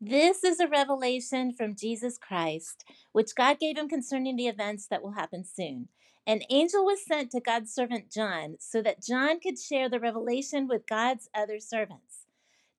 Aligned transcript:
This 0.00 0.42
is 0.42 0.60
a 0.60 0.68
revelation 0.68 1.52
from 1.52 1.76
Jesus 1.76 2.18
Christ, 2.18 2.84
which 3.12 3.34
God 3.34 3.58
gave 3.58 3.78
him 3.78 3.88
concerning 3.88 4.36
the 4.36 4.48
events 4.48 4.86
that 4.88 5.02
will 5.02 5.12
happen 5.12 5.44
soon. 5.44 5.88
An 6.26 6.40
angel 6.50 6.84
was 6.84 7.06
sent 7.06 7.30
to 7.30 7.40
God's 7.40 7.72
servant 7.72 8.10
John 8.10 8.56
so 8.58 8.82
that 8.82 9.02
John 9.02 9.40
could 9.40 9.58
share 9.58 9.88
the 9.88 10.00
revelation 10.00 10.66
with 10.66 10.86
God's 10.86 11.28
other 11.34 11.60
servants. 11.60 12.26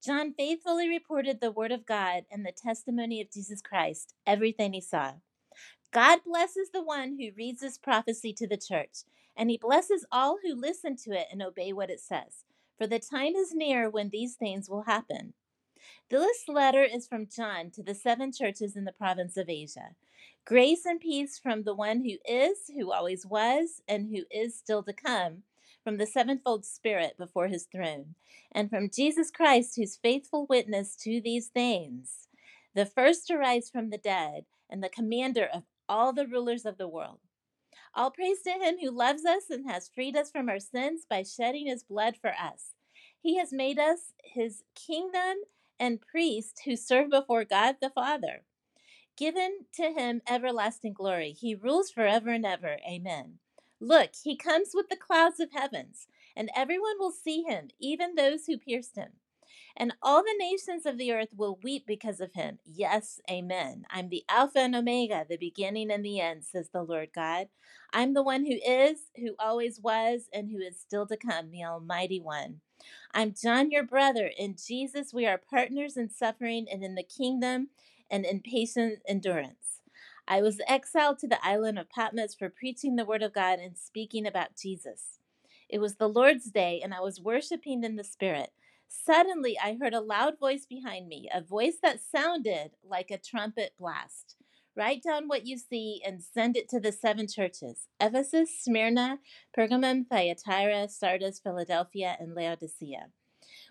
John 0.03 0.33
faithfully 0.33 0.89
reported 0.89 1.39
the 1.39 1.51
word 1.51 1.71
of 1.71 1.85
God 1.85 2.25
and 2.29 2.45
the 2.45 2.51
testimony 2.51 3.21
of 3.21 3.31
Jesus 3.31 3.61
Christ, 3.61 4.13
everything 4.27 4.73
he 4.73 4.81
saw. 4.81 5.13
God 5.91 6.19
blesses 6.25 6.69
the 6.71 6.83
one 6.83 7.17
who 7.19 7.35
reads 7.37 7.61
this 7.61 7.77
prophecy 7.77 8.33
to 8.33 8.47
the 8.47 8.57
church, 8.57 9.03
and 9.37 9.49
he 9.49 9.57
blesses 9.57 10.05
all 10.11 10.37
who 10.43 10.53
listen 10.53 10.97
to 10.97 11.11
it 11.11 11.27
and 11.31 11.41
obey 11.41 11.71
what 11.71 11.89
it 11.89 12.01
says. 12.01 12.43
For 12.77 12.85
the 12.85 12.99
time 12.99 13.35
is 13.35 13.53
near 13.53 13.89
when 13.89 14.09
these 14.09 14.35
things 14.35 14.69
will 14.69 14.83
happen. 14.83 15.33
This 16.09 16.47
letter 16.47 16.83
is 16.83 17.07
from 17.07 17.27
John 17.27 17.71
to 17.71 17.83
the 17.83 17.95
seven 17.95 18.31
churches 18.31 18.75
in 18.75 18.85
the 18.85 18.91
province 18.91 19.37
of 19.37 19.49
Asia. 19.49 19.95
Grace 20.45 20.85
and 20.85 20.99
peace 20.99 21.39
from 21.39 21.63
the 21.63 21.73
one 21.73 22.01
who 22.03 22.17
is, 22.31 22.69
who 22.75 22.91
always 22.91 23.25
was, 23.25 23.81
and 23.87 24.09
who 24.09 24.23
is 24.29 24.55
still 24.55 24.83
to 24.83 24.93
come, 24.93 25.43
from 25.83 25.97
the 25.97 26.05
sevenfold 26.05 26.65
Spirit 26.65 27.17
before 27.17 27.47
his 27.47 27.65
throne, 27.65 28.15
and 28.51 28.69
from 28.69 28.89
Jesus 28.89 29.31
Christ, 29.31 29.75
who's 29.75 29.95
faithful 29.95 30.45
witness 30.47 30.95
to 30.97 31.19
these 31.19 31.47
things, 31.47 32.27
the 32.75 32.85
first 32.85 33.27
to 33.27 33.37
rise 33.37 33.69
from 33.69 33.89
the 33.89 33.97
dead, 33.97 34.45
and 34.69 34.83
the 34.83 34.89
commander 34.89 35.47
of 35.51 35.63
all 35.89 36.13
the 36.13 36.27
rulers 36.27 36.65
of 36.65 36.77
the 36.77 36.87
world. 36.87 37.19
All 37.95 38.11
praise 38.11 38.41
to 38.41 38.51
him 38.51 38.75
who 38.79 38.91
loves 38.91 39.25
us 39.25 39.49
and 39.49 39.69
has 39.69 39.89
freed 39.93 40.17
us 40.17 40.29
from 40.29 40.49
our 40.49 40.59
sins 40.59 41.05
by 41.09 41.23
shedding 41.23 41.67
his 41.67 41.83
blood 41.83 42.17
for 42.19 42.31
us. 42.31 42.73
He 43.21 43.37
has 43.37 43.53
made 43.53 43.79
us 43.79 44.13
his 44.23 44.63
kingdom 44.75 45.37
and 45.79 46.01
priests 46.01 46.61
who 46.65 46.75
serve 46.75 47.09
before 47.09 47.45
God 47.45 47.77
the 47.81 47.89
Father. 47.89 48.43
Given 49.17 49.65
to 49.75 49.91
him 49.91 50.21
everlasting 50.27 50.93
glory. 50.93 51.31
He 51.31 51.55
rules 51.55 51.89
forever 51.91 52.31
and 52.31 52.45
ever. 52.45 52.77
Amen. 52.89 53.39
Look, 53.79 54.11
he 54.23 54.35
comes 54.35 54.71
with 54.73 54.89
the 54.89 54.97
clouds 54.97 55.39
of 55.39 55.51
heavens, 55.53 56.07
and 56.35 56.49
everyone 56.55 56.97
will 56.99 57.11
see 57.11 57.43
him, 57.43 57.69
even 57.79 58.15
those 58.15 58.45
who 58.45 58.57
pierced 58.57 58.95
him 58.97 59.13
and 59.77 59.93
all 60.01 60.23
the 60.23 60.35
nations 60.37 60.85
of 60.85 60.97
the 60.97 61.11
earth 61.11 61.29
will 61.35 61.59
weep 61.63 61.85
because 61.85 62.21
of 62.21 62.33
him. 62.33 62.59
Yes, 62.65 63.19
amen. 63.29 63.85
I'm 63.89 64.09
the 64.09 64.23
Alpha 64.29 64.59
and 64.59 64.75
Omega, 64.75 65.25
the 65.27 65.37
beginning 65.37 65.91
and 65.91 66.03
the 66.05 66.19
end, 66.19 66.45
says 66.45 66.69
the 66.71 66.83
Lord 66.83 67.09
God. 67.13 67.47
I'm 67.93 68.13
the 68.13 68.23
one 68.23 68.45
who 68.45 68.57
is, 68.65 68.99
who 69.17 69.35
always 69.39 69.79
was, 69.81 70.29
and 70.33 70.49
who 70.49 70.59
is 70.59 70.79
still 70.79 71.05
to 71.07 71.17
come, 71.17 71.51
the 71.51 71.63
Almighty 71.63 72.19
One. 72.19 72.61
I'm 73.13 73.33
John, 73.33 73.71
your 73.71 73.83
brother. 73.83 74.29
In 74.37 74.55
Jesus, 74.55 75.13
we 75.13 75.25
are 75.25 75.37
partners 75.37 75.95
in 75.95 76.09
suffering 76.09 76.67
and 76.69 76.83
in 76.83 76.95
the 76.95 77.03
kingdom 77.03 77.69
and 78.11 78.25
in 78.25 78.41
patient 78.41 78.99
endurance. 79.07 79.81
I 80.27 80.41
was 80.41 80.59
exiled 80.67 81.19
to 81.19 81.27
the 81.27 81.45
island 81.45 81.79
of 81.79 81.89
Patmos 81.89 82.35
for 82.35 82.49
preaching 82.49 82.95
the 82.95 83.05
word 83.05 83.23
of 83.23 83.33
God 83.33 83.59
and 83.59 83.77
speaking 83.77 84.25
about 84.25 84.57
Jesus. 84.57 85.19
It 85.69 85.79
was 85.79 85.95
the 85.95 86.09
Lord's 86.09 86.51
day, 86.51 86.81
and 86.83 86.93
I 86.93 86.99
was 86.99 87.21
worshiping 87.21 87.83
in 87.83 87.95
the 87.95 88.03
Spirit. 88.03 88.51
Suddenly, 88.87 89.57
I 89.57 89.77
heard 89.79 89.93
a 89.93 90.01
loud 90.01 90.39
voice 90.39 90.65
behind 90.65 91.07
me, 91.07 91.29
a 91.33 91.41
voice 91.41 91.77
that 91.81 91.99
sounded 92.01 92.71
like 92.83 93.11
a 93.11 93.17
trumpet 93.17 93.73
blast. 93.79 94.35
Write 94.77 95.03
down 95.03 95.29
what 95.29 95.45
you 95.45 95.57
see 95.57 96.01
and 96.05 96.21
send 96.21 96.57
it 96.57 96.67
to 96.69 96.81
the 96.81 96.91
seven 96.91 97.27
churches 97.27 97.87
Ephesus, 98.01 98.49
Smyrna, 98.59 99.19
Pergamum, 99.57 100.05
Thyatira, 100.07 100.89
Sardis, 100.89 101.39
Philadelphia, 101.39 102.17
and 102.19 102.35
Laodicea. 102.35 103.07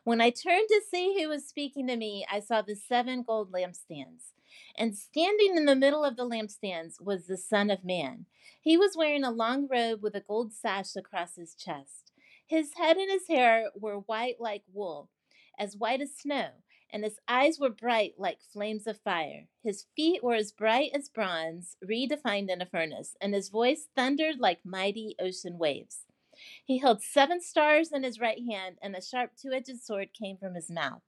When 0.05 0.21
I 0.21 0.31
turned 0.31 0.69
to 0.69 0.83
see 0.91 1.17
who 1.19 1.29
was 1.29 1.47
speaking 1.47 1.87
to 1.89 1.97
me, 1.97 2.25
I 2.31 2.41
saw 2.41 2.63
the 2.63 2.75
seven 2.75 3.23
gold 3.23 3.53
lampstands. 3.53 4.33
And 4.79 4.97
standing 4.97 5.57
in 5.57 5.67
the 5.67 5.77
middle 5.77 6.05
of 6.05 6.17
the 6.17 6.29
lampstands 6.29 7.01
was 7.01 7.27
the 7.27 7.37
Son 7.37 7.71
of 7.71 7.85
Man. 7.85 8.27
He 8.61 8.77
was 8.77 8.97
wearing 8.97 9.25
a 9.25 9.31
long 9.31 9.69
robe 9.71 10.03
with 10.03 10.15
a 10.15 10.21
gold 10.21 10.53
sash 10.53 10.97
across 10.97 11.37
his 11.37 11.55
chest. 11.55 12.13
His 12.47 12.75
head 12.75 12.97
and 12.97 13.11
his 13.11 13.29
hair 13.29 13.71
were 13.75 13.97
white 13.97 14.41
like 14.41 14.63
wool, 14.73 15.11
as 15.59 15.77
white 15.77 16.01
as 16.01 16.17
snow, 16.17 16.49
and 16.95 17.03
his 17.03 17.19
eyes 17.27 17.59
were 17.59 17.71
bright 17.71 18.15
like 18.19 18.39
flames 18.41 18.87
of 18.87 19.01
fire. 19.01 19.49
His 19.65 19.87
feet 19.97 20.23
were 20.23 20.37
as 20.37 20.53
bright 20.53 20.93
as 20.95 21.09
bronze, 21.09 21.77
redefined 21.85 22.49
in 22.49 22.63
a 22.63 22.67
furnace, 22.67 23.17
and 23.21 23.35
his 23.35 23.49
voice 23.49 23.89
thundered 23.97 24.39
like 24.39 24.65
mighty 24.65 25.17
ocean 25.19 25.59
waves. 25.59 26.07
He 26.65 26.79
held 26.79 27.03
seven 27.03 27.41
stars 27.41 27.91
in 27.91 28.05
his 28.05 28.21
right 28.21 28.39
hand, 28.49 28.79
and 28.81 28.95
a 28.95 29.03
sharp 29.03 29.33
two 29.37 29.51
edged 29.51 29.81
sword 29.83 30.11
came 30.13 30.37
from 30.37 30.55
his 30.55 30.71
mouth. 30.71 31.03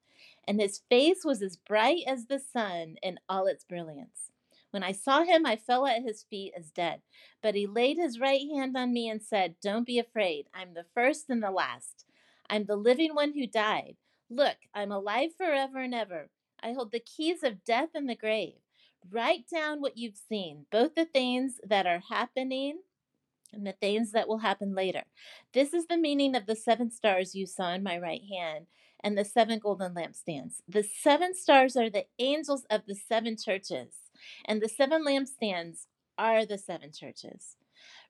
And 0.48 0.60
his 0.60 0.82
face 0.90 1.24
was 1.24 1.40
as 1.40 1.56
bright 1.56 2.02
as 2.04 2.26
the 2.26 2.40
sun 2.40 2.96
in 3.00 3.20
all 3.28 3.46
its 3.46 3.62
brilliance. 3.62 4.32
When 4.72 4.82
I 4.82 4.90
saw 4.90 5.22
him, 5.22 5.46
I 5.46 5.54
fell 5.54 5.86
at 5.86 6.02
his 6.02 6.24
feet 6.24 6.52
as 6.58 6.72
dead. 6.72 7.02
But 7.40 7.54
he 7.54 7.68
laid 7.68 7.96
his 7.96 8.18
right 8.18 8.42
hand 8.52 8.76
on 8.76 8.92
me 8.92 9.08
and 9.08 9.22
said, 9.22 9.54
Don't 9.62 9.86
be 9.86 10.00
afraid. 10.00 10.48
I'm 10.52 10.74
the 10.74 10.86
first 10.94 11.30
and 11.30 11.40
the 11.40 11.52
last. 11.52 12.04
I'm 12.50 12.64
the 12.64 12.76
living 12.76 13.14
one 13.14 13.34
who 13.34 13.46
died. 13.46 13.96
Look, 14.28 14.56
I'm 14.74 14.90
alive 14.90 15.30
forever 15.36 15.78
and 15.78 15.94
ever. 15.94 16.30
I 16.60 16.72
hold 16.72 16.90
the 16.90 17.00
keys 17.00 17.42
of 17.44 17.64
death 17.64 17.90
and 17.94 18.08
the 18.08 18.16
grave. 18.16 18.54
Write 19.08 19.48
down 19.48 19.80
what 19.80 19.96
you've 19.96 20.16
seen, 20.16 20.66
both 20.70 20.94
the 20.94 21.04
things 21.04 21.60
that 21.64 21.86
are 21.86 22.02
happening 22.08 22.80
and 23.52 23.64
the 23.66 23.72
things 23.72 24.10
that 24.12 24.26
will 24.26 24.38
happen 24.38 24.74
later. 24.74 25.04
This 25.52 25.72
is 25.72 25.86
the 25.86 25.96
meaning 25.96 26.34
of 26.34 26.46
the 26.46 26.56
seven 26.56 26.90
stars 26.90 27.34
you 27.34 27.46
saw 27.46 27.72
in 27.72 27.84
my 27.84 27.98
right 27.98 28.22
hand 28.28 28.66
and 29.00 29.16
the 29.16 29.24
seven 29.24 29.60
golden 29.60 29.94
lampstands. 29.94 30.56
The 30.68 30.82
seven 30.82 31.34
stars 31.34 31.76
are 31.76 31.88
the 31.88 32.06
angels 32.18 32.66
of 32.68 32.82
the 32.86 32.96
seven 32.96 33.36
churches, 33.36 33.94
and 34.44 34.60
the 34.60 34.68
seven 34.68 35.04
lampstands 35.04 35.86
are 36.18 36.44
the 36.44 36.58
seven 36.58 36.90
churches. 36.92 37.56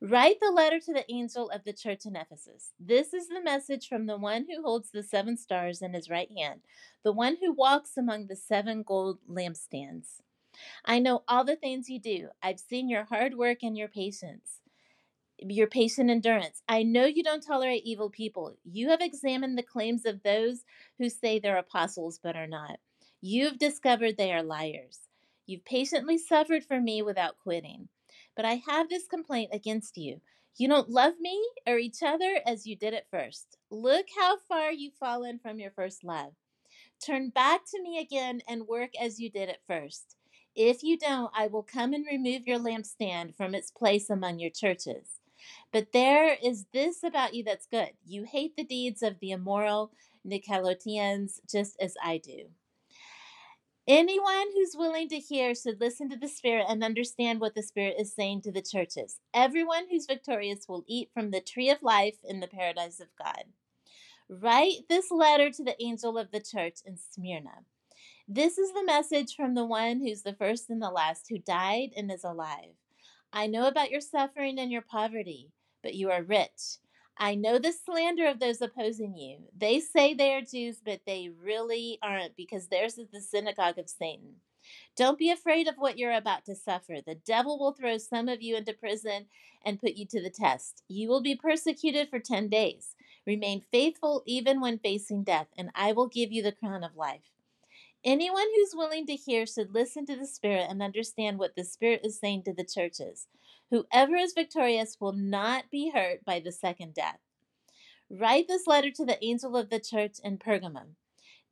Write 0.01 0.41
the 0.41 0.51
letter 0.51 0.79
to 0.81 0.93
the 0.93 1.11
angel 1.11 1.49
of 1.51 1.65
the 1.65 1.73
church 1.73 2.05
in 2.05 2.17
Ephesus. 2.17 2.73
This 2.79 3.15
is 3.15 3.29
the 3.29 3.43
message 3.43 3.89
from 3.89 4.07
the 4.07 4.19
one 4.19 4.47
who 4.49 4.63
holds 4.63 4.91
the 4.91 5.03
seven 5.03 5.37
stars 5.37 5.81
in 5.81 5.95
his 5.95 6.11
right 6.11 6.31
hand, 6.37 6.61
the 7.03 7.13
one 7.13 7.37
who 7.41 7.53
walks 7.53 7.97
among 7.97 8.27
the 8.27 8.37
seven 8.37 8.83
gold 8.83 9.19
lampstands. 9.29 10.21
I 10.85 10.99
know 10.99 11.23
all 11.29 11.45
the 11.45 11.57
things 11.57 11.89
you 11.89 12.01
do. 12.01 12.29
I've 12.43 12.61
seen 12.61 12.89
your 12.89 13.05
hard 13.05 13.37
work 13.37 13.59
and 13.63 13.77
your 13.77 13.89
patience 13.89 14.61
your 15.39 15.67
patient 15.67 16.11
endurance. 16.11 16.63
I 16.69 16.83
know 16.83 17.05
you 17.05 17.23
don't 17.23 17.43
tolerate 17.43 17.83
evil 17.85 18.11
people. 18.11 18.57
You 18.65 18.89
have 18.91 19.01
examined 19.01 19.59
the 19.59 19.63
claims 19.63 20.07
of 20.07 20.23
those 20.23 20.65
who 20.99 21.11
say 21.11 21.39
they're 21.39 21.59
apostles 21.59 22.19
but 22.23 22.37
are 22.37 22.47
not. 22.47 22.79
You've 23.21 23.59
discovered 23.59 24.17
they 24.17 24.33
are 24.33 24.43
liars. 24.43 25.01
You've 25.47 25.65
patiently 25.65 26.19
suffered 26.19 26.65
for 26.65 26.81
me 26.81 27.03
without 27.03 27.39
quitting. 27.39 27.89
But 28.37 28.45
I 28.45 28.63
have 28.69 28.89
this 28.89 29.07
complaint 29.07 29.51
against 29.53 29.97
you. 29.97 30.21
You 30.57 30.69
don't 30.69 30.89
love 30.89 31.15
me 31.21 31.43
or 31.67 31.79
each 31.79 32.03
other 32.03 32.41
as 32.47 32.67
you 32.67 32.77
did 32.77 32.95
at 32.95 33.11
first. 33.11 33.57
Look 33.71 34.07
how 34.19 34.37
far 34.49 34.71
you've 34.71 34.95
fallen 34.95 35.39
from 35.39 35.59
your 35.59 35.71
first 35.71 36.05
love. 36.05 36.33
Turn 37.05 37.31
back 37.31 37.63
to 37.71 37.83
me 37.83 37.99
again 37.99 38.41
and 38.49 38.67
work 38.67 38.91
as 39.01 39.21
you 39.21 39.31
did 39.31 39.49
at 39.49 39.67
first. 39.67 40.17
If 40.55 40.83
you 40.83 40.97
don't, 40.97 41.31
I 41.35 41.49
will 41.49 41.63
come 41.63 41.93
and 41.93 42.07
remove 42.07 42.47
your 42.47 42.59
lampstand 42.59 43.37
from 43.37 43.55
its 43.55 43.71
place 43.71 44.09
among 44.09 44.39
your 44.39 44.51
churches. 44.51 45.21
But 45.73 45.93
there 45.93 46.37
is 46.43 46.65
this 46.73 47.03
about 47.03 47.35
you 47.35 47.45
that's 47.45 47.67
good. 47.67 47.91
You 48.07 48.25
hate 48.25 48.57
the 48.57 48.65
deeds 48.65 49.03
of 49.03 49.21
the 49.21 49.33
immoral 49.33 49.93
Nicolaitans 50.27 51.41
just 51.49 51.77
as 51.81 51.95
I 52.03 52.19
do. 52.19 52.47
Anyone 53.89 54.49
who's 54.53 54.75
willing 54.77 55.09
to 55.11 55.21
hear 55.21 55.55
should 55.55 55.81
listen 55.81 56.09
to 56.11 56.17
the 56.17 56.27
Spirit 56.27 56.67
and 56.69 56.83
understand 56.83 57.41
what 57.41 57.55
the 57.55 57.63
Spirit 57.63 57.95
is 58.01 58.13
saying 58.13 58.41
to 58.41 58.51
the 58.51 58.61
churches. 58.61 59.21
Everyone 59.33 59.85
who's 59.89 60.07
victorious 60.07 60.67
will 60.69 60.83
eat 60.89 61.11
from 61.15 61.31
the 61.31 61.41
tree 61.41 61.71
of 61.71 61.81
life 61.83 62.17
in 62.25 62.41
the 62.41 62.49
paradise 62.49 62.99
of 62.99 63.07
God. 63.17 63.45
Write 64.29 64.89
this 64.89 65.13
letter 65.13 65.51
to 65.53 65.63
the 65.63 65.81
angel 65.81 66.19
of 66.19 66.33
the 66.33 66.41
church 66.41 66.81
in 66.85 66.97
Smyrna. 66.99 67.63
This 68.27 68.59
is 68.59 68.73
the 68.73 68.85
message 68.85 69.37
from 69.37 69.55
the 69.55 69.65
one 69.65 70.01
who's 70.01 70.23
the 70.23 70.35
first 70.35 70.69
and 70.69 70.83
the 70.83 70.91
last, 70.91 71.29
who 71.29 71.39
died 71.39 71.91
and 71.97 72.11
is 72.11 72.25
alive. 72.25 72.75
I 73.33 73.47
know 73.47 73.69
about 73.69 73.93
your 73.93 74.01
suffering 74.01 74.59
and 74.59 74.73
your 74.73 74.83
poverty, 74.83 75.53
but 75.85 75.95
you 75.95 76.11
are 76.11 76.25
rich. 76.25 76.79
I 77.19 77.35
know 77.35 77.59
the 77.59 77.73
slander 77.73 78.27
of 78.27 78.41
those 78.41 78.61
opposing 78.61 79.17
you. 79.17 79.39
They 79.57 79.81
say 79.81 80.13
they 80.13 80.35
are 80.35 80.43
Jews, 80.43 80.83
but 80.85 81.01
they 81.07 81.31
really 81.43 81.99
aren't 82.03 82.37
because 82.37 82.69
theirs 82.69 82.99
is 82.99 83.09
the 83.11 83.23
synagogue 83.23 83.79
of 83.79 83.89
Satan. 83.89 84.37
Don't 84.97 85.19
be 85.19 85.31
afraid 85.31 85.67
of 85.69 85.77
what 85.77 85.99
you're 85.99 86.13
about 86.13 86.45
to 86.47 86.55
suffer. 86.55 86.97
The 87.01 87.15
devil 87.15 87.59
will 87.59 87.73
throw 87.73 87.97
some 87.99 88.29
of 88.29 88.43
you 88.43 88.57
into 88.57 88.73
prison 88.75 89.27
and 89.65 89.81
put 89.81 89.95
you 89.95 90.05
to 90.07 90.23
the 90.23 90.31
test. 90.31 90.83
You 90.89 91.09
will 91.09 91.23
be 91.23 91.35
persecuted 91.35 92.11
for 92.11 92.19
10 92.19 92.49
days. 92.49 92.95
Remain 93.27 93.63
faithful 93.73 94.23
even 94.27 94.61
when 94.61 94.79
facing 94.79 95.25
death, 95.25 95.49
and 95.57 95.71
I 95.75 95.93
will 95.93 96.09
give 96.09 96.33
you 96.33 96.43
the 96.43 96.53
crown 96.53 96.85
of 96.85 96.97
life. 96.97 97.36
Anyone 98.05 98.47
who's 98.55 98.75
willing 98.75 99.07
to 99.07 99.17
hear 99.17 99.47
should 99.47 99.75
listen 99.75 100.07
to 100.07 100.17
the 100.17 100.27
Spirit 100.27 100.67
and 100.69 100.83
understand 100.83 101.39
what 101.39 101.57
the 101.57 101.65
Spirit 101.65 102.03
is 102.05 102.19
saying 102.19 102.45
to 102.45 102.53
the 102.53 102.65
churches. 102.65 103.27
Whoever 103.71 104.17
is 104.17 104.33
victorious 104.33 104.97
will 105.01 105.13
not 105.13 105.71
be 105.71 105.91
hurt 105.91 106.25
by 106.25 106.41
the 106.41 106.53
second 106.53 106.95
death. 106.95 107.19
Write 108.09 108.47
this 108.47 108.69
letter 108.69 108.91
to 108.93 109.05
the 109.05 109.23
angel 109.25 109.57
of 109.57 109.71
the 109.71 109.81
church 109.81 110.19
in 110.23 110.39
Pergamum. 110.39 110.95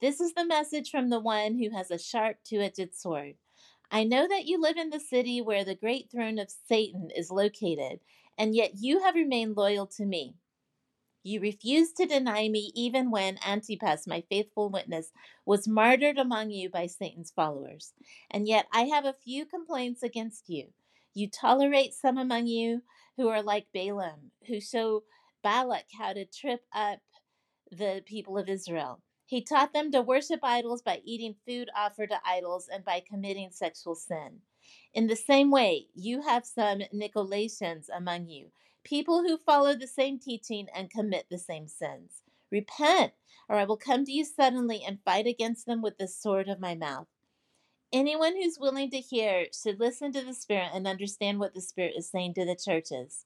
This 0.00 0.20
is 0.20 0.34
the 0.34 0.44
message 0.44 0.90
from 0.90 1.10
the 1.10 1.18
one 1.18 1.58
who 1.58 1.70
has 1.70 1.90
a 1.90 1.98
sharp 1.98 2.36
two 2.44 2.60
edged 2.60 2.94
sword. 2.94 3.34
I 3.90 4.04
know 4.04 4.28
that 4.28 4.46
you 4.46 4.60
live 4.60 4.76
in 4.76 4.90
the 4.90 5.00
city 5.00 5.40
where 5.40 5.64
the 5.64 5.74
great 5.74 6.10
throne 6.10 6.38
of 6.38 6.52
Satan 6.68 7.10
is 7.16 7.30
located, 7.30 8.00
and 8.38 8.54
yet 8.54 8.72
you 8.78 9.02
have 9.02 9.14
remained 9.14 9.56
loyal 9.56 9.86
to 9.88 10.04
me. 10.04 10.34
You 11.24 11.40
refused 11.40 11.96
to 11.96 12.06
deny 12.06 12.48
me 12.50 12.70
even 12.74 13.10
when 13.10 13.38
Antipas, 13.44 14.06
my 14.06 14.22
faithful 14.28 14.68
witness, 14.68 15.10
was 15.46 15.66
martyred 15.66 16.18
among 16.18 16.50
you 16.50 16.68
by 16.68 16.86
Satan's 16.86 17.30
followers. 17.30 17.94
And 18.30 18.46
yet 18.46 18.66
I 18.74 18.82
have 18.82 19.06
a 19.06 19.14
few 19.14 19.46
complaints 19.46 20.02
against 20.02 20.50
you. 20.50 20.68
You 21.14 21.30
tolerate 21.30 21.94
some 21.94 22.18
among 22.18 22.46
you 22.46 22.82
who 23.16 23.28
are 23.28 23.42
like 23.42 23.68
Balaam, 23.72 24.32
who 24.46 24.60
show 24.60 25.04
Balak 25.42 25.86
how 25.98 26.12
to 26.12 26.26
trip 26.26 26.60
up 26.74 26.98
the 27.70 28.02
people 28.04 28.36
of 28.36 28.50
Israel. 28.50 29.00
He 29.24 29.40
taught 29.42 29.72
them 29.72 29.90
to 29.92 30.02
worship 30.02 30.40
idols 30.42 30.82
by 30.82 31.00
eating 31.04 31.36
food 31.46 31.70
offered 31.74 32.10
to 32.10 32.20
idols 32.26 32.68
and 32.70 32.84
by 32.84 33.00
committing 33.00 33.50
sexual 33.50 33.94
sin. 33.94 34.40
In 34.92 35.06
the 35.06 35.16
same 35.16 35.50
way, 35.50 35.86
you 35.94 36.20
have 36.20 36.44
some 36.44 36.82
Nicolaitans 36.94 37.86
among 37.96 38.28
you, 38.28 38.48
people 38.84 39.22
who 39.22 39.38
follow 39.38 39.74
the 39.74 39.86
same 39.86 40.18
teaching 40.18 40.68
and 40.74 40.90
commit 40.90 41.26
the 41.30 41.38
same 41.38 41.66
sins. 41.66 42.22
Repent, 42.50 43.14
or 43.48 43.56
I 43.56 43.64
will 43.64 43.76
come 43.76 44.04
to 44.04 44.12
you 44.12 44.24
suddenly 44.24 44.82
and 44.86 45.02
fight 45.04 45.26
against 45.26 45.66
them 45.66 45.82
with 45.82 45.98
the 45.98 46.06
sword 46.06 46.48
of 46.48 46.60
my 46.60 46.74
mouth. 46.74 47.08
Anyone 47.92 48.34
who's 48.34 48.58
willing 48.58 48.90
to 48.90 48.98
hear 48.98 49.46
should 49.52 49.80
listen 49.80 50.12
to 50.12 50.24
the 50.24 50.34
Spirit 50.34 50.70
and 50.74 50.86
understand 50.86 51.38
what 51.38 51.54
the 51.54 51.60
Spirit 51.60 51.94
is 51.96 52.08
saying 52.08 52.34
to 52.34 52.44
the 52.44 52.56
churches. 52.56 53.24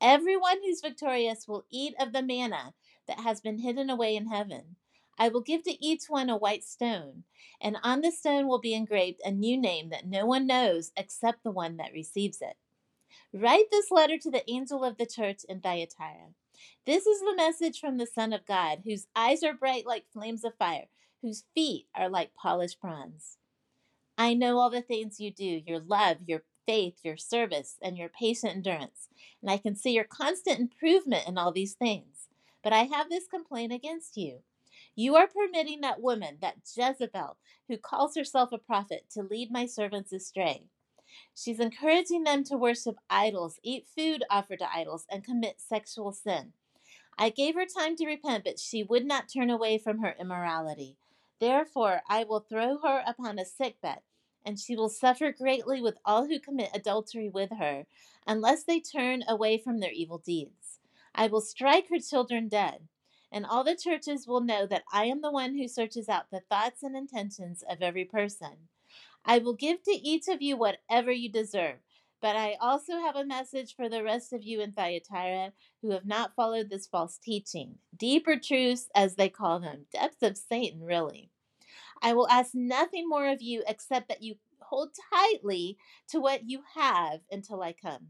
Everyone 0.00 0.58
who's 0.62 0.80
victorious 0.80 1.46
will 1.48 1.64
eat 1.70 1.94
of 1.98 2.12
the 2.12 2.22
manna 2.22 2.74
that 3.06 3.20
has 3.20 3.40
been 3.40 3.58
hidden 3.58 3.90
away 3.90 4.16
in 4.16 4.26
heaven. 4.26 4.76
I 5.18 5.28
will 5.28 5.40
give 5.40 5.62
to 5.64 5.84
each 5.84 6.04
one 6.08 6.28
a 6.28 6.36
white 6.36 6.64
stone, 6.64 7.24
and 7.60 7.76
on 7.82 8.00
the 8.00 8.10
stone 8.10 8.48
will 8.48 8.58
be 8.60 8.74
engraved 8.74 9.20
a 9.24 9.30
new 9.30 9.56
name 9.56 9.90
that 9.90 10.06
no 10.06 10.26
one 10.26 10.46
knows 10.46 10.92
except 10.96 11.42
the 11.42 11.50
one 11.50 11.76
that 11.76 11.92
receives 11.92 12.40
it. 12.40 12.56
Write 13.34 13.70
this 13.70 13.90
letter 13.90 14.18
to 14.18 14.30
the 14.30 14.48
angel 14.50 14.84
of 14.84 14.98
the 14.98 15.06
church 15.06 15.40
in 15.48 15.60
Thyatira. 15.60 16.34
This 16.84 17.06
is 17.06 17.20
the 17.20 17.34
message 17.34 17.80
from 17.80 17.96
the 17.96 18.06
Son 18.06 18.34
of 18.34 18.44
God, 18.44 18.82
whose 18.84 19.06
eyes 19.16 19.42
are 19.42 19.54
bright 19.54 19.86
like 19.86 20.04
flames 20.12 20.44
of 20.44 20.54
fire, 20.58 20.88
whose 21.22 21.44
feet 21.54 21.86
are 21.94 22.10
like 22.10 22.34
polished 22.34 22.78
bronze. 22.78 23.38
I 24.18 24.34
know 24.34 24.58
all 24.58 24.68
the 24.68 24.82
things 24.82 25.18
you 25.18 25.30
do 25.30 25.62
your 25.66 25.80
love, 25.80 26.18
your 26.26 26.42
faith, 26.66 26.98
your 27.02 27.16
service, 27.16 27.78
and 27.80 27.96
your 27.96 28.10
patient 28.10 28.54
endurance, 28.54 29.08
and 29.40 29.50
I 29.50 29.56
can 29.56 29.76
see 29.76 29.92
your 29.92 30.04
constant 30.04 30.60
improvement 30.60 31.26
in 31.26 31.38
all 31.38 31.52
these 31.52 31.72
things. 31.72 32.28
But 32.62 32.74
I 32.74 32.82
have 32.84 33.08
this 33.08 33.26
complaint 33.26 33.72
against 33.72 34.18
you. 34.18 34.40
You 34.94 35.16
are 35.16 35.26
permitting 35.26 35.80
that 35.80 36.02
woman, 36.02 36.36
that 36.42 36.56
Jezebel, 36.76 37.38
who 37.66 37.78
calls 37.78 38.14
herself 38.14 38.52
a 38.52 38.58
prophet, 38.58 39.06
to 39.12 39.22
lead 39.22 39.50
my 39.50 39.64
servants 39.64 40.12
astray. 40.12 40.64
She's 41.34 41.60
encouraging 41.60 42.24
them 42.24 42.44
to 42.44 42.56
worship 42.56 42.96
idols, 43.08 43.58
eat 43.62 43.86
food 43.86 44.24
offered 44.30 44.60
to 44.60 44.74
idols, 44.74 45.06
and 45.10 45.24
commit 45.24 45.60
sexual 45.60 46.12
sin. 46.12 46.52
I 47.18 47.30
gave 47.30 47.54
her 47.54 47.66
time 47.66 47.96
to 47.96 48.06
repent, 48.06 48.44
but 48.44 48.58
she 48.58 48.82
would 48.82 49.04
not 49.04 49.28
turn 49.28 49.50
away 49.50 49.78
from 49.78 49.98
her 49.98 50.16
immorality. 50.18 50.96
Therefore, 51.38 52.02
I 52.08 52.24
will 52.24 52.40
throw 52.40 52.78
her 52.78 53.02
upon 53.06 53.38
a 53.38 53.44
sickbed, 53.44 54.00
and 54.44 54.58
she 54.58 54.76
will 54.76 54.88
suffer 54.88 55.32
greatly 55.32 55.80
with 55.80 55.98
all 56.04 56.26
who 56.26 56.38
commit 56.38 56.70
adultery 56.74 57.28
with 57.28 57.50
her, 57.58 57.86
unless 58.26 58.64
they 58.64 58.80
turn 58.80 59.24
away 59.28 59.58
from 59.58 59.80
their 59.80 59.92
evil 59.92 60.18
deeds. 60.18 60.80
I 61.14 61.26
will 61.26 61.40
strike 61.40 61.88
her 61.90 61.98
children 61.98 62.48
dead 62.48 62.88
and 63.32 63.46
all 63.46 63.64
the 63.64 63.74
churches 63.74 64.26
will 64.26 64.42
know 64.42 64.66
that 64.66 64.84
I 64.92 65.06
am 65.06 65.22
the 65.22 65.32
one 65.32 65.56
who 65.56 65.66
searches 65.66 66.08
out 66.08 66.30
the 66.30 66.40
thoughts 66.40 66.82
and 66.82 66.94
intentions 66.94 67.64
of 67.68 67.80
every 67.80 68.04
person. 68.04 68.68
I 69.24 69.38
will 69.38 69.54
give 69.54 69.82
to 69.84 69.92
each 69.92 70.28
of 70.28 70.42
you 70.42 70.56
whatever 70.56 71.12
you 71.12 71.30
deserve. 71.30 71.76
But 72.20 72.36
I 72.36 72.56
also 72.60 72.98
have 72.98 73.16
a 73.16 73.24
message 73.24 73.74
for 73.74 73.88
the 73.88 74.04
rest 74.04 74.32
of 74.32 74.44
you 74.44 74.60
in 74.60 74.72
Thyatira 74.72 75.52
who 75.80 75.90
have 75.90 76.06
not 76.06 76.36
followed 76.36 76.70
this 76.70 76.86
false 76.86 77.18
teaching. 77.18 77.78
Deeper 77.96 78.36
truths, 78.36 78.88
as 78.94 79.16
they 79.16 79.28
call 79.28 79.58
them, 79.58 79.86
depths 79.92 80.22
of 80.22 80.36
Satan, 80.36 80.82
really. 80.82 81.30
I 82.00 82.14
will 82.14 82.28
ask 82.28 82.54
nothing 82.54 83.08
more 83.08 83.26
of 83.28 83.42
you 83.42 83.64
except 83.66 84.08
that 84.08 84.22
you 84.22 84.36
hold 84.60 84.90
tightly 85.12 85.78
to 86.10 86.20
what 86.20 86.48
you 86.48 86.60
have 86.74 87.20
until 87.30 87.60
I 87.60 87.72
come. 87.72 88.08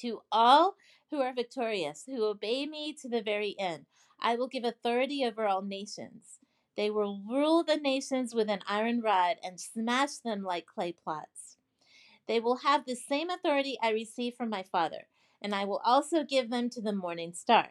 To 0.00 0.22
all 0.32 0.76
who 1.10 1.20
are 1.20 1.34
victorious, 1.34 2.04
who 2.06 2.24
obey 2.24 2.66
me 2.66 2.94
to 3.02 3.08
the 3.08 3.22
very 3.22 3.54
end, 3.58 3.86
I 4.20 4.36
will 4.36 4.48
give 4.48 4.64
authority 4.64 5.24
over 5.24 5.46
all 5.46 5.62
nations. 5.62 6.38
They 6.76 6.90
will 6.90 7.22
rule 7.26 7.64
the 7.64 7.76
nations 7.76 8.34
with 8.34 8.50
an 8.50 8.60
iron 8.68 9.00
rod 9.00 9.36
and 9.42 9.58
smash 9.58 10.16
them 10.18 10.42
like 10.42 10.66
clay 10.66 10.92
pots. 10.92 11.56
They 12.28 12.40
will 12.40 12.56
have 12.58 12.84
the 12.84 12.96
same 12.96 13.30
authority 13.30 13.78
I 13.82 13.90
received 13.90 14.36
from 14.36 14.50
my 14.50 14.62
Father, 14.62 15.06
and 15.40 15.54
I 15.54 15.64
will 15.64 15.80
also 15.84 16.24
give 16.24 16.50
them 16.50 16.68
to 16.70 16.80
the 16.82 16.92
morning 16.92 17.32
star. 17.32 17.70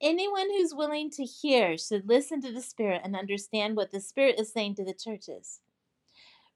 Anyone 0.00 0.50
who's 0.50 0.74
willing 0.74 1.10
to 1.10 1.24
hear 1.24 1.78
should 1.78 2.08
listen 2.08 2.42
to 2.42 2.52
the 2.52 2.60
Spirit 2.60 3.02
and 3.04 3.14
understand 3.14 3.76
what 3.76 3.92
the 3.92 4.00
Spirit 4.00 4.38
is 4.38 4.52
saying 4.52 4.74
to 4.74 4.84
the 4.84 4.94
churches. 4.94 5.60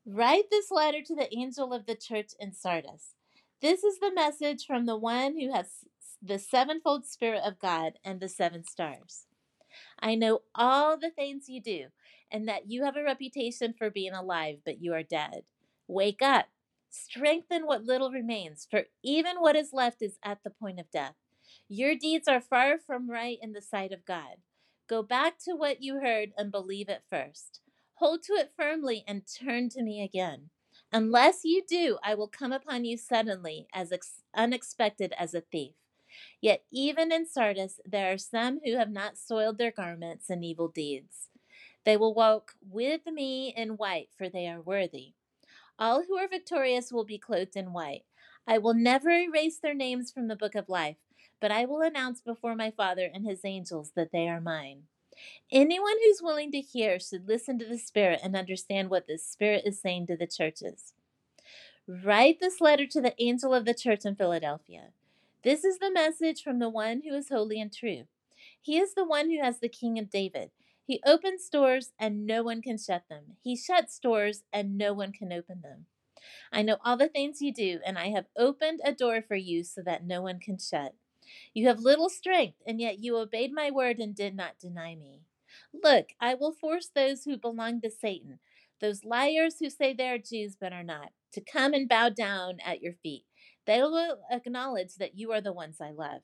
Write 0.05 0.51
this 0.51 0.71
letter 0.71 1.03
to 1.03 1.15
the 1.15 1.33
angel 1.35 1.73
of 1.73 1.87
the 1.87 1.95
church 1.95 2.33
in 2.41 2.53
Sardis. 2.53 3.15
This 3.63 3.85
is 3.85 3.99
the 4.01 4.13
message 4.13 4.67
from 4.67 4.87
the 4.87 4.97
one 4.97 5.39
who 5.39 5.53
has 5.53 5.67
the 6.21 6.39
sevenfold 6.39 7.07
Spirit 7.07 7.43
of 7.45 7.59
God 7.59 7.95
and 8.05 8.21
the 8.21 8.29
seven 8.29 8.65
stars. 8.65 9.27
I 9.99 10.15
know 10.15 10.43
all 10.55 10.97
the 10.97 11.11
things 11.11 11.49
you 11.49 11.61
do, 11.61 11.87
and 12.31 12.49
that 12.49 12.71
you 12.71 12.85
have 12.85 12.97
a 12.97 13.03
reputation 13.03 13.75
for 13.77 13.91
being 13.91 14.13
alive, 14.13 14.59
but 14.65 14.81
you 14.83 14.93
are 14.95 15.03
dead. 15.03 15.43
Wake 15.89 16.23
up, 16.23 16.47
strengthen 16.91 17.67
what 17.67 17.85
little 17.85 18.11
remains, 18.11 18.67
for 18.71 18.85
even 19.03 19.37
what 19.37 19.57
is 19.57 19.73
left 19.73 20.03
is 20.03 20.19
at 20.25 20.43
the 20.45 20.51
point 20.51 20.81
of 20.81 20.91
death. 20.91 21.15
Your 21.69 21.95
deeds 21.95 22.29
are 22.29 22.41
far 22.41 22.79
from 22.79 23.11
right 23.11 23.39
in 23.41 23.53
the 23.53 23.63
sight 23.63 23.93
of 23.93 24.05
God. 24.05 24.37
Go 24.89 25.03
back 25.03 25.39
to 25.45 25.55
what 25.55 25.83
you 25.83 26.01
heard 26.01 26.31
and 26.37 26.53
believe 26.53 26.89
it 26.89 27.03
first. 27.11 27.61
Hold 27.95 28.23
to 28.25 28.35
it 28.35 28.53
firmly 28.57 29.05
and 29.09 29.23
turn 29.27 29.69
to 29.71 29.83
me 29.83 30.03
again. 30.03 30.51
Unless 30.93 31.41
you 31.45 31.63
do, 31.67 31.99
I 32.05 32.15
will 32.15 32.29
come 32.29 32.53
upon 32.53 32.85
you 32.85 32.97
suddenly, 32.97 33.67
as 33.75 33.91
ex- 33.91 34.23
unexpected 34.35 35.13
as 35.19 35.35
a 35.35 35.41
thief. 35.41 35.75
Yet 36.41 36.65
even 36.71 37.13
in 37.13 37.27
Sardis, 37.27 37.81
there 37.85 38.13
are 38.13 38.19
some 38.19 38.61
who 38.65 38.77
have 38.77 38.91
not 38.91 39.19
soiled 39.19 39.59
their 39.59 39.71
garments 39.71 40.31
in 40.31 40.45
evil 40.45 40.69
deeds. 40.69 41.29
They 41.85 41.97
will 41.97 42.15
walk 42.15 42.55
with 42.69 43.07
me 43.07 43.55
in 43.57 43.77
white, 43.77 44.09
for 44.17 44.29
they 44.29 44.49
are 44.49 44.61
worthy. 44.61 45.13
All 45.79 46.05
who 46.05 46.17
are 46.17 46.29
victorious 46.29 46.93
will 46.93 47.05
be 47.05 47.19
clothed 47.19 47.57
in 47.57 47.73
white. 47.73 48.05
I 48.47 48.59
will 48.59 48.75
never 48.75 49.11
erase 49.11 49.59
their 49.59 49.75
names 49.75 50.11
from 50.11 50.29
the 50.29 50.37
book 50.37 50.55
of 50.55 50.69
life, 50.69 50.97
but 51.41 51.53
I 51.53 51.65
will 51.65 51.83
announce 51.83 52.21
before 52.21 52.55
my 52.57 52.71
Father 52.71 53.11
and 53.13 53.27
his 53.27 53.45
angels 53.45 53.93
that 53.95 54.11
they 54.13 54.29
are 54.29 54.41
mine. 54.41 54.85
Anyone 55.51 55.97
who's 56.03 56.23
willing 56.23 56.51
to 56.53 56.61
hear 56.61 56.99
should 56.99 57.29
listen 57.29 57.59
to 57.59 57.65
the 57.65 57.79
Spirit 57.79 58.21
and 58.23 58.37
understand 58.37 58.91
what 58.91 59.07
the 59.07 59.19
Spirit 59.19 59.63
is 59.65 59.81
saying 59.81 60.07
to 60.09 60.17
the 60.17 60.27
churches. 60.27 60.93
Write 61.87 62.41
this 62.41 62.61
letter 62.61 62.87
to 62.87 63.01
the 63.01 63.15
angel 63.23 63.55
of 63.55 63.65
the 63.65 63.75
church 63.75 64.05
in 64.05 64.17
Philadelphia. 64.17 64.89
This 65.47 65.63
is 65.63 65.79
the 65.79 65.93
message 65.93 66.43
from 66.43 66.59
the 66.59 66.69
one 66.69 67.03
who 67.03 67.15
is 67.15 67.29
holy 67.29 67.61
and 67.61 67.73
true. 67.73 68.09
He 68.61 68.79
is 68.79 68.95
the 68.95 69.05
one 69.05 69.31
who 69.31 69.41
has 69.41 69.61
the 69.61 69.69
king 69.69 69.97
of 69.97 70.11
David. 70.11 70.51
He 70.85 71.01
opens 71.07 71.49
doors 71.49 71.93
and 72.01 72.27
no 72.27 72.43
one 72.43 72.61
can 72.61 72.79
shut 72.79 73.05
them. 73.09 73.37
He 73.45 73.57
shuts 73.57 74.01
doors 74.01 74.43
and 74.53 74.77
no 74.77 74.93
one 74.93 75.13
can 75.13 75.33
open 75.33 75.61
them. 75.63 75.87
I 76.51 76.63
know 76.63 76.79
all 76.85 76.97
the 76.97 77.07
things 77.07 77.41
you 77.41 77.53
do, 77.53 77.79
and 77.87 77.97
I 77.97 78.09
have 78.09 78.27
opened 78.37 78.81
a 78.85 78.91
door 78.91 79.23
for 79.23 79.37
you 79.37 79.63
so 79.63 79.83
that 79.83 80.05
no 80.05 80.21
one 80.21 80.41
can 80.41 80.59
shut. 80.59 80.95
You 81.55 81.69
have 81.69 81.79
little 81.79 82.09
strength, 82.09 82.59
and 82.67 82.81
yet 82.81 82.99
you 82.99 83.17
obeyed 83.17 83.53
my 83.53 83.71
word 83.71 84.01
and 84.01 84.17
did 84.17 84.35
not 84.35 84.59
deny 84.59 84.97
me. 84.97 85.21
Look, 85.73 86.09
I 86.21 86.35
will 86.35 86.55
force 86.55 86.91
those 86.93 87.23
who 87.23 87.37
belong 87.37 87.81
to 87.83 87.91
Satan, 87.91 88.41
those 88.81 89.05
liars 89.05 89.61
who 89.61 89.71
say 89.71 89.95
they 89.95 90.09
are 90.09 90.19
Jews 90.19 90.57
but 90.61 90.73
are 90.73 90.83
not, 90.83 91.11
to 91.35 91.41
come 91.41 91.73
and 91.73 91.89
bow 91.89 92.09
down 92.09 92.59
at 92.67 92.83
your 92.83 92.95
feet. 92.95 93.25
They 93.67 93.81
will 93.81 94.19
acknowledge 94.31 94.95
that 94.97 95.19
you 95.19 95.33
are 95.33 95.41
the 95.41 95.53
ones 95.53 95.77
I 95.81 95.91
love. 95.91 96.23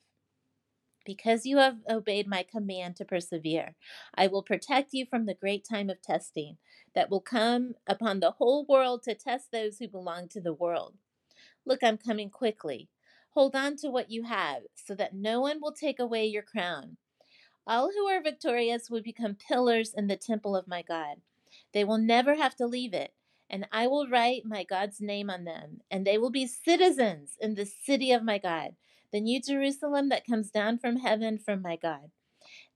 Because 1.04 1.44
you 1.44 1.58
have 1.58 1.78
obeyed 1.90 2.28
my 2.28 2.44
command 2.48 2.94
to 2.96 3.04
persevere, 3.04 3.74
I 4.14 4.28
will 4.28 4.42
protect 4.42 4.92
you 4.92 5.04
from 5.04 5.26
the 5.26 5.34
great 5.34 5.66
time 5.68 5.90
of 5.90 6.00
testing 6.00 6.58
that 6.94 7.10
will 7.10 7.20
come 7.20 7.74
upon 7.88 8.20
the 8.20 8.30
whole 8.32 8.64
world 8.68 9.02
to 9.04 9.14
test 9.14 9.50
those 9.50 9.78
who 9.78 9.88
belong 9.88 10.28
to 10.28 10.40
the 10.40 10.52
world. 10.52 10.94
Look, 11.66 11.80
I'm 11.82 11.98
coming 11.98 12.30
quickly. 12.30 12.88
Hold 13.30 13.56
on 13.56 13.76
to 13.78 13.88
what 13.88 14.10
you 14.10 14.24
have, 14.24 14.62
so 14.74 14.94
that 14.94 15.14
no 15.14 15.40
one 15.40 15.58
will 15.60 15.72
take 15.72 15.98
away 15.98 16.26
your 16.26 16.42
crown. 16.42 16.98
All 17.66 17.90
who 17.90 18.06
are 18.06 18.22
victorious 18.22 18.90
will 18.90 19.02
become 19.02 19.36
pillars 19.36 19.92
in 19.96 20.06
the 20.06 20.16
temple 20.16 20.54
of 20.54 20.68
my 20.68 20.82
God. 20.82 21.16
They 21.72 21.82
will 21.82 21.98
never 21.98 22.34
have 22.34 22.54
to 22.56 22.66
leave 22.66 22.94
it, 22.94 23.12
and 23.52 23.68
I 23.70 23.86
will 23.86 24.08
write 24.08 24.46
my 24.46 24.64
God's 24.64 25.00
name 25.00 25.28
on 25.28 25.44
them, 25.44 25.82
and 25.90 26.06
they 26.06 26.16
will 26.16 26.30
be 26.30 26.46
citizens 26.46 27.36
in 27.38 27.54
the 27.54 27.66
city 27.66 28.10
of 28.10 28.24
my 28.24 28.38
God, 28.38 28.74
the 29.12 29.20
new 29.20 29.42
Jerusalem 29.42 30.08
that 30.08 30.26
comes 30.26 30.50
down 30.50 30.78
from 30.78 30.96
heaven 30.96 31.38
from 31.38 31.60
my 31.60 31.76
God. 31.76 32.10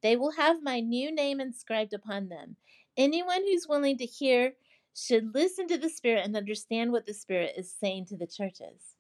They 0.03 0.17
will 0.17 0.33
have 0.33 0.63
my 0.63 0.81
new 0.81 1.11
name 1.11 1.41
inscribed 1.41 1.95
upon 1.95 2.29
them. 2.29 2.57
Anyone 2.95 3.43
who's 3.43 3.67
willing 3.67 3.97
to 3.99 4.05
hear 4.05 4.53
should 4.95 5.35
listen 5.35 5.67
to 5.69 5.79
the 5.79 5.89
Spirit 5.89 6.27
and 6.27 6.37
understand 6.37 6.93
what 6.93 7.07
the 7.07 7.15
Spirit 7.15 7.55
is 7.57 7.73
saying 7.73 8.07
to 8.07 8.17
the 8.17 8.27
churches. 8.27 8.97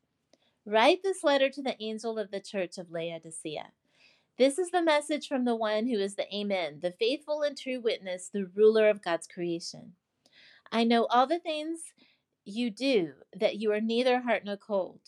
Write 0.64 1.02
this 1.02 1.22
letter 1.22 1.50
to 1.50 1.62
the 1.62 1.80
angel 1.80 2.18
of 2.18 2.30
the 2.30 2.40
church 2.40 2.78
of 2.78 2.90
Laodicea. 2.90 3.66
This 4.38 4.58
is 4.58 4.70
the 4.70 4.82
message 4.82 5.28
from 5.28 5.44
the 5.44 5.54
one 5.54 5.86
who 5.86 5.98
is 5.98 6.16
the 6.16 6.34
Amen, 6.34 6.80
the 6.82 6.90
faithful 6.98 7.42
and 7.42 7.56
true 7.56 7.80
witness, 7.80 8.28
the 8.32 8.50
ruler 8.54 8.88
of 8.88 9.02
God's 9.02 9.26
creation. 9.26 9.92
I 10.70 10.84
know 10.84 11.06
all 11.06 11.26
the 11.26 11.38
things 11.38 11.80
you 12.44 12.70
do, 12.70 13.12
that 13.34 13.56
you 13.56 13.72
are 13.72 13.80
neither 13.80 14.20
hot 14.20 14.42
nor 14.44 14.56
cold. 14.56 15.00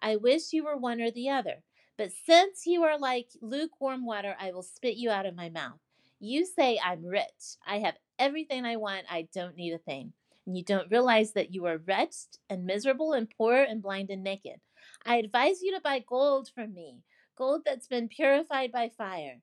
I 0.00 0.16
wish 0.16 0.52
you 0.52 0.64
were 0.64 0.76
one 0.76 1.00
or 1.00 1.10
the 1.10 1.30
other. 1.30 1.62
But 1.96 2.10
since 2.26 2.66
you 2.66 2.82
are 2.82 2.98
like 2.98 3.28
lukewarm 3.40 4.04
water, 4.04 4.36
I 4.40 4.52
will 4.52 4.62
spit 4.62 4.96
you 4.96 5.10
out 5.10 5.26
of 5.26 5.36
my 5.36 5.48
mouth. 5.48 5.78
You 6.20 6.44
say, 6.46 6.78
I'm 6.84 7.04
rich. 7.04 7.56
I 7.66 7.78
have 7.78 7.96
everything 8.18 8.64
I 8.64 8.76
want. 8.76 9.06
I 9.10 9.28
don't 9.34 9.56
need 9.56 9.72
a 9.72 9.78
thing. 9.78 10.12
And 10.46 10.56
you 10.56 10.64
don't 10.64 10.90
realize 10.90 11.32
that 11.32 11.54
you 11.54 11.66
are 11.66 11.78
wretched 11.78 12.38
and 12.50 12.64
miserable 12.64 13.12
and 13.12 13.30
poor 13.30 13.56
and 13.56 13.82
blind 13.82 14.10
and 14.10 14.22
naked. 14.22 14.60
I 15.04 15.16
advise 15.16 15.62
you 15.62 15.74
to 15.74 15.80
buy 15.80 16.04
gold 16.06 16.50
from 16.54 16.74
me, 16.74 17.02
gold 17.36 17.62
that's 17.64 17.86
been 17.86 18.08
purified 18.08 18.72
by 18.72 18.90
fire. 18.96 19.40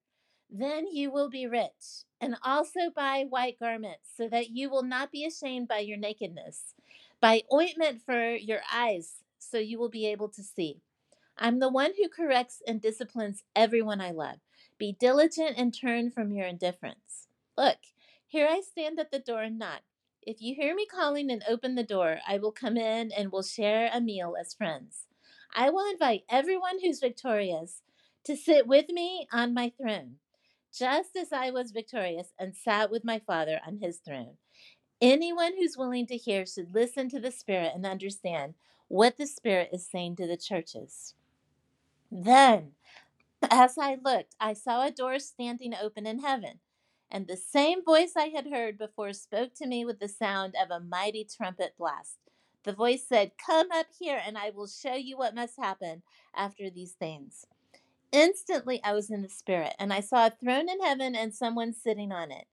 Then 0.52 0.86
you 0.86 1.10
will 1.10 1.30
be 1.30 1.48
rich. 1.48 2.04
And 2.20 2.36
also 2.44 2.92
buy 2.94 3.26
white 3.28 3.58
garments, 3.58 4.10
so 4.16 4.28
that 4.28 4.52
you 4.52 4.70
will 4.70 4.84
not 4.84 5.12
be 5.12 5.26
ashamed 5.26 5.68
by 5.68 5.80
your 5.80 5.98
nakedness. 5.98 6.76
Buy 7.20 7.44
ointment 7.52 8.02
for 8.06 8.36
your 8.36 8.60
eyes, 8.72 9.24
so 9.40 9.58
you 9.58 9.80
will 9.80 9.90
be 9.90 10.06
able 10.08 10.30
to 10.30 10.44
see. 10.44 10.82
I'm 11.38 11.60
the 11.60 11.70
one 11.70 11.94
who 11.98 12.10
corrects 12.10 12.62
and 12.68 12.82
disciplines 12.82 13.44
everyone 13.56 14.02
I 14.02 14.12
love. 14.12 14.38
Be 14.78 14.96
diligent 15.00 15.56
and 15.58 15.74
turn 15.74 16.12
from 16.12 16.32
your 16.32 16.46
indifference. 16.46 17.28
Look, 17.58 17.78
here 18.28 18.48
I 18.48 18.62
stand 18.62 19.00
at 19.00 19.12
the 19.12 19.20
door 19.20 19.42
and 19.42 19.58
knock. 19.58 19.82
If 20.22 20.42
you 20.42 20.54
hear 20.54 20.76
me 20.76 20.86
calling 20.86 21.32
and 21.32 21.44
open 21.50 21.76
the 21.76 21.84
door, 21.84 22.20
I 22.28 22.38
will 22.38 22.52
come 22.52 22.78
in 22.78 23.12
and 23.12 23.32
will 23.32 23.42
share 23.42 23.90
a 23.92 24.00
meal 24.00 24.36
as 24.40 24.54
friends. 24.54 25.08
I 25.56 25.70
will 25.70 25.90
invite 25.90 26.24
everyone 26.30 26.80
who's 26.82 27.00
victorious 27.00 27.82
to 28.26 28.36
sit 28.36 28.68
with 28.68 28.90
me 28.90 29.28
on 29.32 29.54
my 29.54 29.72
throne, 29.76 30.18
just 30.78 31.16
as 31.16 31.32
I 31.32 31.52
was 31.52 31.72
victorious 31.72 32.34
and 32.40 32.56
sat 32.56 32.92
with 32.92 33.04
my 33.04 33.20
Father 33.20 33.60
on 33.66 33.78
his 33.78 33.98
throne. 33.98 34.38
Anyone 35.02 35.54
who's 35.58 35.78
willing 35.78 36.06
to 36.08 36.18
hear 36.18 36.46
should 36.46 36.74
listen 36.74 37.10
to 37.10 37.20
the 37.20 37.32
Spirit 37.32 37.72
and 37.74 37.86
understand 37.86 38.54
what 38.88 39.18
the 39.18 39.26
Spirit 39.26 39.70
is 39.74 39.88
saying 39.88 40.16
to 40.18 40.28
the 40.28 40.38
churches. 40.38 41.16
Then, 42.12 42.74
as 43.50 43.78
I 43.78 43.98
looked, 44.04 44.36
I 44.40 44.54
saw 44.54 44.86
a 44.86 44.92
door 44.92 45.18
standing 45.20 45.74
open 45.74 46.06
in 46.06 46.20
heaven, 46.20 46.60
and 47.10 47.28
the 47.28 47.38
same 47.38 47.84
voice 47.84 48.14
I 48.16 48.28
had 48.28 48.48
heard 48.48 48.78
before 48.78 49.14
spoke 49.14 49.54
to 49.56 49.68
me 49.68 49.86
with 49.86 50.00
the 50.00 50.08
sound 50.08 50.56
of 50.62 50.70
a 50.70 50.84
mighty 50.84 51.26
trumpet 51.26 51.74
blast. 51.78 52.18
The 52.64 52.74
voice 52.74 53.04
said, 53.08 53.32
Come 53.44 53.72
up 53.72 53.88
here, 53.98 54.22
and 54.26 54.38
I 54.38 54.52
will 54.52 54.68
show 54.68 54.94
you 54.94 55.18
what 55.18 55.34
must 55.34 55.58
happen 55.58 56.04
after 56.36 56.70
these 56.70 56.92
things. 56.92 57.48
Instantly, 58.12 58.82
I 58.84 58.94
was 58.94 59.10
in 59.10 59.22
the 59.22 59.30
Spirit, 59.30 59.74
and 59.80 59.94
I 59.94 60.02
saw 60.02 60.28
a 60.28 60.32
throne 60.32 60.70
in 60.70 60.82
heaven 60.82 61.16
and 61.16 61.34
someone 61.34 61.74
sitting 61.74 62.12
on 62.12 62.32
it. 62.32 62.48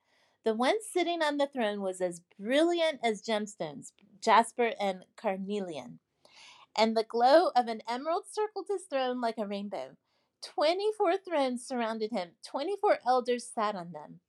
The 0.44 0.54
one 0.54 0.76
sitting 0.82 1.22
on 1.22 1.38
the 1.38 1.48
throne 1.48 1.80
was 1.80 2.00
as 2.00 2.22
brilliant 2.38 3.00
as 3.02 3.22
gemstones, 3.22 3.92
jasper 4.20 4.72
and 4.80 5.04
carnelian 5.16 5.98
and 6.76 6.96
the 6.96 7.04
glow 7.04 7.50
of 7.56 7.66
an 7.66 7.82
emerald 7.88 8.24
circled 8.30 8.66
his 8.68 8.84
throne 8.84 9.20
like 9.20 9.36
a 9.36 9.46
rainbow. 9.46 9.96
Twenty 10.42 10.90
four 10.96 11.16
thrones 11.16 11.66
surrounded 11.66 12.12
him, 12.12 12.30
twenty 12.46 12.76
four 12.80 12.98
elders 13.06 13.44
sat 13.44 13.74
on 13.74 13.92
them. 13.92 14.20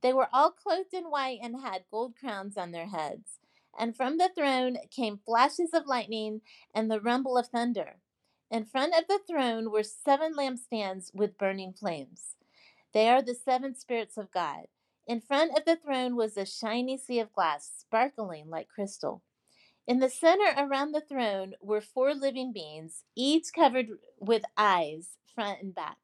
They 0.00 0.14
were 0.14 0.28
all 0.32 0.50
clothed 0.50 0.94
in 0.94 1.04
white 1.04 1.40
and 1.42 1.60
had 1.60 1.84
gold 1.90 2.14
crowns 2.18 2.56
on 2.56 2.72
their 2.72 2.86
heads. 2.86 3.38
And 3.78 3.94
from 3.94 4.16
the 4.16 4.30
throne 4.34 4.78
came 4.90 5.18
flashes 5.18 5.74
of 5.74 5.86
lightning 5.86 6.40
and 6.74 6.90
the 6.90 7.00
rumble 7.00 7.36
of 7.36 7.48
thunder. 7.48 7.96
In 8.50 8.64
front 8.64 8.94
of 8.94 9.06
the 9.08 9.20
throne 9.26 9.70
were 9.70 9.82
seven 9.82 10.34
lampstands 10.34 11.14
with 11.14 11.36
burning 11.36 11.74
flames. 11.74 12.36
They 12.94 13.10
are 13.10 13.20
the 13.20 13.34
seven 13.34 13.74
spirits 13.74 14.16
of 14.16 14.30
God. 14.30 14.68
In 15.06 15.20
front 15.20 15.56
of 15.56 15.66
the 15.66 15.76
throne 15.76 16.16
was 16.16 16.36
a 16.36 16.46
shiny 16.46 16.96
sea 16.96 17.20
of 17.20 17.32
glass, 17.32 17.70
sparkling 17.78 18.48
like 18.48 18.68
crystal. 18.68 19.22
In 19.86 19.98
the 19.98 20.08
center 20.08 20.54
around 20.56 20.92
the 20.92 21.02
throne 21.02 21.54
were 21.60 21.82
four 21.82 22.14
living 22.14 22.52
beings, 22.52 23.04
each 23.14 23.52
covered 23.54 23.88
with 24.18 24.44
eyes, 24.56 25.18
front 25.34 25.60
and 25.60 25.74
back. 25.74 25.98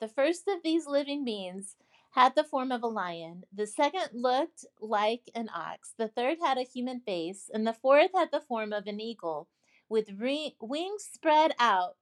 The 0.00 0.08
first 0.08 0.48
of 0.48 0.64
these 0.64 0.86
living 0.86 1.24
beings 1.24 1.76
had 2.10 2.34
the 2.34 2.44
form 2.44 2.72
of 2.72 2.82
a 2.82 2.88
lion, 2.88 3.44
the 3.52 3.68
second 3.68 4.08
looked 4.12 4.64
like 4.80 5.30
an 5.32 5.48
ox, 5.54 5.94
the 5.96 6.08
third 6.08 6.38
had 6.42 6.58
a 6.58 6.62
human 6.62 7.00
face, 7.00 7.48
and 7.52 7.64
the 7.64 7.72
fourth 7.72 8.10
had 8.14 8.32
the 8.32 8.40
form 8.40 8.72
of 8.72 8.88
an 8.88 9.00
eagle 9.00 9.46
with 9.88 10.10
re- 10.18 10.56
wings 10.60 11.08
spread 11.12 11.52
out 11.58 11.96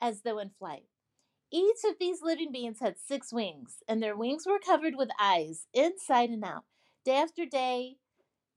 as 0.00 0.22
though 0.22 0.38
in 0.38 0.50
flight. 0.58 0.84
Each 1.50 1.78
of 1.86 1.96
these 1.98 2.22
living 2.22 2.52
beings 2.52 2.80
had 2.80 2.96
six 2.98 3.32
wings, 3.32 3.82
and 3.88 4.02
their 4.02 4.16
wings 4.16 4.46
were 4.46 4.58
covered 4.58 4.94
with 4.96 5.08
eyes, 5.20 5.66
inside 5.72 6.30
and 6.30 6.44
out. 6.44 6.64
Day 7.04 7.16
after 7.16 7.46
day, 7.46 7.96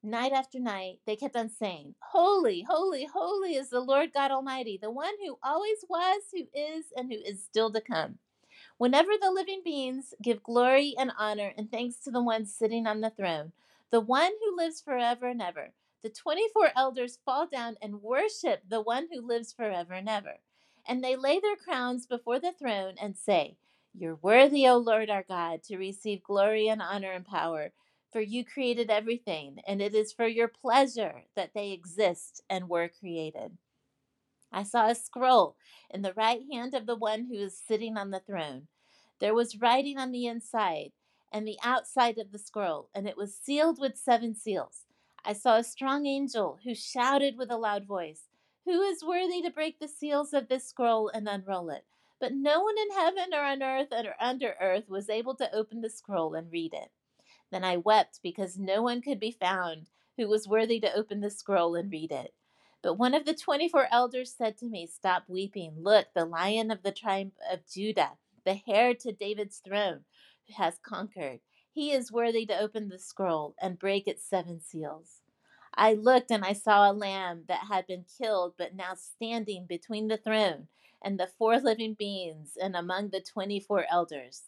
night 0.03 0.33
after 0.33 0.59
night, 0.59 0.99
they 1.05 1.15
kept 1.15 1.35
on 1.37 1.49
saying, 1.49 1.95
Holy, 2.11 2.65
holy, 2.67 3.05
holy 3.05 3.55
is 3.55 3.69
the 3.69 3.79
Lord 3.79 4.13
God 4.13 4.31
Almighty, 4.31 4.77
the 4.81 4.91
one 4.91 5.13
who 5.25 5.37
always 5.43 5.85
was, 5.89 6.23
who 6.33 6.47
is, 6.53 6.85
and 6.97 7.11
who 7.11 7.19
is 7.19 7.43
still 7.43 7.71
to 7.71 7.81
come. 7.81 8.19
Whenever 8.77 9.11
the 9.21 9.31
living 9.31 9.61
beings 9.63 10.13
give 10.21 10.43
glory 10.43 10.95
and 10.97 11.11
honor 11.17 11.53
and 11.57 11.71
thanks 11.71 11.97
to 11.97 12.11
the 12.11 12.23
one 12.23 12.45
sitting 12.45 12.87
on 12.87 13.01
the 13.01 13.11
throne, 13.11 13.53
the 13.91 14.01
one 14.01 14.31
who 14.43 14.57
lives 14.57 14.81
forever 14.81 15.27
and 15.27 15.41
ever, 15.41 15.71
the 16.01 16.09
24 16.09 16.71
elders 16.75 17.19
fall 17.25 17.47
down 17.47 17.77
and 17.81 18.01
worship 18.01 18.61
the 18.67 18.81
one 18.81 19.07
who 19.11 19.21
lives 19.21 19.53
forever 19.53 19.93
and 19.93 20.09
ever. 20.09 20.37
And 20.87 21.03
they 21.03 21.15
lay 21.15 21.39
their 21.39 21.55
crowns 21.55 22.07
before 22.07 22.39
the 22.39 22.53
throne 22.53 22.95
and 23.01 23.15
say, 23.15 23.57
You're 23.93 24.19
worthy, 24.21 24.67
O 24.67 24.77
Lord 24.77 25.09
our 25.09 25.23
God, 25.23 25.63
to 25.63 25.77
receive 25.77 26.23
glory 26.23 26.67
and 26.67 26.81
honor 26.81 27.11
and 27.11 27.25
power 27.25 27.71
for 28.11 28.21
you 28.21 28.43
created 28.43 28.89
everything, 28.89 29.59
and 29.65 29.81
it 29.81 29.95
is 29.95 30.11
for 30.11 30.27
your 30.27 30.47
pleasure 30.49 31.23
that 31.35 31.53
they 31.53 31.71
exist 31.71 32.43
and 32.49 32.67
were 32.67 32.89
created. 32.89 33.57
I 34.51 34.63
saw 34.63 34.87
a 34.87 34.95
scroll 34.95 35.55
in 35.89 36.01
the 36.01 36.13
right 36.13 36.41
hand 36.51 36.73
of 36.73 36.85
the 36.85 36.95
one 36.95 37.27
who 37.29 37.35
is 37.35 37.57
sitting 37.57 37.95
on 37.97 38.11
the 38.11 38.19
throne. 38.19 38.67
There 39.19 39.33
was 39.33 39.61
writing 39.61 39.97
on 39.97 40.11
the 40.11 40.27
inside 40.27 40.91
and 41.31 41.47
the 41.47 41.57
outside 41.63 42.17
of 42.17 42.33
the 42.33 42.39
scroll, 42.39 42.89
and 42.93 43.07
it 43.07 43.15
was 43.15 43.33
sealed 43.33 43.79
with 43.79 43.97
seven 43.97 44.35
seals. 44.35 44.81
I 45.23 45.33
saw 45.33 45.57
a 45.57 45.63
strong 45.63 46.07
angel 46.07 46.59
who 46.63 46.73
shouted 46.73 47.37
with 47.37 47.51
a 47.51 47.57
loud 47.57 47.85
voice, 47.85 48.23
Who 48.65 48.81
is 48.81 49.03
worthy 49.03 49.41
to 49.43 49.51
break 49.51 49.79
the 49.79 49.87
seals 49.87 50.33
of 50.33 50.47
this 50.47 50.67
scroll 50.67 51.09
and 51.09 51.27
unroll 51.27 51.69
it? 51.69 51.85
But 52.19 52.33
no 52.33 52.61
one 52.61 52.77
in 52.77 52.91
heaven 52.91 53.33
or 53.33 53.41
on 53.41 53.61
earth 53.61 53.91
or 53.91 54.15
under 54.19 54.55
earth 54.59 54.89
was 54.89 55.09
able 55.09 55.35
to 55.35 55.53
open 55.53 55.81
the 55.81 55.89
scroll 55.89 56.33
and 56.33 56.51
read 56.51 56.73
it. 56.73 56.91
Then 57.51 57.63
I 57.63 57.77
wept 57.77 58.19
because 58.23 58.57
no 58.57 58.81
one 58.81 59.01
could 59.01 59.19
be 59.19 59.31
found 59.31 59.87
who 60.17 60.27
was 60.27 60.47
worthy 60.47 60.79
to 60.79 60.93
open 60.93 61.21
the 61.21 61.29
scroll 61.29 61.75
and 61.75 61.91
read 61.91 62.11
it. 62.11 62.33
But 62.81 62.95
one 62.95 63.13
of 63.13 63.25
the 63.25 63.35
24 63.35 63.87
elders 63.91 64.33
said 64.33 64.57
to 64.57 64.65
me, 64.65 64.87
Stop 64.87 65.23
weeping. 65.27 65.75
Look, 65.77 66.07
the 66.15 66.25
lion 66.25 66.71
of 66.71 66.81
the 66.81 66.91
tribe 66.91 67.31
of 67.51 67.67
Judah, 67.71 68.13
the 68.43 68.61
heir 68.67 68.95
to 68.95 69.11
David's 69.11 69.57
throne, 69.57 70.01
has 70.55 70.79
conquered. 70.81 71.41
He 71.73 71.91
is 71.91 72.11
worthy 72.11 72.45
to 72.47 72.59
open 72.59 72.89
the 72.89 72.99
scroll 72.99 73.55
and 73.61 73.79
break 73.79 74.07
its 74.07 74.25
seven 74.25 74.59
seals. 74.59 75.21
I 75.73 75.93
looked 75.93 76.29
and 76.29 76.43
I 76.43 76.53
saw 76.53 76.91
a 76.91 76.93
lamb 76.93 77.45
that 77.47 77.67
had 77.69 77.87
been 77.87 78.05
killed, 78.17 78.55
but 78.57 78.75
now 78.75 78.93
standing 78.95 79.65
between 79.65 80.09
the 80.09 80.17
throne 80.17 80.67
and 81.01 81.17
the 81.17 81.27
four 81.27 81.59
living 81.59 81.93
beings 81.93 82.57
and 82.61 82.75
among 82.75 83.09
the 83.09 83.21
24 83.21 83.85
elders. 83.89 84.43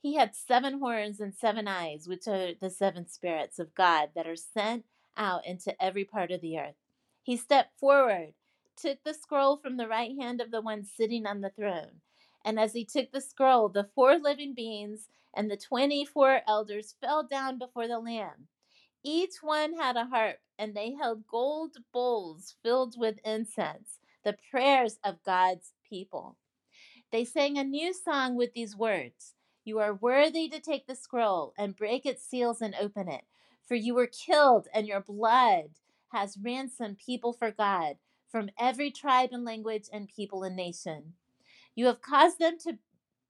He 0.00 0.14
had 0.14 0.34
seven 0.34 0.78
horns 0.78 1.20
and 1.20 1.34
seven 1.34 1.66
eyes, 1.66 2.08
which 2.08 2.26
are 2.28 2.54
the 2.54 2.70
seven 2.70 3.08
spirits 3.08 3.58
of 3.58 3.74
God 3.74 4.10
that 4.14 4.26
are 4.26 4.36
sent 4.36 4.84
out 5.16 5.46
into 5.46 5.80
every 5.82 6.04
part 6.04 6.30
of 6.30 6.40
the 6.40 6.58
earth. 6.58 6.76
He 7.22 7.36
stepped 7.36 7.78
forward, 7.78 8.34
took 8.76 9.02
the 9.04 9.14
scroll 9.14 9.56
from 9.56 9.76
the 9.76 9.88
right 9.88 10.16
hand 10.18 10.40
of 10.40 10.50
the 10.50 10.60
one 10.60 10.84
sitting 10.84 11.26
on 11.26 11.40
the 11.40 11.50
throne. 11.50 12.00
And 12.44 12.58
as 12.58 12.72
he 12.72 12.84
took 12.84 13.12
the 13.12 13.20
scroll, 13.20 13.68
the 13.68 13.88
four 13.94 14.18
living 14.18 14.54
beings 14.54 15.08
and 15.34 15.50
the 15.50 15.56
24 15.56 16.42
elders 16.46 16.94
fell 17.00 17.22
down 17.22 17.58
before 17.58 17.88
the 17.88 17.98
Lamb. 17.98 18.48
Each 19.04 19.36
one 19.42 19.74
had 19.74 19.96
a 19.96 20.06
harp, 20.06 20.38
and 20.58 20.74
they 20.74 20.94
held 20.94 21.26
gold 21.26 21.78
bowls 21.92 22.54
filled 22.62 22.94
with 22.98 23.18
incense, 23.24 23.98
the 24.24 24.36
prayers 24.50 24.98
of 25.02 25.22
God's 25.24 25.72
people. 25.88 26.36
They 27.10 27.24
sang 27.24 27.58
a 27.58 27.64
new 27.64 27.92
song 27.92 28.36
with 28.36 28.52
these 28.54 28.76
words 28.76 29.34
you 29.64 29.78
are 29.78 29.94
worthy 29.94 30.48
to 30.48 30.58
take 30.60 30.86
the 30.86 30.96
scroll 30.96 31.54
and 31.56 31.76
break 31.76 32.04
its 32.04 32.24
seals 32.24 32.60
and 32.60 32.74
open 32.74 33.08
it. 33.08 33.24
For 33.66 33.76
you 33.76 33.94
were 33.94 34.08
killed, 34.08 34.66
and 34.74 34.88
your 34.88 35.00
blood 35.00 35.70
has 36.08 36.36
ransomed 36.36 36.98
people 36.98 37.32
for 37.32 37.52
God 37.52 37.96
from 38.28 38.50
every 38.58 38.90
tribe 38.90 39.30
and 39.32 39.44
language 39.44 39.88
and 39.92 40.08
people 40.08 40.42
and 40.42 40.56
nation. 40.56 41.14
You 41.74 41.86
have 41.86 42.02
caused 42.02 42.38
them 42.38 42.58
to 42.64 42.78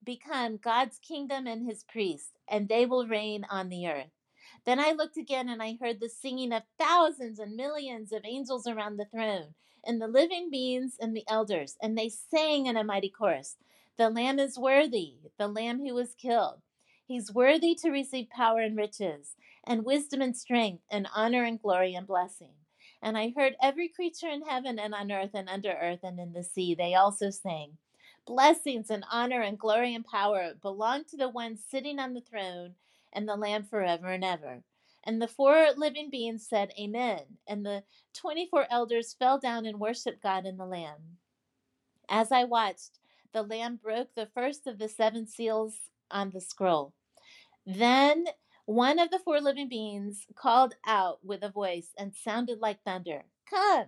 become 0.05 0.57
God's 0.57 0.99
kingdom 0.99 1.47
and 1.47 1.65
his 1.65 1.85
priests, 1.85 2.33
and 2.49 2.69
they 2.69 2.87
will 2.87 3.07
reign 3.07 3.47
on 3.49 3.69
the 3.69 3.87
earth. 3.87 4.11
Then 4.65 4.81
I 4.81 4.93
looked 4.93 5.17
again 5.17 5.49
and 5.49 5.63
I 5.63 5.79
heard 5.81 6.01
the 6.01 6.09
singing 6.09 6.53
of 6.53 6.65
thousands 6.79 7.39
and 7.39 7.57
millions 7.57 8.13
of 8.13 8.25
angels 8.25 8.67
around 8.67 8.97
the 8.97 9.05
throne, 9.05 9.55
and 9.85 10.01
the 10.01 10.09
living 10.09 10.51
beings 10.51 10.97
and 11.01 11.17
the 11.17 11.25
elders, 11.29 11.77
and 11.81 11.97
they 11.97 12.09
sang 12.09 12.67
in 12.67 12.77
a 12.77 12.85
mighty 12.85 13.11
chorus 13.11 13.57
The 13.97 14.11
Lamb 14.11 14.41
is 14.41 14.59
worthy, 14.59 15.19
the 15.39 15.49
Lamb 15.49 15.79
who 15.79 15.95
was 15.95 16.15
killed. 16.15 16.63
He's 17.07 17.33
worthy 17.33 17.75
to 17.77 17.91
receive 17.91 18.31
power 18.31 18.61
and 18.61 18.77
riches, 18.77 19.37
and 19.65 19.85
wisdom 19.85 20.21
and 20.21 20.37
strength, 20.37 20.83
and 20.91 21.09
honor 21.15 21.45
and 21.45 21.61
glory 21.61 21.95
and 21.95 22.07
blessing. 22.07 22.55
And 23.01 23.17
I 23.19 23.33
heard 23.37 23.57
every 23.63 23.89
creature 23.89 24.29
in 24.29 24.43
heaven 24.43 24.79
and 24.79 24.95
on 24.95 25.13
earth 25.13 25.31
and 25.35 25.49
under 25.49 25.73
earth 25.73 26.01
and 26.03 26.19
in 26.19 26.33
the 26.33 26.45
sea. 26.45 26.75
They 26.75 26.95
also 26.95 27.31
sang. 27.31 27.79
Blessings 28.27 28.91
and 28.91 29.05
honor 29.11 29.43
and 29.43 29.59
glory 29.59 29.95
and 29.95 30.05
power 30.05 30.55
belong 30.61 31.05
to 31.07 31.17
the 31.17 31.29
one 31.29 31.57
sitting 31.57 31.99
on 31.99 32.15
the 32.15 32.21
throne 32.21 32.75
and 33.13 33.29
the 33.29 33.37
Lamb 33.37 33.65
forever 33.65 34.09
and 34.09 34.25
ever. 34.25 34.63
And 35.05 35.21
the 35.21 35.29
four 35.29 35.69
living 35.77 36.11
beings 36.11 36.47
said, 36.49 36.73
Amen. 36.79 37.21
And 37.49 37.67
the 37.67 37.83
24 38.15 38.67
elders 38.71 39.17
fell 39.19 39.39
down 39.39 39.67
and 39.67 39.81
worshiped 39.81 40.23
God 40.23 40.47
and 40.47 40.59
the 40.59 40.67
Lamb. 40.67 41.19
As 42.09 42.31
I 42.31 42.45
watched, 42.45 43.01
the 43.33 43.43
Lamb 43.43 43.81
broke 43.83 44.15
the 44.15 44.29
first 44.35 44.67
of 44.67 44.79
the 44.79 44.89
seven 44.89 45.27
seals 45.27 45.75
on 46.11 46.31
the 46.31 46.41
scroll. 46.41 46.95
Then 47.67 48.27
one 48.67 48.99
of 48.99 49.11
the 49.11 49.19
four 49.19 49.41
living 49.41 49.69
beings 49.69 50.27
called 50.37 50.77
out 50.87 51.19
with 51.25 51.43
a 51.43 51.49
voice 51.49 51.89
and 51.99 52.15
sounded 52.15 52.61
like 52.61 52.83
thunder 52.85 53.25
Come! 53.51 53.87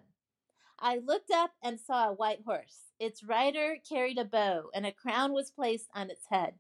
I 0.79 0.99
looked 0.99 1.31
up 1.31 1.53
and 1.63 1.81
saw 1.81 2.09
a 2.09 2.13
white 2.13 2.43
horse. 2.45 2.93
Its 2.99 3.25
rider 3.25 3.77
carried 3.89 4.19
a 4.19 4.25
bow, 4.25 4.71
and 4.75 4.87
a 4.87 4.93
crown 4.93 5.33
was 5.33 5.51
placed 5.51 5.89
on 5.95 6.11
its 6.11 6.27
head. 6.31 6.55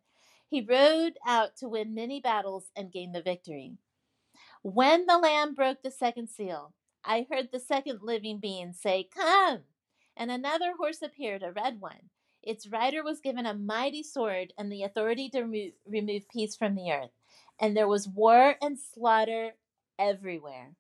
He 0.48 0.60
rode 0.60 1.18
out 1.26 1.56
to 1.58 1.68
win 1.68 1.94
many 1.94 2.20
battles 2.20 2.70
and 2.76 2.92
gain 2.92 3.12
the 3.12 3.22
victory. 3.22 3.76
When 4.62 5.06
the 5.06 5.18
Lamb 5.18 5.54
broke 5.54 5.82
the 5.82 5.90
second 5.90 6.28
seal, 6.28 6.74
I 7.04 7.26
heard 7.30 7.50
the 7.52 7.60
second 7.60 8.00
living 8.02 8.38
being 8.38 8.72
say, 8.72 9.08
Come! 9.14 9.64
And 10.16 10.30
another 10.30 10.74
horse 10.78 11.02
appeared, 11.02 11.42
a 11.42 11.52
red 11.52 11.80
one. 11.80 12.10
Its 12.42 12.66
rider 12.68 13.02
was 13.02 13.20
given 13.20 13.46
a 13.46 13.54
mighty 13.54 14.02
sword 14.02 14.52
and 14.56 14.70
the 14.70 14.82
authority 14.82 15.28
to 15.30 15.42
remo- 15.42 15.72
remove 15.86 16.28
peace 16.28 16.56
from 16.56 16.74
the 16.74 16.92
earth. 16.92 17.10
And 17.58 17.76
there 17.76 17.88
was 17.88 18.08
war 18.08 18.56
and 18.62 18.78
slaughter 18.78 19.54
everywhere. 19.98 20.76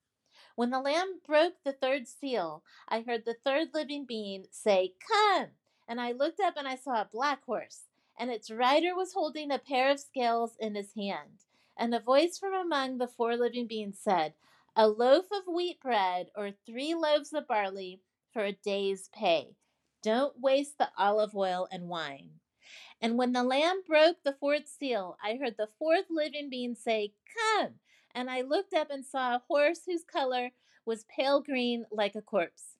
When 0.56 0.70
the 0.70 0.80
Lamb 0.80 1.20
broke 1.26 1.54
the 1.64 1.72
third 1.72 2.06
seal, 2.06 2.62
I 2.88 3.00
heard 3.00 3.24
the 3.24 3.34
third 3.44 3.74
living 3.74 4.04
being 4.04 4.46
say, 4.52 4.94
Come! 5.08 5.48
And 5.88 6.00
I 6.00 6.12
looked 6.12 6.38
up 6.38 6.54
and 6.56 6.68
I 6.68 6.76
saw 6.76 7.00
a 7.00 7.08
black 7.12 7.44
horse, 7.44 7.88
and 8.16 8.30
its 8.30 8.52
rider 8.52 8.94
was 8.94 9.14
holding 9.14 9.50
a 9.50 9.58
pair 9.58 9.90
of 9.90 9.98
scales 9.98 10.56
in 10.60 10.76
his 10.76 10.94
hand. 10.94 11.42
And 11.76 11.92
a 11.92 11.98
voice 11.98 12.38
from 12.38 12.54
among 12.54 12.98
the 12.98 13.08
four 13.08 13.36
living 13.36 13.66
beings 13.66 13.98
said, 14.00 14.34
A 14.76 14.86
loaf 14.86 15.26
of 15.32 15.52
wheat 15.52 15.80
bread 15.80 16.30
or 16.36 16.52
three 16.52 16.94
loaves 16.94 17.32
of 17.32 17.48
barley 17.48 18.00
for 18.32 18.44
a 18.44 18.52
day's 18.52 19.08
pay. 19.08 19.56
Don't 20.02 20.38
waste 20.40 20.78
the 20.78 20.90
olive 20.96 21.34
oil 21.34 21.66
and 21.72 21.88
wine. 21.88 22.30
And 23.00 23.18
when 23.18 23.32
the 23.32 23.42
Lamb 23.42 23.82
broke 23.84 24.22
the 24.22 24.36
fourth 24.38 24.68
seal, 24.68 25.18
I 25.22 25.34
heard 25.34 25.56
the 25.56 25.68
fourth 25.78 26.06
living 26.10 26.48
being 26.48 26.76
say, 26.76 27.12
Come! 27.34 27.74
And 28.14 28.30
I 28.30 28.42
looked 28.42 28.74
up 28.74 28.90
and 28.90 29.04
saw 29.04 29.34
a 29.34 29.42
horse 29.48 29.80
whose 29.86 30.04
color 30.04 30.50
was 30.86 31.04
pale 31.04 31.40
green 31.40 31.86
like 31.90 32.14
a 32.14 32.22
corpse. 32.22 32.76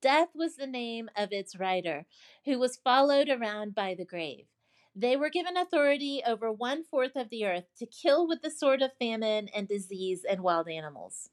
Death 0.00 0.28
was 0.34 0.56
the 0.56 0.66
name 0.66 1.08
of 1.16 1.32
its 1.32 1.58
rider, 1.58 2.06
who 2.44 2.58
was 2.58 2.76
followed 2.76 3.28
around 3.28 3.74
by 3.74 3.94
the 3.94 4.04
grave. 4.04 4.46
They 4.94 5.16
were 5.16 5.30
given 5.30 5.56
authority 5.56 6.22
over 6.26 6.50
one 6.50 6.82
fourth 6.84 7.16
of 7.16 7.30
the 7.30 7.44
earth 7.44 7.66
to 7.78 7.86
kill 7.86 8.26
with 8.26 8.42
the 8.42 8.50
sword 8.50 8.82
of 8.82 8.92
famine 8.98 9.48
and 9.54 9.68
disease 9.68 10.24
and 10.28 10.42
wild 10.42 10.68
animals. 10.68 11.30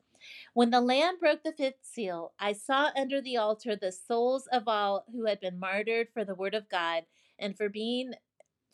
When 0.54 0.72
the 0.72 0.82
Lamb 0.82 1.20
broke 1.20 1.44
the 1.44 1.52
fifth 1.52 1.84
seal, 1.84 2.34
I 2.40 2.54
saw 2.54 2.90
under 2.96 3.22
the 3.22 3.38
altar 3.38 3.76
the 3.76 3.92
souls 3.92 4.48
of 4.52 4.68
all 4.68 5.06
who 5.12 5.26
had 5.26 5.40
been 5.40 5.60
martyred 5.60 6.10
for 6.14 6.24
the 6.24 6.36
word 6.36 6.56
of 6.56 6.70
God 6.70 7.04
and 7.38 7.56
for 7.58 7.70
being 7.70 8.14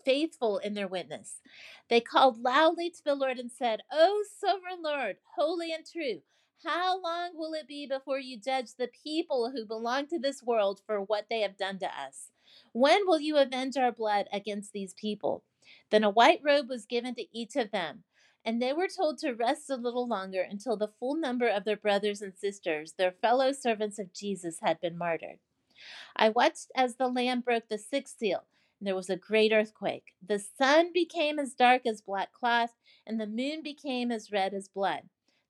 faithful 0.05 0.57
in 0.59 0.73
their 0.73 0.87
witness. 0.87 1.41
They 1.89 2.01
called 2.01 2.43
loudly 2.43 2.89
to 2.89 3.03
the 3.03 3.15
Lord 3.15 3.39
and 3.39 3.51
said, 3.51 3.81
O 3.91 4.23
sovereign 4.39 4.81
Lord, 4.83 5.17
holy 5.35 5.71
and 5.73 5.85
true, 5.85 6.21
how 6.63 7.01
long 7.01 7.31
will 7.35 7.53
it 7.53 7.67
be 7.67 7.87
before 7.87 8.19
you 8.19 8.39
judge 8.39 8.75
the 8.75 8.89
people 9.03 9.51
who 9.51 9.65
belong 9.65 10.07
to 10.07 10.19
this 10.19 10.43
world 10.43 10.81
for 10.85 11.01
what 11.01 11.25
they 11.29 11.41
have 11.41 11.57
done 11.57 11.79
to 11.79 11.87
us? 11.87 12.29
When 12.73 13.01
will 13.07 13.19
you 13.19 13.37
avenge 13.37 13.77
our 13.77 13.91
blood 13.91 14.27
against 14.31 14.73
these 14.73 14.93
people? 14.93 15.43
Then 15.89 16.03
a 16.03 16.09
white 16.09 16.41
robe 16.43 16.69
was 16.69 16.85
given 16.85 17.15
to 17.15 17.25
each 17.37 17.55
of 17.55 17.71
them, 17.71 18.03
and 18.45 18.61
they 18.61 18.73
were 18.73 18.87
told 18.87 19.17
to 19.19 19.33
rest 19.33 19.69
a 19.69 19.75
little 19.75 20.07
longer 20.07 20.41
until 20.41 20.77
the 20.77 20.91
full 20.99 21.15
number 21.15 21.47
of 21.47 21.65
their 21.65 21.77
brothers 21.77 22.21
and 22.21 22.33
sisters, 22.37 22.93
their 22.97 23.11
fellow 23.11 23.51
servants 23.51 23.99
of 23.99 24.13
Jesus, 24.13 24.59
had 24.61 24.79
been 24.81 24.97
martyred. 24.97 25.39
I 26.15 26.29
watched 26.29 26.71
as 26.75 26.95
the 26.95 27.07
Lamb 27.07 27.41
broke 27.41 27.69
the 27.69 27.77
sixth 27.77 28.19
seal. 28.19 28.43
And 28.81 28.87
There 28.87 28.95
was 28.95 29.11
a 29.11 29.15
great 29.15 29.53
earthquake. 29.53 30.15
The 30.27 30.39
sun 30.39 30.91
became 30.91 31.37
as 31.37 31.53
dark 31.53 31.85
as 31.85 32.01
black 32.01 32.33
cloth, 32.33 32.73
and 33.05 33.21
the 33.21 33.27
moon 33.27 33.61
became 33.61 34.11
as 34.11 34.31
red 34.31 34.55
as 34.55 34.67
blood. 34.67 35.03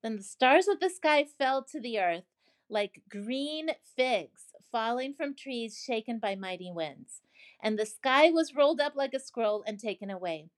Then 0.03 0.17
the 0.17 0.23
stars 0.23 0.67
of 0.67 0.81
the 0.81 0.89
sky 0.89 1.23
fell 1.23 1.63
to 1.63 1.79
the 1.79 1.97
earth 1.97 2.25
like 2.67 3.03
green 3.09 3.71
figs 3.95 4.53
falling 4.69 5.13
from 5.13 5.33
trees 5.33 5.81
shaken 5.81 6.19
by 6.19 6.35
mighty 6.35 6.71
winds. 6.73 7.21
And 7.63 7.79
the 7.79 7.85
sky 7.85 8.31
was 8.31 8.53
rolled 8.53 8.81
up 8.81 8.95
like 8.97 9.13
a 9.13 9.19
scroll 9.19 9.63
and 9.65 9.79
taken 9.79 10.09
away. 10.09 10.49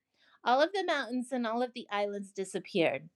All 0.43 0.59
of 0.59 0.73
the 0.73 0.83
mountains 0.83 1.31
and 1.31 1.45
all 1.45 1.61
of 1.61 1.73
the 1.73 1.87
islands 1.91 2.31
disappeared. 2.31 3.09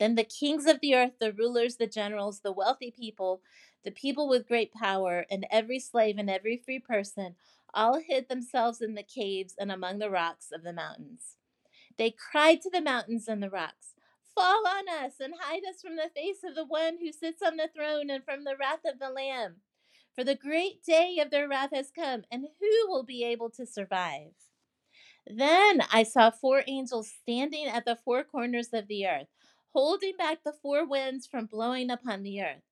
Then 0.00 0.14
the 0.16 0.24
kings 0.24 0.66
of 0.66 0.80
the 0.80 0.94
earth, 0.94 1.12
the 1.20 1.32
rulers, 1.32 1.76
the 1.76 1.86
generals, 1.86 2.40
the 2.40 2.52
wealthy 2.52 2.90
people, 2.90 3.42
the 3.84 3.90
people 3.92 4.28
with 4.28 4.48
great 4.48 4.72
power, 4.72 5.26
and 5.30 5.46
every 5.50 5.78
slave 5.78 6.18
and 6.18 6.28
every 6.30 6.56
free 6.56 6.78
person 6.80 7.36
all 7.74 8.00
hid 8.00 8.28
themselves 8.28 8.80
in 8.80 8.94
the 8.94 9.02
caves 9.02 9.54
and 9.58 9.70
among 9.70 9.98
the 9.98 10.10
rocks 10.10 10.48
of 10.52 10.62
the 10.62 10.72
mountains. 10.72 11.36
They 11.96 12.10
cried 12.10 12.60
to 12.62 12.70
the 12.70 12.80
mountains 12.80 13.28
and 13.28 13.42
the 13.42 13.50
rocks, 13.50 13.94
Fall 14.34 14.66
on 14.66 14.88
us 14.88 15.14
and 15.20 15.34
hide 15.38 15.62
us 15.68 15.82
from 15.82 15.96
the 15.96 16.10
face 16.14 16.42
of 16.44 16.54
the 16.54 16.64
one 16.64 16.98
who 16.98 17.12
sits 17.12 17.42
on 17.42 17.56
the 17.56 17.68
throne 17.74 18.10
and 18.10 18.24
from 18.24 18.44
the 18.44 18.56
wrath 18.56 18.84
of 18.86 18.98
the 18.98 19.10
Lamb. 19.10 19.56
For 20.14 20.24
the 20.24 20.34
great 20.34 20.82
day 20.82 21.18
of 21.20 21.30
their 21.30 21.48
wrath 21.48 21.70
has 21.72 21.90
come, 21.90 22.24
and 22.30 22.46
who 22.58 22.88
will 22.88 23.04
be 23.04 23.24
able 23.24 23.50
to 23.50 23.66
survive? 23.66 24.32
Then 25.26 25.82
I 25.92 26.02
saw 26.02 26.30
four 26.30 26.64
angels 26.66 27.12
standing 27.22 27.66
at 27.66 27.84
the 27.84 27.96
four 27.96 28.24
corners 28.24 28.72
of 28.72 28.88
the 28.88 29.06
earth, 29.06 29.28
holding 29.72 30.16
back 30.16 30.42
the 30.42 30.52
four 30.52 30.86
winds 30.86 31.26
from 31.26 31.46
blowing 31.46 31.90
upon 31.90 32.22
the 32.22 32.42
earth. 32.42 32.62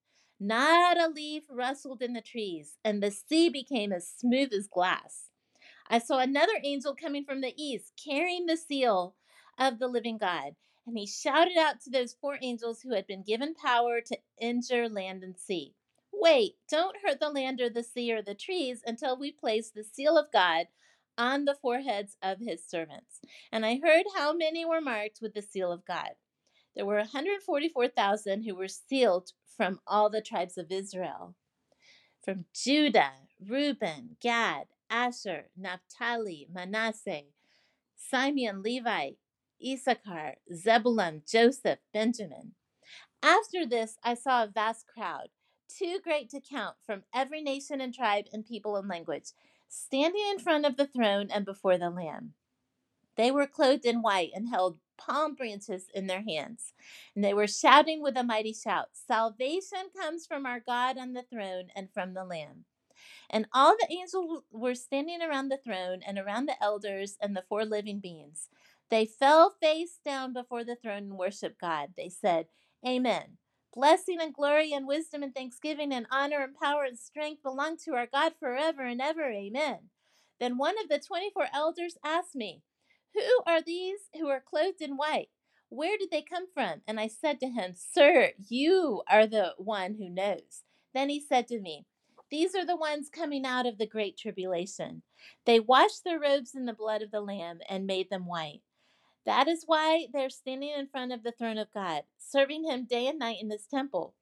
Not 0.41 0.99
a 0.99 1.09
leaf 1.09 1.45
rustled 1.51 2.03
in 2.03 2.13
the 2.13 2.21
trees, 2.21 2.77
and 2.85 3.03
the 3.03 3.11
sea 3.11 3.49
became 3.49 3.93
as 3.93 4.09
smooth 4.09 4.53
as 4.53 4.69
glass. 4.69 5.31
I 5.89 5.99
saw 5.99 6.19
another 6.19 6.53
angel 6.63 6.95
coming 6.95 7.25
from 7.25 7.41
the 7.41 7.55
east, 7.57 7.93
carrying 8.03 8.47
the 8.47 8.57
seal 8.57 9.17
of 9.59 9.79
the 9.79 9.89
living 9.89 10.19
God. 10.19 10.55
And 10.87 10.97
he 10.97 11.07
shouted 11.07 11.57
out 11.59 11.81
to 11.83 11.91
those 11.91 12.15
four 12.15 12.39
angels 12.41 12.81
who 12.81 12.95
had 12.95 13.07
been 13.07 13.23
given 13.23 13.55
power 13.55 14.01
to 14.01 14.19
injure 14.41 14.89
land 14.89 15.23
and 15.23 15.37
sea 15.37 15.75
Wait, 16.21 16.57
don't 16.69 16.97
hurt 17.05 17.21
the 17.21 17.29
land 17.29 17.61
or 17.61 17.71
the 17.71 17.83
sea 17.83 18.13
or 18.13 18.23
the 18.23 18.35
trees 18.35 18.83
until 18.87 19.17
we 19.17 19.31
place 19.31 19.71
the 19.71 19.85
seal 19.85 20.19
of 20.19 20.33
God 20.33 20.67
on 21.17 21.45
the 21.45 21.55
foreheads 21.55 22.17
of 22.23 22.39
his 22.41 22.65
servants. 22.65 23.21
And 23.53 23.65
I 23.65 23.81
heard 23.83 24.05
how 24.17 24.33
many 24.33 24.65
were 24.65 24.81
marked 24.81 25.21
with 25.21 25.35
the 25.35 25.43
seal 25.43 25.71
of 25.71 25.85
God. 25.85 26.13
There 26.75 26.87
were 26.87 26.97
144,000 26.97 28.43
who 28.43 28.55
were 28.55 28.69
sealed 28.69 29.33
from 29.57 29.81
all 29.87 30.11
the 30.11 30.23
tribes 30.23 30.57
of 30.57 30.71
Israel 30.71 31.35
from 32.29 32.45
Judah, 32.53 33.13
Reuben, 33.41 34.17
Gad, 34.21 34.67
Asher, 34.91 35.47
Naphtali, 35.57 36.47
Manasseh, 36.53 37.23
Simeon, 37.97 38.63
Levi, 38.63 39.13
Issachar, 39.67 40.37
Zebulun, 40.55 41.23
Joseph, 41.27 41.79
Benjamin. 41.93 42.53
After 43.23 43.67
this, 43.67 43.97
I 44.05 44.13
saw 44.13 44.45
a 44.45 44.47
vast 44.47 44.87
crowd, 44.87 45.29
too 45.69 46.01
great 46.05 46.29
to 46.31 46.41
count, 46.41 46.77
from 46.85 47.05
every 47.15 47.41
nation 47.41 47.81
and 47.81 47.95
tribe 47.95 48.27
and 48.31 48.45
people 48.45 48.77
and 48.77 48.89
language, 48.89 49.31
standing 49.69 50.27
in 50.31 50.39
front 50.39 50.67
of 50.67 50.77
the 50.77 50.87
throne 50.87 51.29
and 51.33 51.45
before 51.45 51.79
the 51.79 51.91
Lamb. 51.91 52.35
They 53.17 53.31
were 53.31 53.47
clothed 53.47 53.87
in 53.87 54.03
white 54.03 54.33
and 54.35 54.49
held 54.49 54.79
palm 54.99 55.35
branches 55.35 55.87
in 55.95 56.07
their 56.07 56.23
hands. 56.23 56.75
And 57.15 57.25
they 57.25 57.35
were 57.35 57.47
shouting 57.49 58.03
with 58.03 58.17
a 58.17 58.25
mighty 58.25 58.53
shout 58.53 58.89
Salvation 58.93 59.91
comes 59.99 60.27
from 60.27 60.47
our 60.47 60.61
God 60.61 60.99
on 60.99 61.15
the 61.15 61.25
throne 61.25 61.69
and 61.77 61.89
from 61.93 62.15
the 62.15 62.25
Lamb. 62.25 62.65
And 63.31 63.47
all 63.53 63.77
the 63.77 63.93
angels 63.93 64.43
were 64.51 64.75
standing 64.75 65.23
around 65.23 65.49
the 65.49 65.59
throne 65.59 66.01
and 66.07 66.19
around 66.19 66.47
the 66.47 66.63
elders 66.63 67.17
and 67.21 67.37
the 67.37 67.45
four 67.49 67.65
living 67.65 68.01
beings. 68.01 68.49
They 68.91 69.07
fell 69.07 69.55
face 69.61 69.99
down 70.05 70.33
before 70.33 70.65
the 70.65 70.77
throne 70.77 71.05
and 71.05 71.19
worshiped 71.19 71.61
God. 71.61 71.91
They 71.97 72.09
said, 72.09 72.47
Amen. 72.87 73.39
Blessing 73.75 74.19
and 74.21 74.33
glory 74.33 74.73
and 74.73 74.87
wisdom 74.87 75.23
and 75.23 75.35
thanksgiving 75.35 75.93
and 75.93 76.07
honor 76.11 76.43
and 76.43 76.55
power 76.57 76.85
and 76.85 76.99
strength 76.99 77.43
belong 77.43 77.77
to 77.85 77.95
our 77.95 78.07
God 78.07 78.33
forever 78.41 78.83
and 78.83 79.01
ever. 79.01 79.31
Amen. 79.31 79.79
Then 80.41 80.57
one 80.57 80.77
of 80.83 80.89
the 80.89 80.99
24 80.99 81.49
elders 81.53 81.99
asked 82.05 82.35
me, 82.37 82.63
Who 83.15 83.43
are 83.47 83.63
these 83.63 84.01
who 84.15 84.29
are 84.29 84.41
clothed 84.41 84.81
in 84.81 84.97
white? 84.97 85.29
Where 85.71 85.99
did 85.99 86.11
they 86.11 86.23
come 86.23 86.47
from? 86.53 86.83
And 86.87 86.99
I 86.99 87.09
said 87.09 87.41
to 87.41 87.49
him, 87.49 87.75
Sir, 87.75 88.33
you 88.49 89.03
are 89.09 89.27
the 89.27 89.55
one 89.59 89.95
who 89.95 90.09
knows. 90.09 90.65
Then 90.95 91.09
he 91.09 91.21
said 91.21 91.47
to 91.49 91.61
me, 91.61 91.85
These 92.31 92.55
are 92.55 92.65
the 92.65 92.77
ones 92.77 93.11
coming 93.11 93.45
out 93.45 93.67
of 93.67 93.79
the 93.79 93.87
great 93.87 94.17
tribulation. 94.17 95.03
They 95.45 95.61
washed 95.61 96.05
their 96.05 96.21
robes 96.21 96.55
in 96.55 96.65
the 96.65 96.73
blood 96.73 97.03
of 97.03 97.11
the 97.11 97.21
Lamb 97.21 97.61
and 97.69 97.87
made 97.87 98.09
them 98.11 98.27
white. 98.27 98.63
That 99.27 99.49
is 99.49 99.65
why 99.67 100.07
they're 100.13 100.31
standing 100.31 100.71
in 100.71 100.89
front 100.89 101.13
of 101.13 101.23
the 101.23 101.33
throne 101.33 101.59
of 101.59 101.73
God, 101.73 102.05
serving 102.19 102.65
him 102.65 102.87
day 102.87 103.07
and 103.09 103.19
night 103.19 103.39
in 103.43 103.51
his 103.51 103.67
temple. 103.67 104.15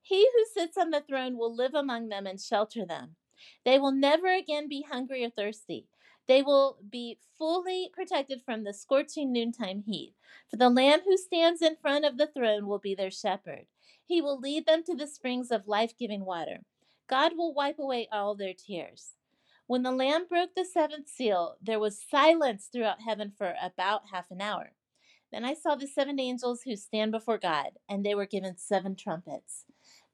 He 0.00 0.26
who 0.34 0.44
sits 0.46 0.78
on 0.78 0.90
the 0.90 1.02
throne 1.02 1.36
will 1.36 1.54
live 1.54 1.74
among 1.74 2.08
them 2.08 2.26
and 2.26 2.40
shelter 2.40 2.86
them. 2.86 3.16
They 3.64 3.78
will 3.78 3.92
never 3.92 4.32
again 4.32 4.68
be 4.68 4.82
hungry 4.82 5.24
or 5.24 5.30
thirsty. 5.30 5.88
They 6.28 6.42
will 6.42 6.78
be 6.88 7.18
fully 7.38 7.90
protected 7.92 8.42
from 8.42 8.64
the 8.64 8.72
scorching 8.72 9.32
noontime 9.32 9.84
heat. 9.86 10.14
For 10.50 10.56
the 10.56 10.70
Lamb 10.70 11.00
who 11.04 11.16
stands 11.16 11.62
in 11.62 11.76
front 11.76 12.04
of 12.04 12.18
the 12.18 12.26
throne 12.26 12.66
will 12.66 12.78
be 12.78 12.94
their 12.94 13.10
shepherd. 13.10 13.66
He 14.04 14.20
will 14.20 14.38
lead 14.38 14.66
them 14.66 14.82
to 14.84 14.94
the 14.94 15.06
springs 15.06 15.50
of 15.50 15.68
life 15.68 15.96
giving 15.98 16.24
water. 16.24 16.60
God 17.08 17.36
will 17.36 17.54
wipe 17.54 17.78
away 17.78 18.08
all 18.10 18.34
their 18.34 18.54
tears. 18.54 19.12
When 19.66 19.82
the 19.82 19.92
Lamb 19.92 20.26
broke 20.28 20.54
the 20.54 20.64
seventh 20.64 21.08
seal, 21.08 21.56
there 21.60 21.80
was 21.80 22.00
silence 22.00 22.68
throughout 22.72 23.02
heaven 23.02 23.32
for 23.36 23.54
about 23.60 24.02
half 24.12 24.30
an 24.30 24.40
hour. 24.40 24.72
Then 25.32 25.44
I 25.44 25.54
saw 25.54 25.74
the 25.74 25.88
seven 25.88 26.20
angels 26.20 26.62
who 26.62 26.76
stand 26.76 27.10
before 27.10 27.38
God, 27.38 27.70
and 27.88 28.04
they 28.04 28.14
were 28.14 28.26
given 28.26 28.56
seven 28.56 28.94
trumpets. 28.94 29.64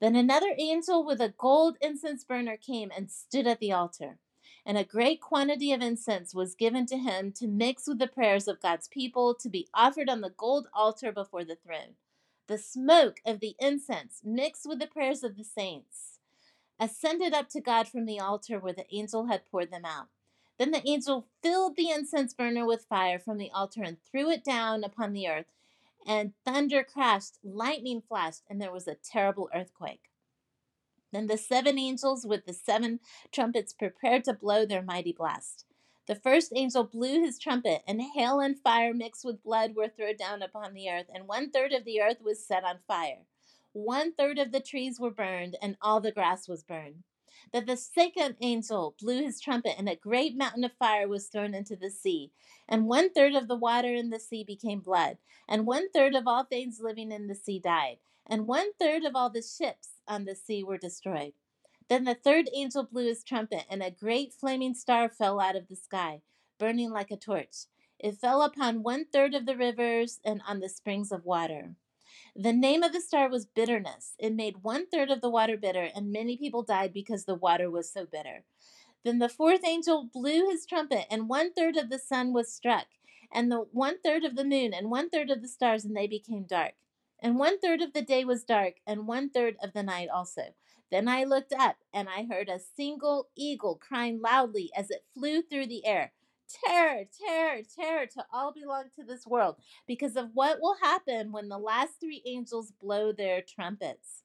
Then 0.01 0.15
another 0.15 0.55
angel 0.57 1.05
with 1.05 1.21
a 1.21 1.33
gold 1.37 1.77
incense 1.81 2.23
burner 2.23 2.57
came 2.57 2.91
and 2.95 3.11
stood 3.11 3.45
at 3.45 3.59
the 3.59 3.71
altar. 3.71 4.17
And 4.65 4.77
a 4.77 4.83
great 4.83 5.19
quantity 5.19 5.73
of 5.73 5.81
incense 5.81 6.33
was 6.33 6.55
given 6.55 6.85
to 6.85 6.97
him 6.97 7.31
to 7.33 7.47
mix 7.47 7.87
with 7.87 7.99
the 7.99 8.07
prayers 8.07 8.47
of 8.47 8.61
God's 8.61 8.87
people 8.87 9.35
to 9.35 9.49
be 9.49 9.67
offered 9.73 10.09
on 10.09 10.21
the 10.21 10.29
gold 10.29 10.67
altar 10.73 11.11
before 11.11 11.43
the 11.43 11.55
throne. 11.55 11.95
The 12.47 12.57
smoke 12.57 13.19
of 13.25 13.39
the 13.39 13.55
incense 13.59 14.21
mixed 14.23 14.67
with 14.67 14.79
the 14.79 14.87
prayers 14.87 15.23
of 15.23 15.37
the 15.37 15.43
saints 15.43 16.13
ascended 16.79 17.33
up 17.33 17.49
to 17.49 17.61
God 17.61 17.87
from 17.87 18.05
the 18.05 18.19
altar 18.19 18.59
where 18.59 18.73
the 18.73 18.85
angel 18.93 19.27
had 19.27 19.49
poured 19.49 19.71
them 19.71 19.85
out. 19.85 20.07
Then 20.57 20.71
the 20.71 20.87
angel 20.87 21.27
filled 21.41 21.75
the 21.75 21.89
incense 21.89 22.33
burner 22.33 22.65
with 22.65 22.85
fire 22.85 23.19
from 23.19 23.37
the 23.37 23.51
altar 23.51 23.83
and 23.83 23.97
threw 24.03 24.29
it 24.29 24.43
down 24.43 24.83
upon 24.83 25.13
the 25.13 25.27
earth, 25.27 25.51
and 26.05 26.33
thunder 26.45 26.83
crashed, 26.83 27.37
lightning 27.43 28.01
flashed, 28.01 28.43
and 28.49 28.61
there 28.61 28.71
was 28.71 28.87
a 28.87 28.95
terrible 28.95 29.49
earthquake. 29.53 30.09
Then 31.13 31.27
the 31.27 31.37
seven 31.37 31.77
angels 31.77 32.25
with 32.25 32.47
the 32.47 32.53
seven 32.53 32.99
trumpets 33.31 33.71
prepared 33.71 34.23
to 34.23 34.33
blow 34.33 34.65
their 34.65 34.81
mighty 34.81 35.13
blast. 35.13 35.63
The 36.07 36.15
first 36.15 36.51
angel 36.55 36.83
blew 36.83 37.21
his 37.21 37.37
trumpet, 37.37 37.83
and 37.87 38.01
hail 38.01 38.39
and 38.39 38.59
fire 38.59 38.95
mixed 38.95 39.23
with 39.23 39.43
blood 39.43 39.75
were 39.75 39.87
thrown 39.87 40.17
down 40.17 40.41
upon 40.41 40.73
the 40.73 40.89
earth, 40.89 41.05
and 41.13 41.27
one 41.27 41.51
third 41.51 41.71
of 41.71 41.85
the 41.85 42.01
earth 42.01 42.19
was 42.19 42.43
set 42.43 42.63
on 42.63 42.79
fire. 42.87 43.27
One 43.73 44.13
third 44.13 44.39
of 44.39 44.51
the 44.51 44.59
trees 44.59 44.99
were 44.99 45.11
burned, 45.11 45.55
and 45.61 45.77
all 45.83 46.01
the 46.01 46.11
grass 46.11 46.47
was 46.47 46.63
burned. 46.63 47.03
Then 47.53 47.67
the 47.67 47.77
second 47.77 48.37
angel 48.41 48.95
blew 48.99 49.21
his 49.21 49.39
trumpet, 49.39 49.75
and 49.77 49.87
a 49.87 49.95
great 49.95 50.35
mountain 50.35 50.63
of 50.63 50.73
fire 50.73 51.07
was 51.07 51.27
thrown 51.27 51.53
into 51.53 51.75
the 51.75 51.91
sea. 51.91 52.31
And 52.67 52.87
one 52.87 53.13
third 53.13 53.35
of 53.35 53.47
the 53.47 53.55
water 53.55 53.93
in 53.93 54.09
the 54.09 54.19
sea 54.19 54.43
became 54.43 54.79
blood, 54.79 55.19
and 55.47 55.67
one 55.67 55.91
third 55.91 56.15
of 56.15 56.27
all 56.27 56.43
things 56.43 56.79
living 56.81 57.11
in 57.11 57.27
the 57.27 57.35
sea 57.35 57.59
died, 57.59 57.99
and 58.25 58.47
one 58.47 58.73
third 58.79 59.03
of 59.03 59.15
all 59.15 59.29
the 59.29 59.43
ships 59.43 59.92
on 60.07 60.25
the 60.25 60.35
sea 60.35 60.63
were 60.63 60.77
destroyed. 60.77 61.33
Then 61.89 62.05
the 62.05 62.15
third 62.15 62.49
angel 62.53 62.83
blew 62.83 63.07
his 63.07 63.23
trumpet, 63.23 63.65
and 63.69 63.83
a 63.83 63.91
great 63.91 64.33
flaming 64.33 64.73
star 64.73 65.09
fell 65.09 65.39
out 65.39 65.55
of 65.55 65.67
the 65.67 65.75
sky, 65.75 66.21
burning 66.57 66.91
like 66.91 67.11
a 67.11 67.17
torch. 67.17 67.65
It 67.99 68.17
fell 68.17 68.41
upon 68.41 68.83
one 68.83 69.05
third 69.05 69.33
of 69.33 69.45
the 69.45 69.55
rivers 69.55 70.19
and 70.25 70.41
on 70.47 70.59
the 70.59 70.69
springs 70.69 71.11
of 71.11 71.25
water. 71.25 71.75
The 72.35 72.53
name 72.53 72.83
of 72.83 72.93
the 72.93 73.01
star 73.01 73.29
was 73.29 73.45
bitterness. 73.45 74.15
It 74.17 74.33
made 74.33 74.63
one 74.63 74.87
third 74.87 75.11
of 75.11 75.21
the 75.21 75.29
water 75.29 75.57
bitter, 75.57 75.89
and 75.95 76.11
many 76.11 76.35
people 76.35 76.63
died 76.63 76.93
because 76.93 77.25
the 77.25 77.35
water 77.35 77.69
was 77.69 77.91
so 77.91 78.05
bitter. 78.05 78.43
Then 79.03 79.19
the 79.19 79.29
fourth 79.29 79.65
angel 79.65 80.09
blew 80.11 80.49
his 80.49 80.65
trumpet, 80.65 81.05
and 81.11 81.29
one 81.29 81.53
third 81.53 81.77
of 81.77 81.89
the 81.89 81.99
sun 81.99 82.33
was 82.33 82.51
struck, 82.51 82.87
and 83.31 83.51
the 83.51 83.67
one 83.71 83.99
third 84.03 84.23
of 84.23 84.35
the 84.35 84.45
moon, 84.45 84.73
and 84.73 84.89
one 84.89 85.09
third 85.09 85.29
of 85.29 85.41
the 85.41 85.47
stars, 85.47 85.85
and 85.85 85.95
they 85.95 86.07
became 86.07 86.43
dark. 86.43 86.73
And 87.23 87.39
one 87.39 87.59
third 87.59 87.81
of 87.81 87.93
the 87.93 88.03
day 88.03 88.25
was 88.25 88.43
dark, 88.43 88.75
and 88.85 89.07
one 89.07 89.29
third 89.29 89.55
of 89.63 89.73
the 89.73 89.81
night 89.81 90.09
also. 90.13 90.53
Then 90.91 91.07
I 91.07 91.23
looked 91.23 91.53
up, 91.53 91.77
and 91.93 92.09
I 92.09 92.27
heard 92.29 92.49
a 92.49 92.59
single 92.59 93.29
eagle 93.35 93.79
crying 93.81 94.21
loudly 94.21 94.69
as 94.75 94.91
it 94.91 95.05
flew 95.15 95.41
through 95.41 95.67
the 95.67 95.85
air 95.87 96.11
Terror, 96.49 97.05
terror, 97.25 97.61
terror 97.63 98.05
to 98.05 98.25
all 98.31 98.51
belong 98.51 98.85
to 98.95 99.03
this 99.03 99.25
world, 99.25 99.55
because 99.87 100.15
of 100.15 100.31
what 100.33 100.59
will 100.61 100.75
happen 100.81 101.31
when 101.31 101.49
the 101.49 101.57
last 101.57 101.99
three 101.99 102.21
angels 102.25 102.71
blow 102.81 103.11
their 103.11 103.41
trumpets. 103.41 104.23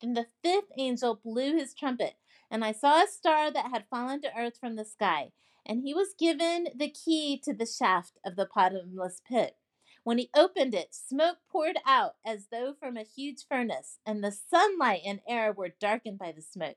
Then 0.00 0.14
the 0.14 0.26
fifth 0.42 0.70
angel 0.78 1.20
blew 1.24 1.56
his 1.56 1.74
trumpet, 1.74 2.14
and 2.50 2.64
I 2.64 2.72
saw 2.72 3.02
a 3.02 3.08
star 3.08 3.50
that 3.50 3.70
had 3.70 3.88
fallen 3.88 4.20
to 4.22 4.38
earth 4.38 4.58
from 4.60 4.76
the 4.76 4.84
sky, 4.84 5.32
and 5.66 5.82
he 5.82 5.94
was 5.94 6.14
given 6.18 6.68
the 6.76 6.90
key 6.90 7.40
to 7.44 7.54
the 7.54 7.66
shaft 7.66 8.18
of 8.24 8.36
the 8.36 8.48
bottomless 8.54 9.20
pit. 9.26 9.56
When 10.04 10.18
he 10.18 10.30
opened 10.36 10.74
it, 10.74 10.94
smoke 10.94 11.38
poured 11.50 11.78
out 11.86 12.16
as 12.24 12.48
though 12.50 12.74
from 12.78 12.98
a 12.98 13.02
huge 13.02 13.46
furnace, 13.48 13.98
and 14.04 14.22
the 14.22 14.30
sunlight 14.30 15.00
and 15.04 15.20
air 15.26 15.50
were 15.50 15.74
darkened 15.80 16.18
by 16.18 16.30
the 16.30 16.42
smoke. 16.42 16.76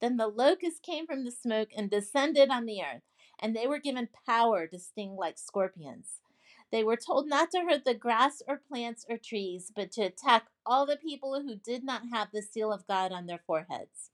Then 0.00 0.18
the 0.18 0.28
locusts 0.28 0.78
came 0.80 1.06
from 1.06 1.24
the 1.24 1.30
smoke 1.30 1.70
and 1.74 1.90
descended 1.90 2.50
on 2.50 2.66
the 2.66 2.82
earth, 2.82 3.02
and 3.38 3.56
they 3.56 3.66
were 3.66 3.78
given 3.78 4.10
power 4.26 4.66
to 4.66 4.78
sting 4.78 5.16
like 5.16 5.38
scorpions. 5.38 6.20
They 6.70 6.84
were 6.84 6.96
told 6.96 7.26
not 7.26 7.50
to 7.52 7.60
hurt 7.60 7.86
the 7.86 7.94
grass 7.94 8.42
or 8.46 8.58
plants 8.58 9.06
or 9.08 9.16
trees, 9.16 9.72
but 9.74 9.90
to 9.92 10.02
attack 10.02 10.46
all 10.64 10.84
the 10.84 10.96
people 10.96 11.40
who 11.42 11.56
did 11.56 11.82
not 11.82 12.02
have 12.12 12.28
the 12.30 12.42
seal 12.42 12.72
of 12.72 12.86
God 12.86 13.10
on 13.10 13.26
their 13.26 13.40
foreheads. 13.46 14.10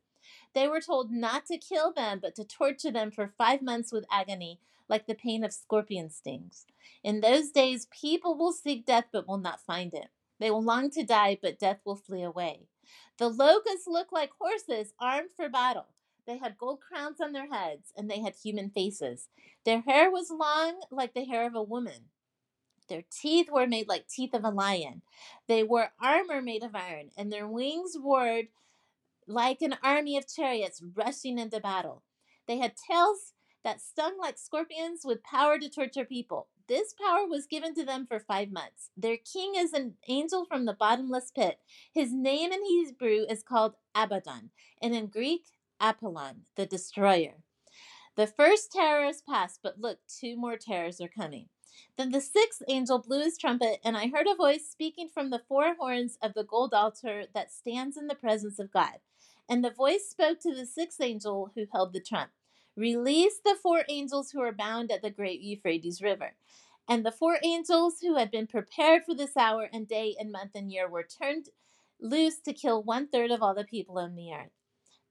They 0.55 0.69
were 0.69 0.81
told 0.81 1.11
not 1.11 1.47
to 1.47 1.59
kill 1.59 1.93
them, 1.93 2.21
but 2.21 2.35
to 2.37 2.45
torture 2.45 2.91
them 2.93 3.11
for 3.11 3.35
five 3.37 3.61
months 3.61 3.93
with 3.93 4.07
agony, 4.11 4.61
like 4.89 5.07
the 5.07 5.15
pain 5.15 5.45
of 5.45 5.53
scorpion 5.53 6.11
stings. 6.11 6.67
In 7.03 7.21
those 7.21 7.51
days, 7.51 7.89
people 7.91 8.37
will 8.37 8.53
seek 8.53 8.87
death, 8.87 9.07
but 9.13 9.29
will 9.29 9.39
not 9.39 9.61
find 9.61 9.95
it. 9.95 10.09
They 10.39 10.51
will 10.51 10.63
long 10.63 10.91
to 10.91 11.03
die, 11.03 11.39
but 11.41 11.59
death 11.59 11.81
will 11.85 11.97
flee 11.97 12.23
away. 12.23 12.69
The 13.19 13.29
locusts 13.29 13.87
looked 13.87 14.13
like 14.13 14.31
horses 14.39 14.93
armed 14.99 15.31
for 15.35 15.49
battle. 15.49 15.87
They 16.27 16.39
had 16.39 16.59
gold 16.59 16.81
crowns 16.81 17.21
on 17.21 17.33
their 17.33 17.53
heads, 17.53 17.93
and 17.97 18.11
they 18.11 18.21
had 18.21 18.35
human 18.35 18.71
faces. 18.71 19.29
Their 19.65 19.81
hair 19.81 20.11
was 20.11 20.31
long 20.31 20.81
like 20.91 21.15
the 21.15 21.25
hair 21.25 21.47
of 21.47 21.55
a 21.55 21.63
woman. 21.63 22.11
Their 22.89 23.05
teeth 23.11 23.49
were 23.51 23.67
made 23.67 23.89
like 23.89 24.07
teeth 24.09 24.35
of 24.35 24.45
a 24.45 24.51
lion. 24.51 25.03
They 25.49 25.63
wore 25.63 25.93
armor 26.01 26.43
made 26.43 26.63
of 26.63 26.75
iron, 26.75 27.11
and 27.17 27.33
their 27.33 27.47
wings 27.47 27.97
roared 27.99 28.49
like 29.27 29.63
an 29.63 29.77
army 29.83 30.17
of 30.17 30.29
chariots 30.29 30.83
rushing 30.95 31.39
into 31.39 31.61
battle. 31.61 32.03
They 32.47 32.59
had 32.59 32.75
tails 32.77 33.33
that 33.67 33.81
stung 33.81 34.17
like 34.17 34.39
scorpions 34.39 35.01
with 35.05 35.25
power 35.25 35.59
to 35.59 35.69
torture 35.69 36.05
people. 36.05 36.47
This 36.69 36.95
power 36.95 37.27
was 37.27 37.49
given 37.49 37.75
to 37.75 37.85
them 37.85 38.07
for 38.07 38.21
five 38.21 38.53
months. 38.53 38.91
Their 38.97 39.17
king 39.17 39.55
is 39.57 39.73
an 39.73 39.95
angel 40.07 40.45
from 40.45 40.67
the 40.67 40.73
bottomless 40.73 41.33
pit. 41.35 41.59
His 41.93 42.13
name 42.13 42.53
in 42.53 42.65
Hebrew 42.65 43.25
is 43.29 43.43
called 43.43 43.75
Abaddon, 43.93 44.51
and 44.81 44.95
in 44.95 45.09
Greek, 45.09 45.47
Apollyon, 45.81 46.43
the 46.55 46.65
destroyer. 46.65 47.43
The 48.15 48.29
first 48.29 48.71
terror 48.71 49.05
is 49.05 49.25
but 49.27 49.81
look, 49.81 49.99
two 50.07 50.37
more 50.37 50.57
terrors 50.57 51.01
are 51.01 51.09
coming. 51.09 51.49
Then 51.99 52.13
the 52.13 52.21
sixth 52.21 52.63
angel 52.69 53.01
blew 53.01 53.25
his 53.25 53.37
trumpet, 53.37 53.81
and 53.85 53.97
I 53.97 54.13
heard 54.15 54.29
a 54.29 54.37
voice 54.37 54.65
speaking 54.71 55.09
from 55.13 55.31
the 55.31 55.43
four 55.49 55.75
horns 55.77 56.19
of 56.23 56.35
the 56.35 56.45
gold 56.45 56.73
altar 56.73 57.25
that 57.35 57.53
stands 57.53 57.97
in 57.97 58.07
the 58.07 58.15
presence 58.15 58.61
of 58.61 58.73
God. 58.73 59.01
And 59.49 59.65
the 59.65 59.71
voice 59.71 60.09
spoke 60.09 60.39
to 60.41 60.55
the 60.55 60.67
sixth 60.67 61.01
angel 61.01 61.51
who 61.57 61.67
held 61.73 61.93
the 61.93 62.01
trump 62.01 62.31
Release 62.77 63.39
the 63.43 63.57
four 63.63 63.85
angels 63.89 64.31
who 64.31 64.41
are 64.43 64.53
bound 64.53 64.91
at 64.91 65.01
the 65.01 65.11
great 65.11 65.41
Euphrates 65.41 66.03
River. 66.03 66.35
And 66.87 67.05
the 67.05 67.13
four 67.13 67.39
angels 67.43 68.01
who 68.03 68.17
had 68.17 68.31
been 68.31 68.47
prepared 68.47 69.05
for 69.05 69.15
this 69.15 69.37
hour 69.37 69.69
and 69.73 69.89
day 69.89 70.15
and 70.19 70.31
month 70.31 70.53
and 70.55 70.71
year 70.71 70.89
were 70.89 71.03
turned 71.03 71.49
loose 71.99 72.39
to 72.41 72.53
kill 72.53 72.83
one 72.83 73.09
third 73.09 73.31
of 73.31 73.43
all 73.43 73.55
the 73.55 73.65
people 73.65 73.99
on 73.99 74.15
the 74.15 74.33
earth. 74.33 74.51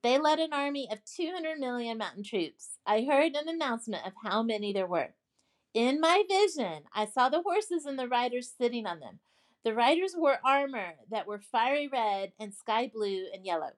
They 0.03 0.19
led 0.19 0.39
an 0.39 0.53
army 0.53 0.87
of 0.91 1.03
200 1.05 1.57
million 1.57 1.97
mountain 1.97 2.23
troops. 2.23 2.77
I 2.85 3.01
heard 3.01 3.35
an 3.35 3.49
announcement 3.49 4.05
of 4.05 4.13
how 4.23 4.43
many 4.43 4.71
there 4.71 4.85
were. 4.85 5.15
In 5.73 5.99
my 5.99 6.23
vision, 6.29 6.83
I 6.93 7.05
saw 7.05 7.29
the 7.29 7.41
horses 7.41 7.85
and 7.85 7.97
the 7.97 8.07
riders 8.07 8.53
sitting 8.55 8.85
on 8.85 8.99
them. 8.99 9.19
The 9.63 9.73
riders 9.73 10.13
wore 10.15 10.39
armor 10.45 10.93
that 11.09 11.25
were 11.25 11.39
fiery 11.39 11.87
red 11.87 12.33
and 12.39 12.53
sky 12.53 12.91
blue 12.93 13.25
and 13.33 13.43
yellow. 13.43 13.71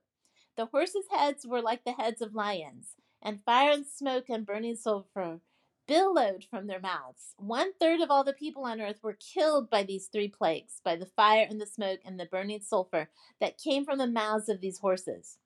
The 0.57 0.65
horses' 0.65 1.05
heads 1.09 1.47
were 1.47 1.61
like 1.61 1.85
the 1.85 1.93
heads 1.93 2.21
of 2.21 2.35
lions, 2.35 2.97
and 3.27 3.43
fire 3.43 3.71
and 3.71 3.85
smoke 3.85 4.29
and 4.29 4.45
burning 4.45 4.77
sulfur 4.77 5.41
billowed 5.85 6.45
from 6.49 6.67
their 6.67 6.79
mouths. 6.79 7.33
One 7.37 7.73
third 7.73 7.99
of 7.99 8.09
all 8.09 8.23
the 8.23 8.31
people 8.31 8.63
on 8.63 8.79
earth 8.79 8.99
were 9.03 9.17
killed 9.19 9.69
by 9.69 9.83
these 9.83 10.07
three 10.07 10.29
plagues 10.29 10.79
by 10.81 10.95
the 10.95 11.05
fire 11.05 11.45
and 11.49 11.59
the 11.59 11.65
smoke 11.65 11.99
and 12.05 12.17
the 12.17 12.25
burning 12.25 12.61
sulfur 12.61 13.09
that 13.41 13.61
came 13.61 13.83
from 13.83 13.97
the 13.97 14.07
mouths 14.07 14.47
of 14.47 14.61
these 14.61 14.79
horses. 14.79 15.39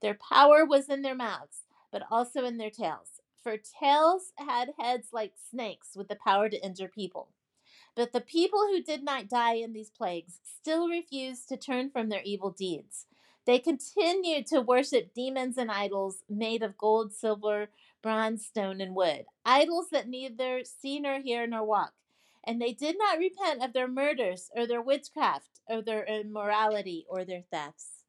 Their 0.00 0.14
power 0.14 0.64
was 0.64 0.88
in 0.88 1.02
their 1.02 1.16
mouths, 1.16 1.62
but 1.90 2.04
also 2.08 2.44
in 2.44 2.56
their 2.56 2.70
tails. 2.70 3.20
For 3.42 3.56
tails 3.56 4.32
had 4.36 4.70
heads 4.78 5.08
like 5.12 5.32
snakes 5.50 5.96
with 5.96 6.06
the 6.06 6.16
power 6.24 6.48
to 6.48 6.64
injure 6.64 6.88
people. 6.88 7.30
But 7.96 8.12
the 8.12 8.20
people 8.20 8.68
who 8.68 8.80
did 8.80 9.02
not 9.02 9.28
die 9.28 9.54
in 9.54 9.72
these 9.72 9.90
plagues 9.90 10.38
still 10.44 10.88
refused 10.88 11.48
to 11.48 11.56
turn 11.56 11.90
from 11.90 12.10
their 12.10 12.22
evil 12.22 12.50
deeds. 12.50 13.06
They 13.46 13.58
continued 13.58 14.46
to 14.48 14.60
worship 14.60 15.12
demons 15.14 15.58
and 15.58 15.70
idols 15.70 16.24
made 16.28 16.62
of 16.62 16.78
gold, 16.78 17.12
silver, 17.12 17.68
bronze, 18.02 18.46
stone, 18.46 18.80
and 18.80 18.94
wood, 18.94 19.26
idols 19.44 19.90
that 19.90 20.08
neither 20.08 20.62
see 20.64 20.98
nor 20.98 21.20
hear 21.20 21.46
nor 21.46 21.64
walk. 21.64 21.92
And 22.42 22.60
they 22.60 22.72
did 22.72 22.96
not 22.98 23.18
repent 23.18 23.62
of 23.62 23.72
their 23.72 23.88
murders 23.88 24.50
or 24.54 24.66
their 24.66 24.82
witchcraft 24.82 25.60
or 25.68 25.82
their 25.82 26.04
immorality 26.04 27.06
or 27.08 27.24
their 27.24 27.44
thefts. 27.50 28.04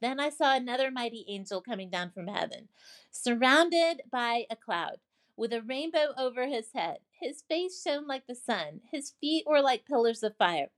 Then 0.00 0.20
I 0.20 0.30
saw 0.30 0.54
another 0.54 0.90
mighty 0.90 1.24
angel 1.28 1.60
coming 1.60 1.90
down 1.90 2.10
from 2.10 2.28
heaven, 2.28 2.68
surrounded 3.10 4.02
by 4.10 4.46
a 4.48 4.56
cloud, 4.56 4.98
with 5.36 5.52
a 5.52 5.62
rainbow 5.62 6.12
over 6.16 6.46
his 6.46 6.72
head. 6.72 6.98
His 7.20 7.42
face 7.42 7.82
shone 7.82 8.06
like 8.06 8.26
the 8.28 8.36
sun, 8.36 8.80
his 8.92 9.14
feet 9.20 9.44
were 9.46 9.60
like 9.60 9.86
pillars 9.86 10.22
of 10.22 10.36
fire, 10.36 10.70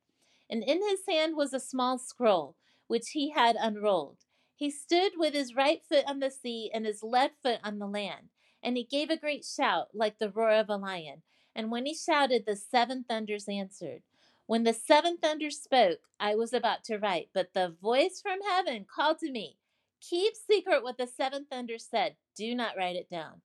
and 0.48 0.62
in 0.62 0.80
his 0.88 1.00
hand 1.06 1.36
was 1.36 1.52
a 1.52 1.60
small 1.60 1.98
scroll, 1.98 2.56
which 2.90 3.10
he 3.10 3.30
had 3.30 3.54
unrolled. 3.54 4.18
He 4.56 4.68
stood 4.68 5.12
with 5.16 5.32
his 5.32 5.54
right 5.54 5.80
foot 5.88 6.04
on 6.08 6.18
the 6.18 6.28
sea 6.28 6.72
and 6.74 6.84
his 6.84 7.04
left 7.04 7.34
foot 7.40 7.60
on 7.62 7.78
the 7.78 7.86
land, 7.86 8.30
and 8.64 8.76
he 8.76 8.82
gave 8.82 9.10
a 9.10 9.16
great 9.16 9.44
shout 9.44 9.90
like 9.94 10.18
the 10.18 10.28
roar 10.28 10.50
of 10.50 10.68
a 10.68 10.74
lion. 10.74 11.22
And 11.54 11.70
when 11.70 11.86
he 11.86 11.94
shouted, 11.94 12.46
the 12.46 12.56
seven 12.56 13.04
thunders 13.04 13.48
answered. 13.48 14.02
When 14.46 14.64
the 14.64 14.72
seven 14.72 15.18
thunders 15.18 15.60
spoke, 15.60 16.00
I 16.18 16.34
was 16.34 16.52
about 16.52 16.82
to 16.86 16.98
write, 16.98 17.28
but 17.32 17.54
the 17.54 17.76
voice 17.80 18.20
from 18.20 18.40
heaven 18.42 18.84
called 18.92 19.20
to 19.20 19.30
me, 19.30 19.56
Keep 20.00 20.34
secret 20.34 20.82
what 20.82 20.98
the 20.98 21.06
seven 21.06 21.46
thunders 21.48 21.86
said. 21.88 22.16
Do 22.34 22.56
not 22.56 22.76
write 22.76 22.96
it 22.96 23.08
down. 23.08 23.42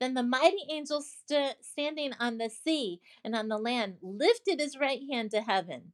Then 0.00 0.14
the 0.14 0.22
mighty 0.22 0.64
angel 0.70 1.02
st- 1.02 1.58
standing 1.60 2.12
on 2.18 2.38
the 2.38 2.48
sea 2.48 3.02
and 3.22 3.36
on 3.36 3.48
the 3.48 3.58
land 3.58 3.98
lifted 4.00 4.58
his 4.58 4.78
right 4.78 5.02
hand 5.12 5.32
to 5.32 5.42
heaven. 5.42 5.92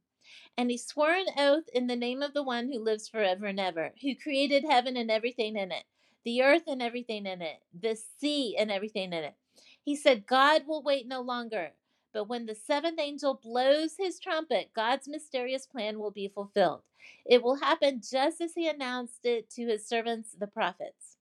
And 0.57 0.71
he 0.71 0.77
swore 0.77 1.13
an 1.13 1.27
oath 1.37 1.69
in 1.73 1.87
the 1.87 1.95
name 1.95 2.21
of 2.21 2.33
the 2.33 2.43
one 2.43 2.71
who 2.71 2.79
lives 2.79 3.07
forever 3.07 3.45
and 3.45 3.59
ever, 3.59 3.93
who 4.01 4.15
created 4.15 4.63
heaven 4.63 4.97
and 4.97 5.09
everything 5.11 5.55
in 5.55 5.71
it, 5.71 5.83
the 6.23 6.41
earth 6.41 6.63
and 6.67 6.81
everything 6.81 7.25
in 7.25 7.41
it, 7.41 7.61
the 7.73 7.95
sea 8.19 8.55
and 8.57 8.71
everything 8.71 9.13
in 9.13 9.23
it. 9.23 9.35
He 9.83 9.95
said, 9.95 10.25
God 10.25 10.63
will 10.67 10.81
wait 10.81 11.07
no 11.07 11.21
longer. 11.21 11.71
But 12.13 12.29
when 12.29 12.45
the 12.45 12.55
seventh 12.55 12.99
angel 12.99 13.39
blows 13.41 13.95
his 13.97 14.19
trumpet, 14.19 14.71
God's 14.73 15.07
mysterious 15.07 15.65
plan 15.65 15.99
will 15.99 16.11
be 16.11 16.27
fulfilled. 16.27 16.83
It 17.25 17.41
will 17.41 17.55
happen 17.55 18.01
just 18.01 18.39
as 18.39 18.53
he 18.53 18.67
announced 18.67 19.25
it 19.25 19.49
to 19.51 19.65
his 19.65 19.85
servants, 19.85 20.35
the 20.39 20.47
prophets. 20.47 21.17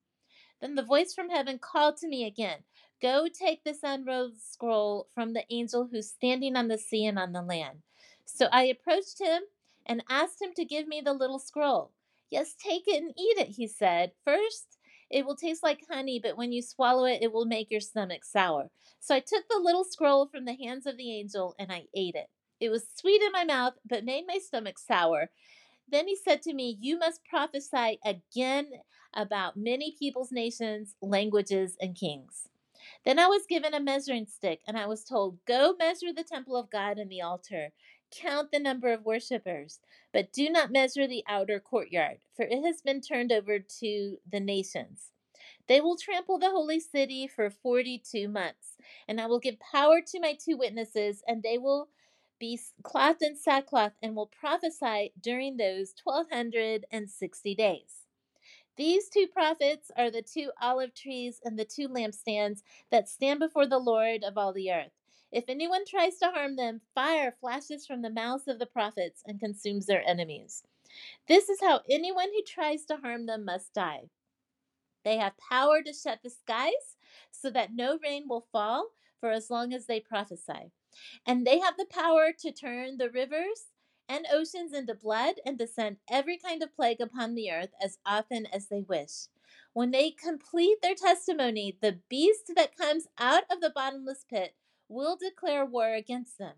Then 0.60 0.74
the 0.76 0.82
voice 0.82 1.12
from 1.14 1.30
heaven 1.30 1.58
called 1.58 1.96
to 1.98 2.08
me 2.08 2.24
again 2.24 2.60
Go 3.00 3.26
take 3.26 3.64
this 3.64 3.80
unrolled 3.82 4.38
scroll 4.40 5.08
from 5.12 5.32
the 5.32 5.44
angel 5.50 5.88
who's 5.90 6.08
standing 6.08 6.54
on 6.54 6.68
the 6.68 6.78
sea 6.78 7.04
and 7.04 7.18
on 7.18 7.32
the 7.32 7.42
land. 7.42 7.82
So 8.34 8.48
I 8.50 8.64
approached 8.64 9.20
him 9.20 9.42
and 9.84 10.02
asked 10.08 10.40
him 10.40 10.52
to 10.56 10.64
give 10.64 10.88
me 10.88 11.02
the 11.02 11.12
little 11.12 11.38
scroll. 11.38 11.92
Yes, 12.30 12.54
take 12.54 12.84
it 12.86 13.02
and 13.02 13.12
eat 13.18 13.38
it, 13.38 13.48
he 13.48 13.66
said. 13.66 14.12
First, 14.24 14.78
it 15.10 15.26
will 15.26 15.36
taste 15.36 15.62
like 15.62 15.82
honey, 15.90 16.18
but 16.18 16.38
when 16.38 16.50
you 16.50 16.62
swallow 16.62 17.04
it, 17.04 17.20
it 17.20 17.32
will 17.32 17.44
make 17.44 17.70
your 17.70 17.80
stomach 17.80 18.24
sour. 18.24 18.70
So 19.00 19.14
I 19.14 19.20
took 19.20 19.44
the 19.48 19.60
little 19.62 19.84
scroll 19.84 20.26
from 20.26 20.46
the 20.46 20.54
hands 20.54 20.86
of 20.86 20.96
the 20.96 21.14
angel 21.14 21.54
and 21.58 21.70
I 21.70 21.84
ate 21.94 22.14
it. 22.14 22.28
It 22.58 22.70
was 22.70 22.86
sweet 22.96 23.20
in 23.20 23.32
my 23.32 23.44
mouth, 23.44 23.74
but 23.84 24.04
made 24.04 24.24
my 24.26 24.38
stomach 24.38 24.78
sour. 24.78 25.30
Then 25.86 26.08
he 26.08 26.16
said 26.16 26.40
to 26.42 26.54
me, 26.54 26.78
You 26.80 26.98
must 26.98 27.24
prophesy 27.24 27.98
again 28.02 28.70
about 29.12 29.58
many 29.58 29.94
peoples, 29.98 30.32
nations, 30.32 30.94
languages, 31.02 31.76
and 31.82 31.94
kings. 31.94 32.48
Then 33.04 33.18
I 33.18 33.26
was 33.26 33.46
given 33.46 33.74
a 33.74 33.80
measuring 33.80 34.26
stick, 34.26 34.60
and 34.66 34.78
I 34.78 34.86
was 34.86 35.04
told, 35.04 35.44
Go 35.44 35.74
measure 35.78 36.12
the 36.14 36.24
temple 36.24 36.56
of 36.56 36.70
God 36.70 36.98
and 36.98 37.10
the 37.10 37.20
altar. 37.20 37.72
Count 38.12 38.52
the 38.52 38.58
number 38.58 38.92
of 38.92 39.06
worshippers, 39.06 39.80
but 40.12 40.32
do 40.32 40.50
not 40.50 40.70
measure 40.70 41.06
the 41.06 41.24
outer 41.26 41.58
courtyard, 41.58 42.18
for 42.36 42.44
it 42.44 42.62
has 42.62 42.82
been 42.82 43.00
turned 43.00 43.32
over 43.32 43.58
to 43.58 44.18
the 44.30 44.40
nations. 44.40 45.12
They 45.66 45.80
will 45.80 45.96
trample 45.96 46.38
the 46.38 46.50
holy 46.50 46.78
city 46.78 47.26
for 47.26 47.48
42 47.48 48.28
months, 48.28 48.76
and 49.08 49.20
I 49.20 49.26
will 49.26 49.38
give 49.38 49.58
power 49.58 50.00
to 50.00 50.20
my 50.20 50.34
two 50.34 50.56
witnesses, 50.56 51.22
and 51.26 51.42
they 51.42 51.56
will 51.56 51.88
be 52.38 52.58
clothed 52.82 53.22
in 53.22 53.36
sackcloth 53.36 53.92
and 54.02 54.14
will 54.14 54.26
prophesy 54.26 55.12
during 55.20 55.56
those 55.56 55.94
1260 56.02 57.54
days. 57.54 58.02
These 58.76 59.08
two 59.08 59.26
prophets 59.26 59.90
are 59.96 60.10
the 60.10 60.22
two 60.22 60.50
olive 60.60 60.94
trees 60.94 61.40
and 61.44 61.58
the 61.58 61.64
two 61.64 61.88
lampstands 61.88 62.62
that 62.90 63.08
stand 63.08 63.38
before 63.38 63.66
the 63.66 63.78
Lord 63.78 64.24
of 64.24 64.36
all 64.36 64.52
the 64.52 64.72
earth. 64.72 64.92
If 65.32 65.44
anyone 65.48 65.86
tries 65.86 66.18
to 66.18 66.30
harm 66.30 66.56
them, 66.56 66.82
fire 66.94 67.34
flashes 67.40 67.86
from 67.86 68.02
the 68.02 68.10
mouths 68.10 68.48
of 68.48 68.58
the 68.58 68.66
prophets 68.66 69.22
and 69.26 69.40
consumes 69.40 69.86
their 69.86 70.06
enemies. 70.06 70.62
This 71.26 71.48
is 71.48 71.58
how 71.60 71.80
anyone 71.90 72.28
who 72.32 72.42
tries 72.42 72.84
to 72.86 72.98
harm 72.98 73.24
them 73.24 73.46
must 73.46 73.72
die. 73.72 74.10
They 75.04 75.16
have 75.16 75.36
power 75.38 75.82
to 75.82 75.92
shut 75.92 76.20
the 76.22 76.30
skies 76.30 76.96
so 77.30 77.50
that 77.50 77.72
no 77.72 77.98
rain 78.02 78.28
will 78.28 78.46
fall 78.52 78.90
for 79.18 79.30
as 79.30 79.50
long 79.50 79.72
as 79.72 79.86
they 79.86 80.00
prophesy. 80.00 80.70
And 81.26 81.46
they 81.46 81.58
have 81.60 81.78
the 81.78 81.86
power 81.86 82.32
to 82.40 82.52
turn 82.52 82.98
the 82.98 83.10
rivers 83.10 83.72
and 84.08 84.26
oceans 84.30 84.74
into 84.74 84.94
blood 84.94 85.36
and 85.46 85.58
to 85.58 85.66
send 85.66 85.96
every 86.10 86.36
kind 86.36 86.62
of 86.62 86.74
plague 86.74 87.00
upon 87.00 87.34
the 87.34 87.50
earth 87.50 87.72
as 87.82 87.98
often 88.04 88.46
as 88.46 88.68
they 88.68 88.82
wish. 88.82 89.28
When 89.72 89.90
they 89.90 90.10
complete 90.10 90.82
their 90.82 90.94
testimony, 90.94 91.78
the 91.80 92.00
beast 92.10 92.52
that 92.54 92.76
comes 92.76 93.06
out 93.18 93.44
of 93.50 93.60
the 93.60 93.70
bottomless 93.70 94.26
pit 94.28 94.54
will 94.92 95.16
declare 95.16 95.64
war 95.64 95.94
against 95.94 96.38
them. 96.38 96.54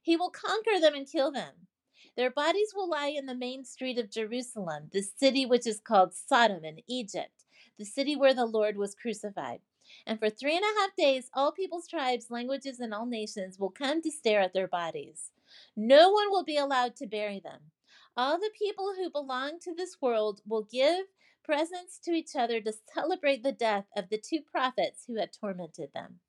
He 0.00 0.16
will 0.16 0.30
conquer 0.30 0.80
them 0.80 0.94
and 0.94 1.10
kill 1.10 1.30
them. 1.30 1.68
Their 2.16 2.30
bodies 2.30 2.72
will 2.74 2.88
lie 2.88 3.08
in 3.08 3.26
the 3.26 3.34
main 3.34 3.64
street 3.64 3.98
of 3.98 4.10
Jerusalem, 4.10 4.90
the 4.92 5.02
city 5.02 5.44
which 5.44 5.66
is 5.66 5.80
called 5.80 6.14
Sodom 6.14 6.64
in 6.64 6.78
Egypt, 6.88 7.44
the 7.78 7.84
city 7.84 8.14
where 8.14 8.34
the 8.34 8.46
Lord 8.46 8.76
was 8.76 8.94
crucified. 8.94 9.60
And 10.06 10.18
for 10.18 10.30
three 10.30 10.56
and 10.56 10.64
a 10.64 10.80
half 10.80 10.96
days, 10.96 11.28
all 11.34 11.52
peoples, 11.52 11.88
tribes, 11.88 12.30
languages, 12.30 12.80
and 12.80 12.94
all 12.94 13.06
nations 13.06 13.58
will 13.58 13.70
come 13.70 14.00
to 14.02 14.10
stare 14.10 14.40
at 14.40 14.54
their 14.54 14.68
bodies. 14.68 15.30
No 15.76 16.10
one 16.10 16.30
will 16.30 16.44
be 16.44 16.56
allowed 16.56 16.96
to 16.96 17.06
bury 17.06 17.40
them. 17.40 17.60
All 18.16 18.38
the 18.38 18.50
people 18.56 18.94
who 18.96 19.10
belong 19.10 19.58
to 19.62 19.74
this 19.74 19.96
world 20.00 20.40
will 20.46 20.68
give 20.70 21.06
presents 21.44 21.98
to 22.04 22.12
each 22.12 22.36
other 22.36 22.60
to 22.60 22.72
celebrate 22.94 23.42
the 23.42 23.52
death 23.52 23.86
of 23.96 24.08
the 24.08 24.18
two 24.18 24.40
prophets 24.40 25.04
who 25.06 25.18
had 25.18 25.32
tormented 25.32 25.90
them. 25.94 26.20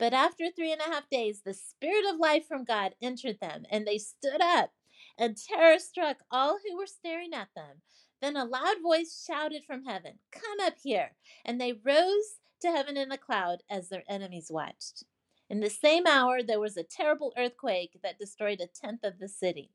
But 0.00 0.14
after 0.14 0.50
three 0.50 0.72
and 0.72 0.80
a 0.80 0.84
half 0.84 1.10
days, 1.10 1.42
the 1.42 1.52
spirit 1.52 2.06
of 2.10 2.18
life 2.18 2.48
from 2.48 2.64
God 2.64 2.94
entered 3.02 3.38
them, 3.38 3.66
and 3.70 3.86
they 3.86 3.98
stood 3.98 4.40
up, 4.40 4.70
and 5.18 5.36
terror 5.36 5.78
struck 5.78 6.20
all 6.30 6.58
who 6.64 6.78
were 6.78 6.86
staring 6.86 7.34
at 7.34 7.48
them. 7.54 7.82
Then 8.22 8.34
a 8.34 8.46
loud 8.46 8.76
voice 8.82 9.22
shouted 9.28 9.62
from 9.66 9.84
heaven, 9.84 10.14
Come 10.32 10.58
up 10.62 10.76
here! 10.82 11.10
And 11.44 11.60
they 11.60 11.74
rose 11.84 12.38
to 12.62 12.70
heaven 12.70 12.96
in 12.96 13.12
a 13.12 13.18
cloud 13.18 13.62
as 13.68 13.90
their 13.90 14.04
enemies 14.08 14.50
watched. 14.50 15.04
In 15.50 15.60
the 15.60 15.68
same 15.68 16.06
hour, 16.06 16.42
there 16.42 16.60
was 16.60 16.78
a 16.78 16.82
terrible 16.82 17.34
earthquake 17.36 17.98
that 18.02 18.18
destroyed 18.18 18.62
a 18.62 18.68
tenth 18.68 19.04
of 19.04 19.18
the 19.18 19.28
city. 19.28 19.70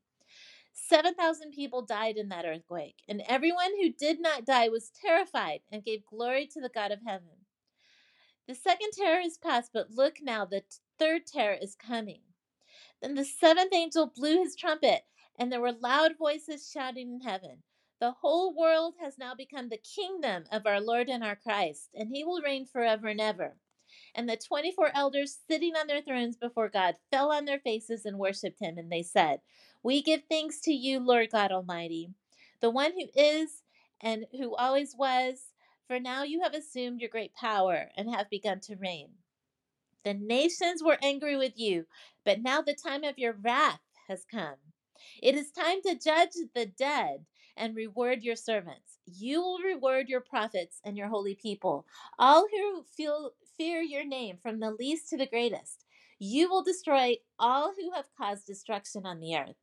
7,000 0.72 1.52
people 1.52 1.82
died 1.82 2.16
in 2.16 2.30
that 2.30 2.44
earthquake, 2.44 2.96
and 3.08 3.22
everyone 3.28 3.80
who 3.80 3.90
did 3.90 4.20
not 4.20 4.44
die 4.44 4.70
was 4.70 4.90
terrified 4.90 5.60
and 5.70 5.84
gave 5.84 6.04
glory 6.04 6.48
to 6.48 6.60
the 6.60 6.68
God 6.68 6.90
of 6.90 6.98
heaven. 7.06 7.35
The 8.46 8.54
second 8.54 8.92
terror 8.92 9.20
is 9.20 9.38
past, 9.38 9.72
but 9.72 9.90
look 9.90 10.22
now, 10.22 10.44
the 10.44 10.62
third 10.98 11.26
terror 11.26 11.56
is 11.60 11.74
coming. 11.74 12.20
Then 13.02 13.14
the 13.14 13.24
seventh 13.24 13.72
angel 13.74 14.06
blew 14.06 14.38
his 14.38 14.54
trumpet, 14.54 15.04
and 15.36 15.52
there 15.52 15.60
were 15.60 15.72
loud 15.72 16.16
voices 16.16 16.70
shouting 16.70 17.12
in 17.12 17.20
heaven. 17.22 17.62
The 17.98 18.12
whole 18.12 18.54
world 18.54 18.94
has 19.00 19.18
now 19.18 19.34
become 19.34 19.68
the 19.68 19.78
kingdom 19.78 20.44
of 20.52 20.66
our 20.66 20.80
Lord 20.80 21.08
and 21.08 21.24
our 21.24 21.36
Christ, 21.36 21.90
and 21.94 22.10
he 22.10 22.24
will 22.24 22.40
reign 22.40 22.66
forever 22.66 23.08
and 23.08 23.20
ever. 23.20 23.56
And 24.14 24.28
the 24.28 24.36
24 24.36 24.90
elders 24.94 25.38
sitting 25.48 25.74
on 25.74 25.86
their 25.86 26.02
thrones 26.02 26.36
before 26.36 26.68
God 26.68 26.96
fell 27.10 27.32
on 27.32 27.46
their 27.46 27.58
faces 27.58 28.04
and 28.04 28.18
worshiped 28.18 28.60
him, 28.60 28.78
and 28.78 28.92
they 28.92 29.02
said, 29.02 29.40
We 29.82 30.02
give 30.02 30.22
thanks 30.28 30.60
to 30.62 30.72
you, 30.72 31.00
Lord 31.00 31.30
God 31.32 31.50
Almighty, 31.50 32.10
the 32.60 32.70
one 32.70 32.92
who 32.92 33.08
is 33.14 33.62
and 34.00 34.26
who 34.32 34.54
always 34.54 34.94
was, 34.96 35.52
for 35.86 36.00
now 36.00 36.22
you 36.22 36.42
have 36.42 36.54
assumed 36.54 37.00
your 37.00 37.10
great 37.10 37.34
power 37.34 37.90
and 37.96 38.10
have 38.10 38.30
begun 38.30 38.60
to 38.60 38.76
reign. 38.76 39.10
The 40.04 40.14
nations 40.14 40.82
were 40.82 40.98
angry 41.02 41.36
with 41.36 41.58
you, 41.58 41.86
but 42.24 42.40
now 42.40 42.62
the 42.62 42.74
time 42.74 43.04
of 43.04 43.18
your 43.18 43.32
wrath 43.32 43.80
has 44.08 44.24
come. 44.24 44.56
It 45.22 45.34
is 45.34 45.50
time 45.50 45.82
to 45.82 45.98
judge 45.98 46.30
the 46.54 46.66
dead 46.66 47.26
and 47.56 47.74
reward 47.74 48.22
your 48.22 48.36
servants. 48.36 48.98
You 49.06 49.40
will 49.40 49.58
reward 49.58 50.08
your 50.08 50.20
prophets 50.20 50.80
and 50.84 50.96
your 50.96 51.08
holy 51.08 51.34
people, 51.34 51.86
all 52.18 52.46
who 52.50 52.84
feel, 52.96 53.32
fear 53.56 53.80
your 53.80 54.04
name, 54.04 54.38
from 54.42 54.60
the 54.60 54.70
least 54.70 55.08
to 55.10 55.16
the 55.16 55.26
greatest. 55.26 55.84
You 56.18 56.50
will 56.50 56.62
destroy 56.62 57.16
all 57.38 57.72
who 57.78 57.92
have 57.92 58.06
caused 58.16 58.46
destruction 58.46 59.06
on 59.06 59.20
the 59.20 59.36
earth. 59.36 59.56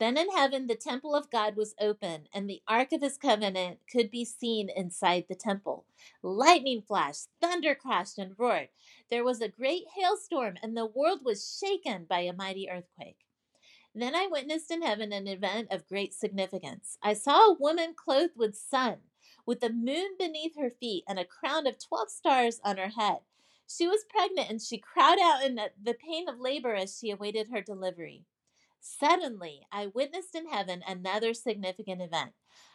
Then 0.00 0.16
in 0.16 0.30
heaven, 0.30 0.66
the 0.66 0.76
temple 0.76 1.14
of 1.14 1.30
God 1.30 1.56
was 1.56 1.74
open, 1.78 2.26
and 2.32 2.48
the 2.48 2.62
ark 2.66 2.90
of 2.92 3.02
his 3.02 3.18
covenant 3.18 3.80
could 3.86 4.10
be 4.10 4.24
seen 4.24 4.70
inside 4.70 5.26
the 5.28 5.34
temple. 5.34 5.84
Lightning 6.22 6.80
flashed, 6.80 7.28
thunder 7.38 7.74
crashed, 7.74 8.16
and 8.16 8.34
roared. 8.38 8.70
There 9.10 9.24
was 9.24 9.42
a 9.42 9.48
great 9.48 9.84
hailstorm, 9.94 10.56
and 10.62 10.74
the 10.74 10.86
world 10.86 11.20
was 11.22 11.60
shaken 11.60 12.06
by 12.08 12.20
a 12.20 12.32
mighty 12.32 12.70
earthquake. 12.70 13.26
Then 13.94 14.14
I 14.14 14.26
witnessed 14.26 14.70
in 14.70 14.80
heaven 14.80 15.12
an 15.12 15.28
event 15.28 15.68
of 15.70 15.86
great 15.86 16.14
significance. 16.14 16.96
I 17.02 17.12
saw 17.12 17.50
a 17.50 17.56
woman 17.60 17.92
clothed 17.94 18.38
with 18.38 18.56
sun, 18.56 19.00
with 19.44 19.60
the 19.60 19.68
moon 19.68 20.16
beneath 20.18 20.56
her 20.56 20.70
feet, 20.70 21.04
and 21.06 21.18
a 21.18 21.26
crown 21.26 21.66
of 21.66 21.76
12 21.78 22.10
stars 22.10 22.60
on 22.64 22.78
her 22.78 22.88
head. 22.88 23.18
She 23.68 23.86
was 23.86 24.06
pregnant, 24.08 24.48
and 24.48 24.62
she 24.62 24.78
cried 24.78 25.18
out 25.20 25.44
in 25.44 25.56
the 25.56 25.94
pain 25.94 26.26
of 26.26 26.40
labor 26.40 26.74
as 26.74 26.98
she 26.98 27.10
awaited 27.10 27.48
her 27.48 27.60
delivery. 27.60 28.24
Suddenly, 28.80 29.66
I 29.70 29.86
witnessed 29.86 30.34
in 30.34 30.48
heaven 30.48 30.82
another 30.86 31.34
significant 31.34 32.00
event. 32.00 32.32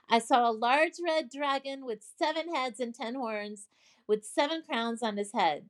I 0.08 0.20
saw 0.20 0.50
a 0.50 0.54
large 0.54 1.00
red 1.04 1.30
dragon 1.32 1.84
with 1.84 2.06
seven 2.18 2.54
heads 2.54 2.80
and 2.80 2.94
ten 2.94 3.16
horns, 3.16 3.68
with 4.08 4.24
seven 4.24 4.62
crowns 4.62 5.02
on 5.02 5.18
his 5.18 5.34
head. 5.34 5.70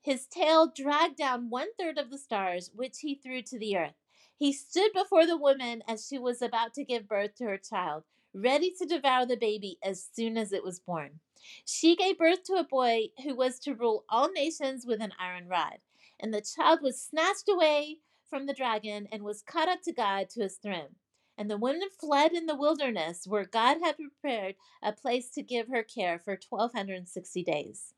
His 0.00 0.26
tail 0.26 0.66
dragged 0.66 1.16
down 1.16 1.50
one 1.50 1.74
third 1.78 1.98
of 1.98 2.10
the 2.10 2.18
stars, 2.18 2.70
which 2.74 3.00
he 3.00 3.14
threw 3.14 3.42
to 3.42 3.58
the 3.58 3.76
earth. 3.76 3.94
He 4.36 4.52
stood 4.52 4.92
before 4.92 5.26
the 5.26 5.36
woman 5.36 5.82
as 5.86 6.06
she 6.06 6.18
was 6.18 6.42
about 6.42 6.74
to 6.74 6.84
give 6.84 7.08
birth 7.08 7.34
to 7.36 7.44
her 7.44 7.58
child, 7.58 8.04
ready 8.34 8.72
to 8.78 8.86
devour 8.86 9.26
the 9.26 9.36
baby 9.36 9.78
as 9.82 10.04
soon 10.12 10.36
as 10.36 10.52
it 10.52 10.64
was 10.64 10.80
born. 10.80 11.20
She 11.64 11.96
gave 11.96 12.18
birth 12.18 12.44
to 12.44 12.54
a 12.54 12.64
boy 12.64 13.08
who 13.22 13.34
was 13.34 13.58
to 13.60 13.74
rule 13.74 14.04
all 14.08 14.30
nations 14.30 14.86
with 14.86 15.00
an 15.00 15.12
iron 15.18 15.48
rod. 15.48 15.78
And 16.18 16.32
the 16.32 16.40
child 16.40 16.80
was 16.82 17.00
snatched 17.00 17.48
away 17.48 17.98
from 18.32 18.46
the 18.46 18.54
dragon 18.54 19.06
and 19.12 19.22
was 19.22 19.42
caught 19.42 19.68
up 19.68 19.82
to 19.82 19.92
God 19.92 20.30
to 20.30 20.40
his 20.40 20.56
throne. 20.56 20.96
And 21.36 21.50
the 21.50 21.58
woman 21.58 21.82
fled 22.00 22.32
in 22.32 22.46
the 22.46 22.56
wilderness 22.56 23.26
where 23.26 23.44
God 23.44 23.76
had 23.82 23.96
prepared 23.98 24.54
a 24.82 24.90
place 24.90 25.28
to 25.32 25.42
give 25.42 25.68
her 25.68 25.82
care 25.82 26.18
for 26.18 26.38
1260 26.48 27.44
days. 27.44 27.92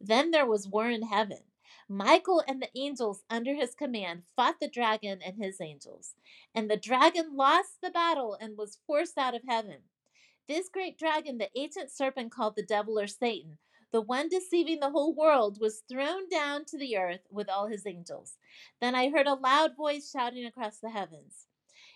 Then 0.00 0.30
there 0.30 0.46
was 0.46 0.68
war 0.68 0.88
in 0.88 1.02
heaven. 1.02 1.40
Michael 1.88 2.44
and 2.46 2.62
the 2.62 2.70
angels 2.76 3.24
under 3.28 3.56
his 3.56 3.74
command 3.74 4.22
fought 4.36 4.60
the 4.60 4.68
dragon 4.68 5.18
and 5.20 5.42
his 5.42 5.60
angels. 5.60 6.14
And 6.54 6.70
the 6.70 6.76
dragon 6.76 7.34
lost 7.34 7.80
the 7.82 7.90
battle 7.90 8.36
and 8.40 8.56
was 8.56 8.78
forced 8.86 9.18
out 9.18 9.34
of 9.34 9.42
heaven. 9.48 9.78
This 10.48 10.68
great 10.68 10.96
dragon, 10.96 11.38
the 11.38 11.50
ancient 11.56 11.90
serpent 11.90 12.30
called 12.30 12.54
the 12.54 12.62
devil 12.62 13.00
or 13.00 13.08
Satan, 13.08 13.58
the 13.92 14.02
one 14.02 14.28
deceiving 14.28 14.80
the 14.80 14.90
whole 14.90 15.14
world, 15.14 15.58
was 15.60 15.82
thrown 15.88 16.28
down 16.28 16.64
to 16.66 16.78
the 16.78 16.96
earth 16.98 17.22
with 17.30 17.48
all 17.50 17.68
his 17.68 17.86
angels. 17.86 18.38
Then 18.80 18.94
I 18.96 19.10
heard 19.10 19.28
a 19.28 19.34
loud 19.34 19.76
voice 19.76 20.10
shouting 20.10 20.46
across 20.46 20.78
the 20.78 20.90
heavens 20.90 21.46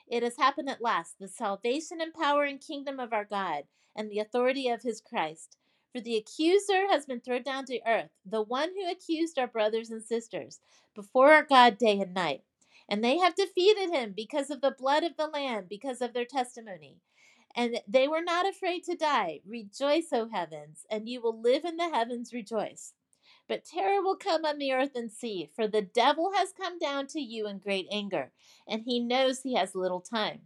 It 0.09 0.23
has 0.23 0.37
happened 0.37 0.69
at 0.71 0.83
last, 0.83 1.19
the 1.19 1.29
salvation 1.29 2.01
and 2.03 2.15
power 2.15 2.45
and 2.45 2.61
kingdom 2.61 3.01
of 3.01 3.13
our 3.15 3.25
God, 3.25 3.65
and 3.97 4.11
the 4.11 4.21
authority 4.21 4.69
of 4.69 4.83
his 4.83 5.01
Christ. 5.01 5.57
For 5.93 6.01
the 6.03 6.17
accuser 6.17 6.89
has 6.89 7.07
been 7.07 7.21
thrown 7.23 7.43
down 7.45 7.65
to 7.67 7.81
earth, 7.89 8.11
the 8.27 8.43
one 8.43 8.71
who 8.75 8.91
accused 8.91 9.39
our 9.39 9.49
brothers 9.49 9.91
and 9.91 10.03
sisters 10.05 10.61
before 10.95 11.33
our 11.33 11.45
God 11.45 11.79
day 11.79 12.01
and 12.01 12.15
night. 12.15 12.45
And 12.89 13.03
they 13.05 13.19
have 13.19 13.35
defeated 13.37 13.91
him 13.91 14.13
because 14.17 14.51
of 14.51 14.61
the 14.61 14.73
blood 14.73 15.05
of 15.05 15.17
the 15.17 15.29
Lamb, 15.29 15.67
because 15.71 16.03
of 16.03 16.13
their 16.13 16.27
testimony. 16.27 16.99
And 17.57 17.81
they 17.89 18.07
were 18.07 18.23
not 18.23 18.47
afraid 18.47 18.85
to 18.85 18.95
die. 18.95 19.41
Rejoice, 19.47 20.09
O 20.13 20.29
heavens, 20.29 20.85
and 20.91 21.09
you 21.09 21.23
will 21.23 21.41
live 21.41 21.65
in 21.65 21.79
the 21.79 21.89
heavens, 21.89 22.35
rejoice. 22.35 22.93
But 23.49 23.65
terror 23.65 24.03
will 24.03 24.17
come 24.17 24.45
on 24.45 24.59
the 24.59 24.73
earth 24.73 24.95
and 24.95 25.11
sea, 25.11 25.51
for 25.55 25.67
the 25.67 25.83
devil 25.83 26.33
has 26.35 26.53
come 26.53 26.79
down 26.79 27.07
to 27.09 27.21
you 27.21 27.47
in 27.47 27.59
great 27.59 27.87
anger, 27.91 28.33
and 28.69 28.83
he 28.83 29.01
knows 29.01 29.41
he 29.41 29.55
has 29.55 29.75
little 29.75 30.01
time. 30.03 30.43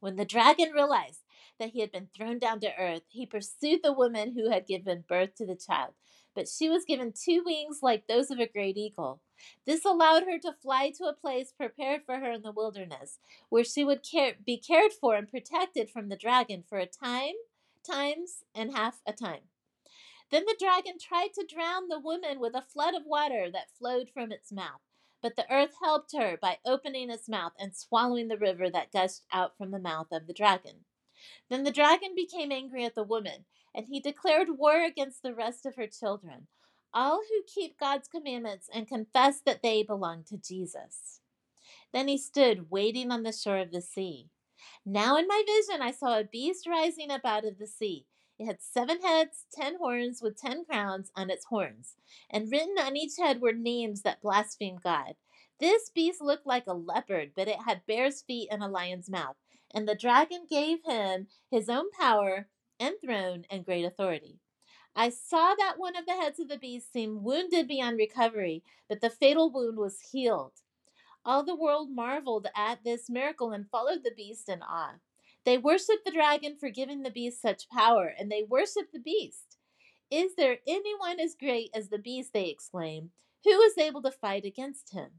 When 0.00 0.16
the 0.16 0.24
dragon 0.24 0.72
realized 0.72 1.20
that 1.58 1.70
he 1.70 1.80
had 1.80 1.90
been 1.90 2.08
thrown 2.14 2.38
down 2.38 2.60
to 2.60 2.76
earth, 2.78 3.02
he 3.08 3.24
pursued 3.24 3.80
the 3.82 3.92
woman 3.92 4.34
who 4.34 4.50
had 4.50 4.66
given 4.66 5.04
birth 5.08 5.34
to 5.36 5.46
the 5.46 5.56
child. 5.56 5.94
But 6.34 6.48
she 6.48 6.68
was 6.68 6.84
given 6.84 7.12
two 7.12 7.42
wings 7.44 7.80
like 7.82 8.06
those 8.06 8.30
of 8.30 8.38
a 8.38 8.46
great 8.46 8.76
eagle. 8.76 9.22
This 9.64 9.84
allowed 9.84 10.24
her 10.24 10.38
to 10.38 10.52
fly 10.52 10.90
to 10.96 11.04
a 11.04 11.12
place 11.12 11.52
prepared 11.52 12.04
for 12.04 12.16
her 12.16 12.32
in 12.32 12.42
the 12.42 12.52
wilderness, 12.52 13.18
where 13.48 13.64
she 13.64 13.84
would 13.84 14.02
care- 14.02 14.36
be 14.44 14.56
cared 14.56 14.92
for 14.92 15.14
and 15.14 15.28
protected 15.28 15.90
from 15.90 16.08
the 16.08 16.16
dragon 16.16 16.62
for 16.62 16.78
a 16.78 16.86
time, 16.86 17.34
times, 17.84 18.44
and 18.54 18.72
half 18.72 19.00
a 19.06 19.12
time. 19.12 19.48
Then 20.30 20.44
the 20.44 20.56
dragon 20.58 20.98
tried 20.98 21.32
to 21.34 21.46
drown 21.46 21.88
the 21.88 22.00
woman 22.00 22.38
with 22.40 22.54
a 22.54 22.62
flood 22.62 22.94
of 22.94 23.06
water 23.06 23.50
that 23.50 23.70
flowed 23.70 24.10
from 24.10 24.32
its 24.32 24.52
mouth. 24.52 24.80
But 25.20 25.36
the 25.36 25.50
earth 25.50 25.76
helped 25.82 26.12
her 26.12 26.36
by 26.36 26.58
opening 26.64 27.10
its 27.10 27.28
mouth 27.28 27.52
and 27.58 27.74
swallowing 27.74 28.28
the 28.28 28.38
river 28.38 28.70
that 28.70 28.92
gushed 28.92 29.22
out 29.32 29.56
from 29.56 29.70
the 29.70 29.78
mouth 29.78 30.12
of 30.12 30.26
the 30.26 30.32
dragon. 30.32 30.84
Then 31.48 31.64
the 31.64 31.72
dragon 31.72 32.14
became 32.14 32.52
angry 32.52 32.84
at 32.84 32.94
the 32.94 33.02
woman, 33.02 33.46
and 33.74 33.86
he 33.86 34.00
declared 34.00 34.58
war 34.58 34.84
against 34.84 35.22
the 35.22 35.34
rest 35.34 35.66
of 35.66 35.76
her 35.76 35.86
children, 35.86 36.46
all 36.98 37.20
who 37.30 37.42
keep 37.46 37.78
God's 37.78 38.08
commandments 38.08 38.68
and 38.74 38.88
confess 38.88 39.40
that 39.46 39.62
they 39.62 39.84
belong 39.84 40.24
to 40.24 40.36
Jesus. 40.36 41.20
Then 41.92 42.08
he 42.08 42.18
stood 42.18 42.70
waiting 42.70 43.12
on 43.12 43.22
the 43.22 43.32
shore 43.32 43.58
of 43.58 43.70
the 43.70 43.80
sea. 43.80 44.30
Now 44.84 45.16
in 45.16 45.28
my 45.28 45.44
vision 45.46 45.80
I 45.80 45.92
saw 45.92 46.18
a 46.18 46.24
beast 46.24 46.66
rising 46.66 47.12
up 47.12 47.20
out 47.24 47.44
of 47.44 47.58
the 47.58 47.68
sea. 47.68 48.06
It 48.36 48.46
had 48.46 48.60
seven 48.60 49.00
heads, 49.00 49.46
ten 49.52 49.76
horns, 49.78 50.20
with 50.20 50.40
ten 50.40 50.64
crowns 50.64 51.12
on 51.14 51.30
its 51.30 51.44
horns, 51.44 51.94
and 52.30 52.50
written 52.50 52.76
on 52.80 52.96
each 52.96 53.12
head 53.16 53.40
were 53.40 53.52
names 53.52 54.02
that 54.02 54.20
blasphemed 54.20 54.82
God. 54.82 55.14
This 55.60 55.90
beast 55.90 56.20
looked 56.20 56.46
like 56.46 56.66
a 56.66 56.74
leopard, 56.74 57.30
but 57.36 57.46
it 57.46 57.58
had 57.64 57.86
bear's 57.86 58.22
feet 58.22 58.48
and 58.50 58.62
a 58.62 58.68
lion's 58.68 59.08
mouth. 59.08 59.36
And 59.72 59.88
the 59.88 59.94
dragon 59.94 60.46
gave 60.50 60.78
him 60.84 61.28
his 61.50 61.68
own 61.68 61.90
power 61.92 62.48
and 62.80 62.94
throne 63.04 63.44
and 63.50 63.64
great 63.64 63.84
authority. 63.84 64.40
I 64.98 65.10
saw 65.10 65.54
that 65.54 65.78
one 65.78 65.94
of 65.94 66.06
the 66.06 66.14
heads 66.14 66.40
of 66.40 66.48
the 66.48 66.58
beast 66.58 66.92
seemed 66.92 67.22
wounded 67.22 67.68
beyond 67.68 67.98
recovery, 67.98 68.64
but 68.88 69.00
the 69.00 69.08
fatal 69.08 69.48
wound 69.48 69.78
was 69.78 70.00
healed. 70.10 70.54
All 71.24 71.44
the 71.44 71.54
world 71.54 71.92
marveled 71.92 72.48
at 72.56 72.82
this 72.82 73.08
miracle 73.08 73.52
and 73.52 73.70
followed 73.70 74.02
the 74.02 74.10
beast 74.10 74.48
in 74.48 74.60
awe. 74.60 74.94
They 75.44 75.56
worshiped 75.56 76.04
the 76.04 76.10
dragon 76.10 76.56
for 76.58 76.68
giving 76.68 77.04
the 77.04 77.12
beast 77.12 77.40
such 77.40 77.70
power, 77.70 78.12
and 78.18 78.28
they 78.28 78.42
worshiped 78.42 78.92
the 78.92 78.98
beast. 78.98 79.56
Is 80.10 80.34
there 80.34 80.58
anyone 80.66 81.20
as 81.20 81.36
great 81.38 81.70
as 81.72 81.90
the 81.90 81.98
beast? 81.98 82.32
They 82.32 82.48
exclaimed. 82.48 83.10
Who 83.44 83.60
is 83.60 83.78
able 83.78 84.02
to 84.02 84.10
fight 84.10 84.44
against 84.44 84.90
him? 84.90 85.10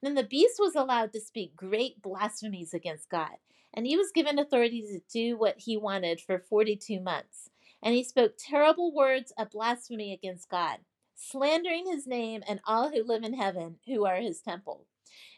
Then 0.00 0.14
the 0.14 0.22
beast 0.22 0.60
was 0.60 0.76
allowed 0.76 1.12
to 1.12 1.20
speak 1.20 1.56
great 1.56 2.00
blasphemies 2.00 2.72
against 2.72 3.10
God, 3.10 3.38
and 3.74 3.84
he 3.84 3.96
was 3.96 4.12
given 4.14 4.38
authority 4.38 4.82
to 4.82 5.00
do 5.12 5.36
what 5.36 5.58
he 5.58 5.76
wanted 5.76 6.20
for 6.20 6.38
42 6.38 7.00
months. 7.00 7.50
And 7.84 7.94
he 7.94 8.02
spoke 8.02 8.36
terrible 8.38 8.94
words 8.94 9.30
of 9.36 9.50
blasphemy 9.50 10.14
against 10.14 10.48
God, 10.48 10.78
slandering 11.14 11.86
his 11.86 12.06
name 12.06 12.42
and 12.48 12.60
all 12.66 12.90
who 12.90 13.04
live 13.04 13.22
in 13.22 13.34
heaven, 13.34 13.76
who 13.86 14.06
are 14.06 14.16
his 14.16 14.40
temple. 14.40 14.86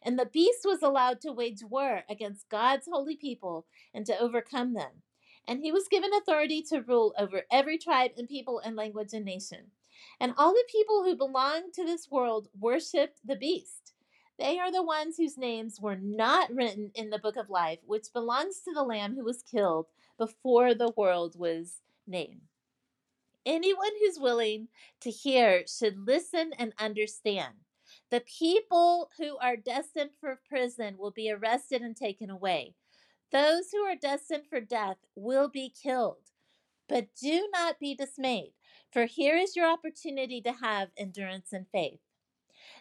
And 0.00 0.16
the 0.16 0.26
beast 0.26 0.60
was 0.64 0.80
allowed 0.80 1.20
to 1.22 1.32
wage 1.32 1.64
war 1.68 2.04
against 2.08 2.48
God's 2.48 2.86
holy 2.86 3.16
people 3.16 3.66
and 3.92 4.06
to 4.06 4.18
overcome 4.18 4.74
them. 4.74 5.02
And 5.48 5.60
he 5.60 5.72
was 5.72 5.88
given 5.88 6.12
authority 6.14 6.62
to 6.70 6.82
rule 6.82 7.14
over 7.18 7.42
every 7.50 7.78
tribe 7.78 8.12
and 8.16 8.28
people 8.28 8.60
and 8.60 8.76
language 8.76 9.12
and 9.12 9.24
nation. 9.24 9.72
And 10.20 10.32
all 10.38 10.52
the 10.52 10.64
people 10.70 11.02
who 11.02 11.16
belong 11.16 11.72
to 11.74 11.84
this 11.84 12.08
world 12.10 12.48
worshiped 12.58 13.26
the 13.26 13.36
beast. 13.36 13.92
They 14.38 14.60
are 14.60 14.70
the 14.70 14.82
ones 14.84 15.16
whose 15.16 15.36
names 15.36 15.80
were 15.80 15.96
not 15.96 16.54
written 16.54 16.92
in 16.94 17.10
the 17.10 17.18
book 17.18 17.36
of 17.36 17.50
life, 17.50 17.80
which 17.86 18.12
belongs 18.12 18.60
to 18.60 18.72
the 18.72 18.84
Lamb 18.84 19.16
who 19.16 19.24
was 19.24 19.42
killed 19.42 19.86
before 20.16 20.74
the 20.74 20.92
world 20.96 21.34
was 21.38 21.80
named. 22.06 22.42
Anyone 23.44 23.92
who's 24.00 24.18
willing 24.18 24.68
to 25.00 25.10
hear 25.10 25.64
should 25.66 26.06
listen 26.06 26.52
and 26.58 26.72
understand. 26.78 27.54
The 28.10 28.20
people 28.20 29.10
who 29.18 29.36
are 29.38 29.56
destined 29.56 30.10
for 30.20 30.40
prison 30.48 30.96
will 30.98 31.12
be 31.12 31.30
arrested 31.30 31.82
and 31.82 31.96
taken 31.96 32.30
away. 32.30 32.74
Those 33.32 33.70
who 33.72 33.82
are 33.82 33.96
destined 33.96 34.44
for 34.48 34.60
death 34.60 34.98
will 35.14 35.48
be 35.48 35.72
killed. 35.82 36.30
But 36.88 37.08
do 37.20 37.48
not 37.52 37.80
be 37.80 37.94
dismayed, 37.94 38.52
for 38.92 39.06
here 39.06 39.36
is 39.36 39.56
your 39.56 39.68
opportunity 39.68 40.40
to 40.42 40.52
have 40.52 40.90
endurance 40.96 41.52
and 41.52 41.66
faith. 41.72 42.00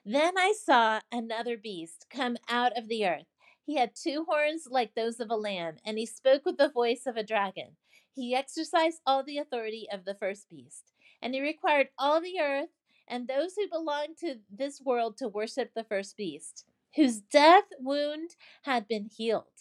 Then 0.06 0.38
I 0.38 0.54
saw 0.54 1.02
another 1.12 1.58
beast 1.58 2.06
come 2.12 2.38
out 2.48 2.78
of 2.78 2.88
the 2.88 3.08
earth. 3.08 3.26
He 3.64 3.78
had 3.78 3.96
two 3.96 4.26
horns 4.30 4.68
like 4.70 4.94
those 4.94 5.20
of 5.20 5.32
a 5.32 5.36
lamb, 5.36 5.78
and 5.84 5.98
he 5.98 6.06
spoke 6.06 6.46
with 6.46 6.58
the 6.58 6.70
voice 6.70 7.08
of 7.08 7.18
a 7.18 7.24
dragon. 7.24 7.78
He 8.16 8.34
exercised 8.34 9.02
all 9.06 9.24
the 9.24 9.38
authority 9.38 9.88
of 9.92 10.06
the 10.06 10.16
first 10.16 10.50
beast, 10.50 10.94
and 11.22 11.34
he 11.34 11.42
required 11.42 11.90
all 12.00 12.22
the 12.22 12.40
earth 12.40 12.70
and 13.10 13.28
those 13.28 13.56
who 13.56 13.68
belonged 13.70 14.18
to 14.20 14.38
this 14.50 14.82
world 14.82 15.18
to 15.18 15.28
worship 15.28 15.74
the 15.74 15.84
first 15.84 16.16
beast, 16.16 16.66
whose 16.96 17.20
death 17.20 17.66
wound 17.78 18.38
had 18.64 18.88
been 18.88 19.10
healed. 19.16 19.52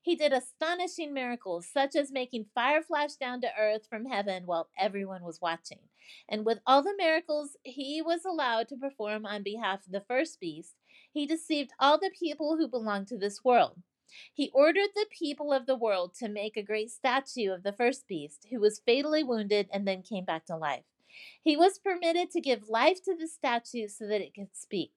He 0.00 0.14
did 0.14 0.32
astonishing 0.32 1.12
miracles, 1.12 1.66
such 1.66 1.96
as 1.96 2.12
making 2.12 2.46
fire 2.54 2.80
flash 2.80 3.16
down 3.16 3.40
to 3.40 3.50
earth 3.58 3.88
from 3.88 4.06
heaven 4.06 4.46
while 4.46 4.70
everyone 4.78 5.24
was 5.24 5.40
watching. 5.40 5.80
And 6.28 6.46
with 6.46 6.60
all 6.64 6.82
the 6.82 6.94
miracles 6.96 7.56
he 7.64 8.00
was 8.00 8.24
allowed 8.24 8.68
to 8.68 8.76
perform 8.76 9.26
on 9.26 9.42
behalf 9.42 9.84
of 9.84 9.90
the 9.90 10.00
first 10.00 10.38
beast, 10.38 10.76
he 11.12 11.26
deceived 11.26 11.72
all 11.80 11.98
the 11.98 12.12
people 12.16 12.56
who 12.56 12.68
belonged 12.68 13.08
to 13.08 13.18
this 13.18 13.42
world. 13.44 13.82
He 14.32 14.50
ordered 14.50 14.90
the 14.94 15.06
people 15.10 15.52
of 15.52 15.66
the 15.66 15.76
world 15.76 16.14
to 16.16 16.28
make 16.28 16.56
a 16.56 16.62
great 16.62 16.90
statue 16.90 17.52
of 17.52 17.62
the 17.62 17.72
first 17.72 18.06
beast, 18.06 18.46
who 18.50 18.60
was 18.60 18.80
fatally 18.84 19.24
wounded 19.24 19.68
and 19.72 19.86
then 19.86 20.02
came 20.02 20.24
back 20.24 20.46
to 20.46 20.56
life. 20.56 20.84
He 21.42 21.56
was 21.56 21.78
permitted 21.78 22.30
to 22.30 22.40
give 22.40 22.68
life 22.68 23.02
to 23.04 23.16
the 23.16 23.28
statue 23.28 23.88
so 23.88 24.06
that 24.06 24.20
it 24.20 24.34
could 24.34 24.54
speak. 24.54 24.92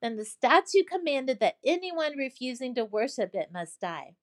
Then 0.00 0.16
the 0.16 0.24
statue 0.24 0.84
commanded 0.84 1.40
that 1.40 1.58
anyone 1.64 2.16
refusing 2.16 2.74
to 2.74 2.84
worship 2.84 3.34
it 3.34 3.52
must 3.52 3.80
die. 3.80 4.16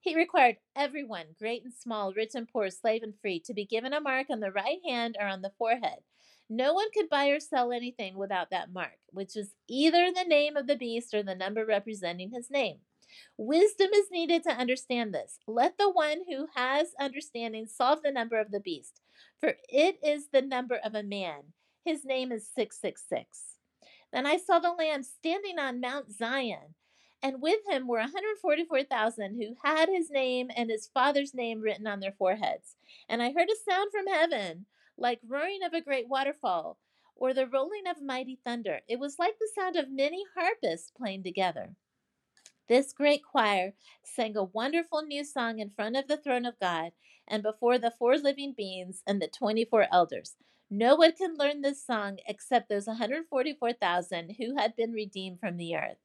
He 0.00 0.14
required 0.14 0.56
everyone, 0.74 1.36
great 1.38 1.64
and 1.64 1.72
small, 1.72 2.12
rich 2.12 2.34
and 2.34 2.48
poor, 2.48 2.70
slave 2.70 3.02
and 3.02 3.18
free, 3.18 3.40
to 3.40 3.54
be 3.54 3.64
given 3.64 3.92
a 3.92 4.00
mark 4.00 4.28
on 4.30 4.40
the 4.40 4.52
right 4.52 4.80
hand 4.84 5.16
or 5.18 5.26
on 5.26 5.42
the 5.42 5.52
forehead. 5.56 6.00
No 6.48 6.74
one 6.74 6.90
could 6.92 7.08
buy 7.08 7.28
or 7.28 7.38
sell 7.38 7.70
anything 7.70 8.16
without 8.16 8.50
that 8.50 8.72
mark, 8.72 8.98
which 9.10 9.34
was 9.36 9.54
either 9.68 10.10
the 10.12 10.24
name 10.24 10.56
of 10.56 10.66
the 10.66 10.76
beast 10.76 11.14
or 11.14 11.22
the 11.22 11.34
number 11.34 11.64
representing 11.64 12.30
his 12.30 12.50
name. 12.50 12.80
Wisdom 13.36 13.90
is 13.94 14.10
needed 14.10 14.42
to 14.44 14.50
understand 14.50 15.14
this. 15.14 15.38
Let 15.46 15.78
the 15.78 15.90
one 15.90 16.20
who 16.28 16.46
has 16.54 16.88
understanding 17.00 17.66
solve 17.66 18.02
the 18.02 18.10
number 18.12 18.38
of 18.38 18.50
the 18.50 18.60
beast, 18.60 19.00
for 19.40 19.54
it 19.68 19.98
is 20.02 20.28
the 20.28 20.42
number 20.42 20.76
of 20.76 20.94
a 20.94 21.02
man. 21.02 21.52
His 21.84 22.04
name 22.04 22.30
is 22.32 22.48
666. 22.54 23.56
Then 24.12 24.26
I 24.26 24.36
saw 24.36 24.58
the 24.58 24.72
Lamb 24.72 25.02
standing 25.02 25.58
on 25.58 25.80
Mount 25.80 26.12
Zion, 26.12 26.74
and 27.22 27.40
with 27.40 27.60
him 27.68 27.86
were 27.86 27.98
144,000 27.98 29.36
who 29.36 29.56
had 29.62 29.88
his 29.88 30.10
name 30.10 30.50
and 30.56 30.70
his 30.70 30.88
father's 30.92 31.34
name 31.34 31.60
written 31.60 31.86
on 31.86 32.00
their 32.00 32.12
foreheads. 32.12 32.76
And 33.08 33.22
I 33.22 33.32
heard 33.32 33.48
a 33.48 33.70
sound 33.70 33.90
from 33.92 34.06
heaven, 34.06 34.66
like 34.96 35.20
roaring 35.26 35.60
of 35.64 35.74
a 35.74 35.80
great 35.80 36.08
waterfall, 36.08 36.78
or 37.16 37.34
the 37.34 37.46
rolling 37.46 37.86
of 37.86 38.02
mighty 38.02 38.38
thunder. 38.44 38.80
It 38.88 38.98
was 38.98 39.18
like 39.18 39.38
the 39.38 39.50
sound 39.54 39.76
of 39.76 39.90
many 39.90 40.24
harpists 40.34 40.90
playing 40.96 41.22
together. 41.22 41.74
This 42.70 42.92
great 42.92 43.24
choir 43.24 43.74
sang 44.04 44.36
a 44.36 44.44
wonderful 44.44 45.02
new 45.02 45.24
song 45.24 45.58
in 45.58 45.70
front 45.70 45.96
of 45.96 46.06
the 46.06 46.16
throne 46.16 46.46
of 46.46 46.60
God 46.60 46.92
and 47.26 47.42
before 47.42 47.78
the 47.78 47.90
four 47.90 48.16
living 48.16 48.54
beings 48.56 49.02
and 49.08 49.20
the 49.20 49.26
24 49.26 49.88
elders. 49.90 50.36
No 50.70 50.94
one 50.94 51.10
can 51.16 51.34
learn 51.34 51.62
this 51.62 51.84
song 51.84 52.18
except 52.28 52.68
those 52.68 52.86
144,000 52.86 54.36
who 54.38 54.56
had 54.56 54.76
been 54.76 54.92
redeemed 54.92 55.40
from 55.40 55.56
the 55.56 55.74
earth. 55.74 55.96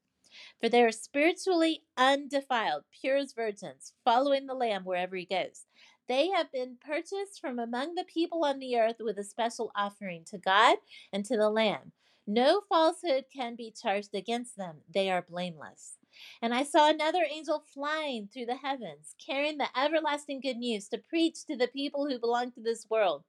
For 0.59 0.67
they 0.67 0.81
are 0.81 0.91
spiritually 0.91 1.83
undefiled, 1.97 2.85
pure 2.99 3.17
as 3.17 3.33
virgins, 3.33 3.93
following 4.03 4.47
the 4.47 4.55
Lamb 4.55 4.85
wherever 4.85 5.15
he 5.15 5.25
goes. 5.25 5.67
They 6.07 6.29
have 6.29 6.51
been 6.51 6.77
purchased 6.83 7.39
from 7.39 7.59
among 7.59 7.93
the 7.93 8.05
people 8.05 8.43
on 8.43 8.57
the 8.57 8.75
earth 8.79 8.97
with 8.99 9.19
a 9.19 9.23
special 9.23 9.71
offering 9.75 10.23
to 10.31 10.39
God 10.39 10.77
and 11.13 11.23
to 11.25 11.37
the 11.37 11.51
Lamb. 11.51 11.91
No 12.25 12.61
falsehood 12.67 13.25
can 13.31 13.55
be 13.55 13.69
charged 13.69 14.15
against 14.15 14.57
them. 14.57 14.77
They 14.91 15.11
are 15.11 15.21
blameless. 15.21 15.99
And 16.41 16.53
I 16.53 16.63
saw 16.63 16.89
another 16.89 17.25
angel 17.29 17.63
flying 17.73 18.27
through 18.27 18.45
the 18.45 18.55
heavens, 18.55 19.15
carrying 19.25 19.57
the 19.57 19.67
everlasting 19.77 20.41
good 20.41 20.57
news 20.57 20.87
to 20.89 20.97
preach 20.97 21.45
to 21.45 21.55
the 21.55 21.67
people 21.67 22.07
who 22.07 22.19
belong 22.19 22.51
to 22.51 22.61
this 22.61 22.85
world, 22.89 23.23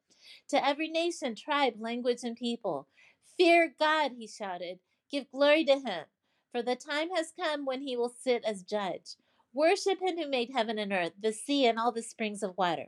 to 0.49 0.66
every 0.66 0.89
nation, 0.89 1.34
tribe, 1.34 1.74
language, 1.78 2.20
and 2.22 2.37
people. 2.37 2.89
Fear 3.37 3.74
God, 3.78 4.12
he 4.18 4.26
shouted. 4.26 4.78
Give 5.11 5.30
glory 5.30 5.64
to 5.66 5.74
him, 5.74 6.05
for 6.51 6.62
the 6.62 6.76
time 6.76 7.11
has 7.14 7.32
come 7.39 7.64
when 7.64 7.82
he 7.82 7.97
will 7.97 8.12
sit 8.22 8.45
as 8.45 8.62
judge. 8.62 9.16
Worship 9.53 10.01
him 10.01 10.18
who 10.18 10.28
made 10.28 10.51
heaven 10.53 10.78
and 10.78 10.93
earth, 10.93 11.12
the 11.20 11.32
sea, 11.32 11.66
and 11.66 11.78
all 11.78 11.93
the 11.93 12.03
springs 12.03 12.43
of 12.43 12.57
water. 12.59 12.87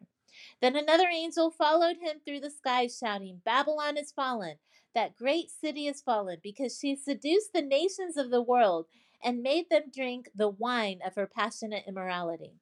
Then 0.61 0.77
another 0.77 1.09
angel 1.09 1.51
followed 1.51 1.97
him 1.97 2.21
through 2.25 2.41
the 2.41 2.51
skies, 2.51 2.99
shouting, 2.99 3.41
Babylon 3.45 3.97
is 3.97 4.13
fallen, 4.13 4.57
that 4.95 5.17
great 5.17 5.51
city 5.51 5.87
is 5.87 6.03
fallen, 6.03 6.39
because 6.43 6.79
she 6.79 6.97
seduced 6.97 7.53
the 7.53 7.63
nations 7.63 8.17
of 8.17 8.31
the 8.31 8.43
world 8.43 8.87
and 9.23 9.43
made 9.43 9.71
them 9.71 9.85
drink 9.95 10.31
the 10.35 10.49
wine 10.49 11.01
of 11.05 11.15
her 11.15 11.27
passionate 11.27 11.85
immorality. 11.87 12.55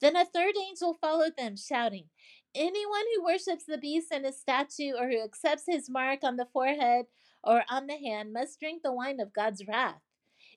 Then 0.00 0.16
a 0.16 0.24
third 0.24 0.54
angel 0.56 0.94
followed 0.94 1.36
them, 1.36 1.56
shouting, 1.56 2.08
Anyone 2.54 3.04
who 3.14 3.24
worships 3.24 3.64
the 3.64 3.78
beast 3.78 4.08
and 4.12 4.26
his 4.26 4.38
statue, 4.38 4.92
or 4.92 5.08
who 5.08 5.22
accepts 5.22 5.64
his 5.66 5.88
mark 5.88 6.22
on 6.22 6.36
the 6.36 6.48
forehead 6.52 7.06
or 7.42 7.64
on 7.70 7.86
the 7.86 7.96
hand, 7.96 8.32
must 8.32 8.60
drink 8.60 8.82
the 8.82 8.92
wine 8.92 9.20
of 9.20 9.32
God's 9.32 9.66
wrath. 9.66 10.02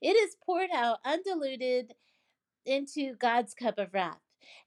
It 0.02 0.16
is 0.18 0.36
poured 0.46 0.70
out 0.74 1.00
undiluted 1.06 1.94
into 2.66 3.16
God's 3.16 3.54
cup 3.54 3.78
of 3.78 3.94
wrath. 3.94 4.20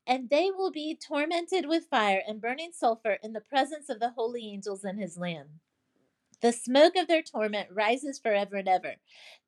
And 0.07 0.31
they 0.31 0.51
will 0.51 0.73
be 0.73 0.97
tormented 0.97 1.67
with 1.67 1.89
fire 1.91 2.23
and 2.27 2.41
burning 2.41 2.71
sulfur 2.73 3.19
in 3.23 3.35
the 3.35 3.41
presence 3.41 3.89
of 3.89 4.01
the 4.01 4.11
holy 4.11 4.49
angels 4.49 4.83
and 4.83 4.99
his 4.99 5.19
Lamb. 5.19 5.61
The 6.41 6.53
smoke 6.53 6.95
of 6.97 7.09
their 7.09 7.23
torment 7.23 7.71
rises 7.73 8.19
forever 8.19 8.57
and 8.57 8.69
ever. 8.69 8.97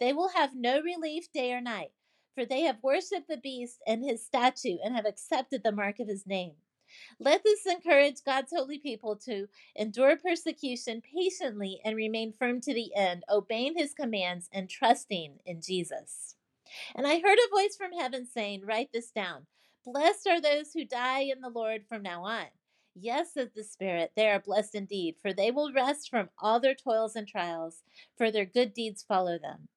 They 0.01 0.12
will 0.12 0.30
have 0.30 0.55
no 0.55 0.80
relief 0.80 1.30
day 1.32 1.53
or 1.53 1.61
night, 1.61 1.93
for 2.34 2.45
they 2.45 2.62
have 2.62 2.82
worshipped 2.82 3.28
the 3.28 3.36
beast 3.36 3.80
and 3.86 4.05
his 4.05 4.24
statue 4.24 4.78
and 4.82 4.97
have 4.97 5.07
accepted 5.07 5.62
the 5.62 5.72
mark 5.72 6.01
of 6.01 6.09
his 6.09 6.26
name. 6.26 6.55
Let 7.20 7.45
this 7.45 7.66
encourage 7.66 8.24
God's 8.24 8.53
holy 8.53 8.78
people 8.78 9.14
to 9.24 9.49
endure 9.76 10.16
persecution 10.16 11.01
patiently 11.03 11.80
and 11.84 11.95
remain 11.97 12.32
firm 12.32 12.61
to 12.62 12.74
the 12.74 12.95
end, 12.97 13.22
obeying 13.30 13.76
his 13.76 13.95
commands 13.95 14.49
and 14.53 14.68
trusting 14.68 15.38
in 15.47 15.61
Jesus. 15.61 16.34
And 16.95 17.07
I 17.07 17.20
heard 17.20 17.38
a 17.38 17.51
voice 17.51 17.76
from 17.76 17.93
heaven 17.93 18.26
saying, 18.26 18.62
Write 18.64 18.91
this 18.93 19.11
down. 19.11 19.47
Blessed 19.84 20.26
are 20.26 20.41
those 20.41 20.72
who 20.72 20.84
die 20.84 21.20
in 21.20 21.41
the 21.41 21.49
Lord 21.49 21.84
from 21.88 22.03
now 22.03 22.24
on. 22.24 22.47
Yes, 23.03 23.34
says 23.34 23.51
the 23.55 23.64
Spirit, 23.64 24.12
they 24.14 24.28
are 24.28 24.40
blessed 24.40 24.74
indeed, 24.74 25.16
for 25.22 25.32
they 25.32 25.51
will 25.51 25.72
rest 25.72 26.11
from 26.11 26.28
all 26.38 26.61
their 26.61 26.74
toils 26.74 27.16
and 27.16 27.26
trials, 27.26 27.82
for 28.16 28.30
their 28.30 28.44
good 28.44 28.74
deeds 28.74 29.03
follow 29.03 29.38
them. 29.38 29.68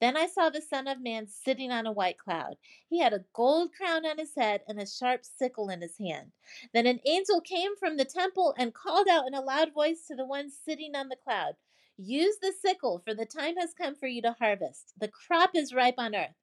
Then 0.00 0.16
I 0.16 0.26
saw 0.26 0.50
the 0.50 0.60
Son 0.60 0.86
of 0.86 1.00
Man 1.00 1.26
sitting 1.26 1.70
on 1.72 1.86
a 1.86 1.92
white 1.92 2.18
cloud. 2.18 2.56
He 2.88 2.98
had 3.00 3.14
a 3.14 3.24
gold 3.32 3.72
crown 3.72 4.04
on 4.04 4.18
his 4.18 4.34
head 4.34 4.62
and 4.68 4.78
a 4.78 4.86
sharp 4.86 5.24
sickle 5.24 5.70
in 5.70 5.80
his 5.80 5.98
hand. 5.98 6.32
Then 6.74 6.86
an 6.86 7.00
angel 7.06 7.40
came 7.40 7.76
from 7.76 7.96
the 7.96 8.04
temple 8.04 8.54
and 8.58 8.74
called 8.74 9.08
out 9.08 9.26
in 9.26 9.34
a 9.34 9.40
loud 9.40 9.72
voice 9.72 10.06
to 10.08 10.14
the 10.14 10.26
one 10.26 10.50
sitting 10.50 10.94
on 10.94 11.08
the 11.08 11.16
cloud 11.16 11.56
Use 11.98 12.36
the 12.42 12.52
sickle, 12.52 12.98
for 12.98 13.14
the 13.14 13.24
time 13.24 13.56
has 13.56 13.72
come 13.72 13.94
for 13.94 14.06
you 14.06 14.20
to 14.20 14.36
harvest. 14.38 14.92
The 14.98 15.08
crop 15.08 15.52
is 15.54 15.72
ripe 15.72 15.94
on 15.96 16.14
earth. 16.14 16.34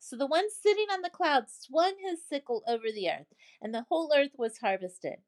So 0.00 0.16
the 0.16 0.26
one 0.26 0.50
sitting 0.50 0.86
on 0.90 1.02
the 1.02 1.10
cloud 1.10 1.48
swung 1.48 1.94
his 2.00 2.20
sickle 2.28 2.64
over 2.66 2.90
the 2.92 3.08
earth, 3.08 3.32
and 3.62 3.72
the 3.72 3.86
whole 3.88 4.12
earth 4.16 4.32
was 4.36 4.58
harvested. 4.58 5.18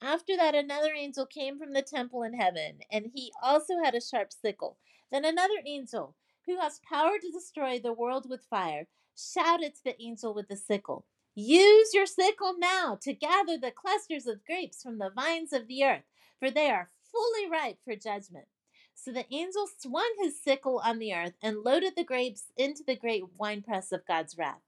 After 0.00 0.36
that, 0.36 0.54
another 0.54 0.92
angel 0.92 1.26
came 1.26 1.58
from 1.58 1.72
the 1.72 1.82
temple 1.82 2.22
in 2.22 2.34
heaven, 2.34 2.80
and 2.90 3.10
he 3.14 3.32
also 3.42 3.82
had 3.82 3.94
a 3.94 4.00
sharp 4.00 4.32
sickle. 4.32 4.78
Then 5.10 5.24
another 5.24 5.62
angel, 5.64 6.16
who 6.46 6.58
has 6.60 6.80
power 6.88 7.18
to 7.18 7.30
destroy 7.30 7.78
the 7.78 7.92
world 7.92 8.28
with 8.28 8.44
fire, 8.44 8.86
shouted 9.16 9.74
to 9.74 9.84
the 9.84 10.02
angel 10.02 10.34
with 10.34 10.48
the 10.48 10.56
sickle 10.56 11.06
Use 11.36 11.92
your 11.92 12.06
sickle 12.06 12.54
now 12.58 12.96
to 13.02 13.12
gather 13.12 13.58
the 13.58 13.72
clusters 13.72 14.26
of 14.26 14.44
grapes 14.44 14.82
from 14.82 14.98
the 14.98 15.10
vines 15.10 15.52
of 15.52 15.66
the 15.66 15.84
earth, 15.84 16.04
for 16.38 16.50
they 16.50 16.70
are 16.70 16.90
fully 17.10 17.48
ripe 17.48 17.78
for 17.84 17.96
judgment. 17.96 18.46
So 18.94 19.12
the 19.12 19.26
angel 19.32 19.66
swung 19.66 20.12
his 20.20 20.40
sickle 20.40 20.80
on 20.84 20.98
the 20.98 21.12
earth 21.12 21.34
and 21.42 21.64
loaded 21.64 21.96
the 21.96 22.04
grapes 22.04 22.52
into 22.56 22.84
the 22.84 22.94
great 22.96 23.24
winepress 23.36 23.90
of 23.90 24.06
God's 24.06 24.38
wrath. 24.38 24.62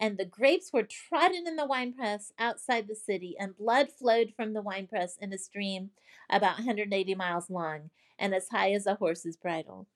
And 0.00 0.18
the 0.18 0.24
grapes 0.24 0.72
were 0.72 0.82
trodden 0.82 1.46
in 1.46 1.56
the 1.56 1.66
winepress 1.66 2.32
outside 2.38 2.88
the 2.88 2.96
city, 2.96 3.36
and 3.38 3.56
blood 3.56 3.88
flowed 3.90 4.32
from 4.34 4.52
the 4.52 4.62
winepress 4.62 5.16
in 5.20 5.32
a 5.32 5.38
stream 5.38 5.90
about 6.30 6.58
180 6.58 7.14
miles 7.14 7.50
long 7.50 7.90
and 8.18 8.34
as 8.34 8.48
high 8.48 8.72
as 8.72 8.86
a 8.86 8.94
horse's 8.94 9.36
bridle. 9.36 9.86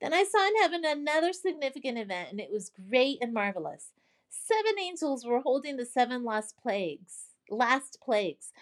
Then 0.00 0.14
I 0.14 0.24
saw 0.24 0.46
in 0.46 0.56
heaven 0.56 0.84
another 0.84 1.32
significant 1.32 1.98
event, 1.98 2.30
and 2.30 2.40
it 2.40 2.50
was 2.50 2.70
great 2.88 3.18
and 3.20 3.32
marvelous. 3.32 3.92
Seven 4.28 4.78
angels 4.78 5.24
were 5.24 5.40
holding 5.40 5.76
the 5.76 5.86
seven 5.86 6.24
last 6.24 6.56
plagues, 6.56 7.30
last 7.50 7.98
plagues, 8.00 8.52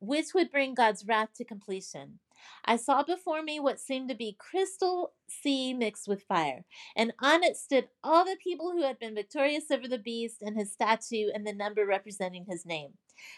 which 0.00 0.34
would 0.34 0.50
bring 0.50 0.74
God's 0.74 1.06
wrath 1.06 1.30
to 1.36 1.44
completion. 1.44 2.18
I 2.64 2.76
saw 2.76 3.02
before 3.02 3.42
me 3.42 3.58
what 3.60 3.80
seemed 3.80 4.08
to 4.08 4.14
be 4.14 4.36
crystal 4.38 5.12
sea 5.28 5.74
mixed 5.74 6.08
with 6.08 6.22
fire, 6.22 6.64
and 6.96 7.12
on 7.20 7.42
it 7.42 7.56
stood 7.56 7.88
all 8.02 8.24
the 8.24 8.36
people 8.42 8.72
who 8.72 8.82
had 8.82 8.98
been 8.98 9.14
victorious 9.14 9.70
over 9.70 9.88
the 9.88 9.98
beast 9.98 10.42
and 10.42 10.56
his 10.56 10.72
statue 10.72 11.28
and 11.34 11.46
the 11.46 11.52
number 11.52 11.86
representing 11.86 12.46
his 12.48 12.66
name. 12.66 12.92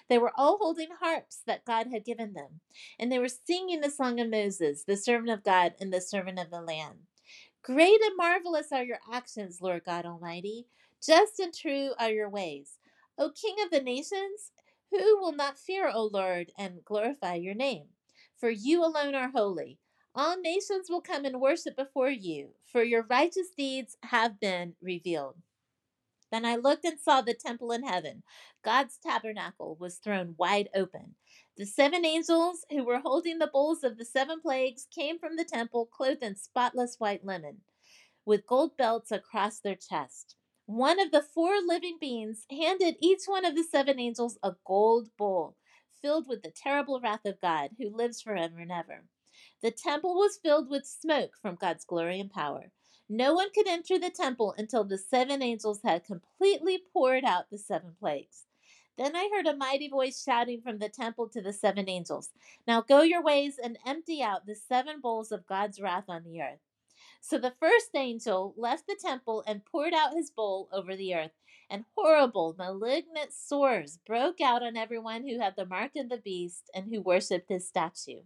They 0.09 0.19
were 0.19 0.33
all 0.37 0.59
holding 0.59 0.91
harps 1.01 1.43
that 1.47 1.65
God 1.65 1.89
had 1.93 2.05
given 2.05 2.35
them, 2.35 2.61
and 2.99 3.11
they 3.11 3.19
were 3.19 3.29
singing 3.29 3.81
the 3.81 3.91
song 3.91 4.21
of 4.21 4.29
Moses, 4.29 4.85
the 4.85 4.97
servant 4.97 5.31
of 5.31 5.43
God 5.45 5.75
and 5.81 5.93
the 5.93 6.01
servant 6.01 6.39
of 6.39 6.51
the 6.51 6.61
Lamb. 6.61 7.07
Great 7.63 8.01
and 8.03 8.17
marvelous 8.17 8.73
are 8.73 8.85
your 8.85 9.01
actions, 9.11 9.61
Lord 9.63 9.85
God 9.85 10.05
Almighty. 10.05 10.67
Just 11.05 11.39
and 11.39 11.53
true 11.53 11.93
are 11.99 12.11
your 12.11 12.29
ways. 12.29 12.79
O 13.19 13.31
King 13.31 13.57
of 13.65 13.71
the 13.71 13.81
nations, 13.81 14.53
who 14.91 15.19
will 15.19 15.33
not 15.33 15.59
fear, 15.59 15.91
O 15.93 16.05
Lord, 16.13 16.53
and 16.59 16.85
glorify 16.85 17.35
your 17.35 17.55
name? 17.55 17.87
For 18.39 18.51
you 18.51 18.85
alone 18.85 19.15
are 19.15 19.31
holy. 19.31 19.79
All 20.15 20.41
nations 20.41 20.89
will 20.91 21.01
come 21.01 21.25
and 21.25 21.41
worship 21.41 21.77
before 21.77 22.11
you, 22.11 22.55
for 22.65 22.83
your 22.83 23.03
righteous 23.03 23.51
deeds 23.57 23.97
have 24.05 24.41
been 24.41 24.77
revealed. 24.81 25.37
Then 26.31 26.45
I 26.45 26.57
looked 26.57 26.85
and 26.85 27.01
saw 27.01 27.23
the 27.23 27.35
temple 27.35 27.73
in 27.73 27.85
heaven. 27.85 28.25
God's 28.63 28.99
tabernacle 28.99 29.77
was 29.81 29.97
thrown 29.99 30.35
wide 30.39 30.69
open. 30.75 31.17
The 31.57 31.67
seven 31.67 32.05
angels 32.05 32.67
who 32.71 32.85
were 32.85 32.99
holding 33.01 33.39
the 33.39 33.47
bowls 33.47 33.85
of 33.85 33.97
the 33.97 34.05
seven 34.05 34.41
plagues 34.41 34.87
came 34.95 35.19
from 35.19 35.37
the 35.37 35.45
temple 35.45 35.87
clothed 35.87 36.23
in 36.23 36.37
spotless 36.37 36.97
white 36.99 37.25
linen, 37.25 37.63
with 38.25 38.47
gold 38.47 38.77
belts 38.77 39.11
across 39.13 39.61
their 39.61 39.77
chest. 39.77 40.37
one 40.67 41.01
of 41.01 41.11
the 41.11 41.23
four 41.23 41.61
living 41.63 41.99
beings 42.01 42.47
handed 42.51 42.97
each 43.01 43.23
one 43.27 43.45
of 43.45 43.55
the 43.55 43.65
seven 43.65 43.99
angels 44.01 44.39
a 44.43 44.55
gold 44.67 45.09
bowl 45.17 45.57
filled 46.05 46.29
with 46.29 46.43
the 46.43 46.51
terrible 46.51 47.01
wrath 47.01 47.25
of 47.25 47.41
God, 47.41 47.71
who 47.79 47.89
lives 47.89 48.21
forever 48.21 48.59
and 48.59 48.71
ever. 48.71 49.05
The 49.63 49.71
temple 49.71 50.15
was 50.15 50.37
filled 50.37 50.69
with 50.69 50.85
smoke 50.85 51.31
from 51.41 51.55
God's 51.55 51.87
glory 51.87 52.21
and 52.21 52.31
power. 52.31 52.71
No 53.09 53.33
one 53.33 53.49
could 53.55 53.67
enter 53.67 53.99
the 53.99 54.11
temple 54.11 54.55
until 54.59 54.85
the 54.85 54.99
seven 54.99 55.43
angels 55.43 55.81
had 55.83 56.05
completely 56.05 56.83
poured 56.93 57.25
out 57.25 57.49
the 57.51 57.57
seven 57.57 57.93
plagues. 57.99 58.45
Then 58.99 59.17
I 59.17 59.31
heard 59.35 59.47
a 59.47 59.57
mighty 59.57 59.89
voice 59.89 60.23
shouting 60.23 60.61
from 60.61 60.79
the 60.79 60.91
temple 60.91 61.31
to 61.31 61.41
the 61.41 61.55
seven 61.55 61.89
angels 61.89 62.29
Now 62.69 62.83
go 62.83 63.01
your 63.01 63.23
ways 63.23 63.59
and 63.63 63.79
empty 63.87 64.23
out 64.23 64.45
the 64.45 64.55
seven 64.55 65.01
bowls 65.01 65.33
of 65.33 65.47
God's 65.47 65.81
wrath 65.81 66.05
on 66.09 66.25
the 66.25 66.43
earth. 66.43 66.61
So 67.23 67.39
the 67.39 67.55
first 67.59 67.95
angel 67.95 68.53
left 68.59 68.87
the 68.87 68.99
temple 69.01 69.43
and 69.47 69.65
poured 69.65 69.95
out 69.95 70.13
his 70.13 70.31
bowl 70.31 70.69
over 70.71 70.95
the 70.95 71.15
earth, 71.15 71.33
and 71.75 71.85
horrible, 71.97 72.55
malignant 72.57 73.33
sores 73.33 73.99
broke 74.07 74.41
out 74.41 74.63
on 74.63 74.77
everyone 74.77 75.27
who 75.27 75.41
had 75.41 75.57
the 75.57 75.67
mark 75.67 75.91
of 75.97 76.09
the 76.09 76.19
beast 76.19 76.71
and 76.73 76.87
who 76.87 77.01
worshipped 77.01 77.49
his 77.49 77.67
statue. 77.67 78.21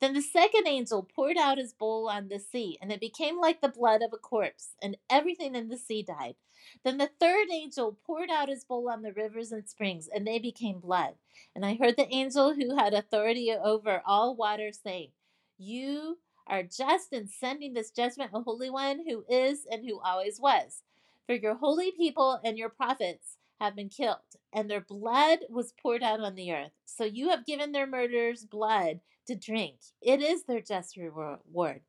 Then 0.00 0.14
the 0.14 0.22
second 0.22 0.66
angel 0.66 1.06
poured 1.14 1.36
out 1.36 1.58
his 1.58 1.74
bowl 1.74 2.08
on 2.08 2.28
the 2.28 2.38
sea, 2.38 2.78
and 2.80 2.90
it 2.90 2.98
became 2.98 3.38
like 3.38 3.60
the 3.60 3.68
blood 3.68 4.00
of 4.00 4.14
a 4.14 4.16
corpse, 4.16 4.70
and 4.82 4.96
everything 5.10 5.54
in 5.54 5.68
the 5.68 5.76
sea 5.76 6.02
died. 6.02 6.36
Then 6.82 6.96
the 6.96 7.10
third 7.20 7.48
angel 7.52 7.98
poured 8.06 8.30
out 8.30 8.48
his 8.48 8.64
bowl 8.64 8.88
on 8.88 9.02
the 9.02 9.12
rivers 9.12 9.52
and 9.52 9.68
springs, 9.68 10.08
and 10.08 10.26
they 10.26 10.38
became 10.38 10.80
blood. 10.80 11.16
And 11.54 11.66
I 11.66 11.74
heard 11.74 11.98
the 11.98 12.12
angel 12.12 12.54
who 12.54 12.76
had 12.76 12.94
authority 12.94 13.52
over 13.52 14.00
all 14.06 14.34
water 14.34 14.70
saying, 14.72 15.10
You 15.58 16.16
are 16.46 16.62
just 16.62 17.12
in 17.12 17.28
sending 17.28 17.74
this 17.74 17.90
judgment, 17.90 18.30
O 18.32 18.42
Holy 18.42 18.70
One, 18.70 19.04
who 19.06 19.26
is 19.28 19.66
and 19.70 19.86
who 19.86 20.00
always 20.00 20.40
was. 20.40 20.82
For 21.30 21.36
your 21.36 21.54
holy 21.54 21.92
people 21.92 22.40
and 22.42 22.58
your 22.58 22.70
prophets 22.70 23.36
have 23.60 23.76
been 23.76 23.88
killed, 23.88 24.16
and 24.52 24.68
their 24.68 24.80
blood 24.80 25.38
was 25.48 25.72
poured 25.80 26.02
out 26.02 26.18
on 26.18 26.34
the 26.34 26.52
earth. 26.52 26.72
So 26.86 27.04
you 27.04 27.28
have 27.28 27.46
given 27.46 27.70
their 27.70 27.86
murderers 27.86 28.44
blood 28.44 28.98
to 29.28 29.36
drink. 29.36 29.76
It 30.02 30.20
is 30.20 30.42
their 30.42 30.60
just 30.60 30.96
reward. 30.96 31.82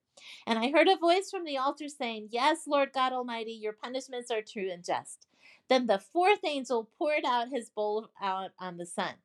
And 0.45 0.59
I 0.59 0.69
heard 0.69 0.87
a 0.87 0.95
voice 0.95 1.31
from 1.31 1.43
the 1.43 1.57
altar 1.57 1.87
saying, 1.89 2.27
Yes, 2.29 2.67
Lord 2.67 2.93
God 2.93 3.13
Almighty, 3.13 3.53
your 3.53 3.73
punishments 3.73 4.29
are 4.29 4.43
true 4.43 4.69
and 4.71 4.83
just. 4.83 5.25
Then 5.69 5.87
the 5.87 5.97
fourth 5.97 6.45
angel 6.45 6.91
poured 6.99 7.25
out 7.25 7.49
his 7.49 7.71
bowl 7.71 8.09
out 8.21 8.51
on 8.59 8.77
the 8.77 8.85
sun, 8.85 9.15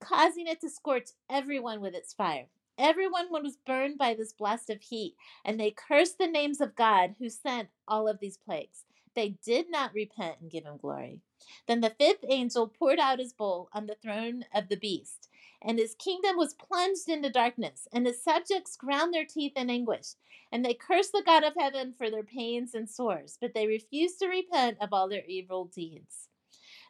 causing 0.00 0.48
it 0.48 0.60
to 0.60 0.68
scorch 0.68 1.12
everyone 1.30 1.80
with 1.80 1.94
its 1.94 2.12
fire. 2.12 2.48
Everyone 2.76 3.28
was 3.30 3.56
burned 3.66 3.96
by 3.96 4.12
this 4.12 4.34
blast 4.34 4.68
of 4.68 4.82
heat, 4.82 5.16
and 5.46 5.58
they 5.58 5.70
cursed 5.70 6.18
the 6.18 6.26
names 6.26 6.60
of 6.60 6.76
God 6.76 7.14
who 7.18 7.30
sent 7.30 7.70
all 7.88 8.06
of 8.06 8.20
these 8.20 8.36
plagues. 8.36 8.85
They 9.16 9.30
did 9.44 9.68
not 9.68 9.92
repent 9.94 10.36
and 10.40 10.50
give 10.50 10.64
him 10.64 10.76
glory. 10.76 11.22
Then 11.66 11.80
the 11.80 11.90
fifth 11.90 12.24
angel 12.28 12.68
poured 12.68 13.00
out 13.00 13.18
his 13.18 13.32
bowl 13.32 13.68
on 13.72 13.86
the 13.86 13.96
throne 13.96 14.44
of 14.54 14.68
the 14.68 14.76
beast 14.76 15.28
and 15.62 15.78
his 15.78 15.94
kingdom 15.94 16.36
was 16.36 16.54
plunged 16.54 17.08
into 17.08 17.30
darkness, 17.30 17.88
and 17.92 18.06
his 18.06 18.22
subjects 18.22 18.76
ground 18.76 19.12
their 19.12 19.24
teeth 19.24 19.52
in 19.56 19.70
anguish. 19.70 20.14
And 20.52 20.64
they 20.64 20.74
cursed 20.74 21.12
the 21.12 21.22
God 21.24 21.42
of 21.42 21.54
heaven 21.58 21.92
for 21.96 22.10
their 22.10 22.22
pains 22.22 22.74
and 22.74 22.88
sores, 22.88 23.36
but 23.40 23.52
they 23.52 23.66
refused 23.66 24.20
to 24.20 24.28
repent 24.28 24.78
of 24.80 24.92
all 24.92 25.08
their 25.08 25.24
evil 25.26 25.64
deeds. 25.64 26.28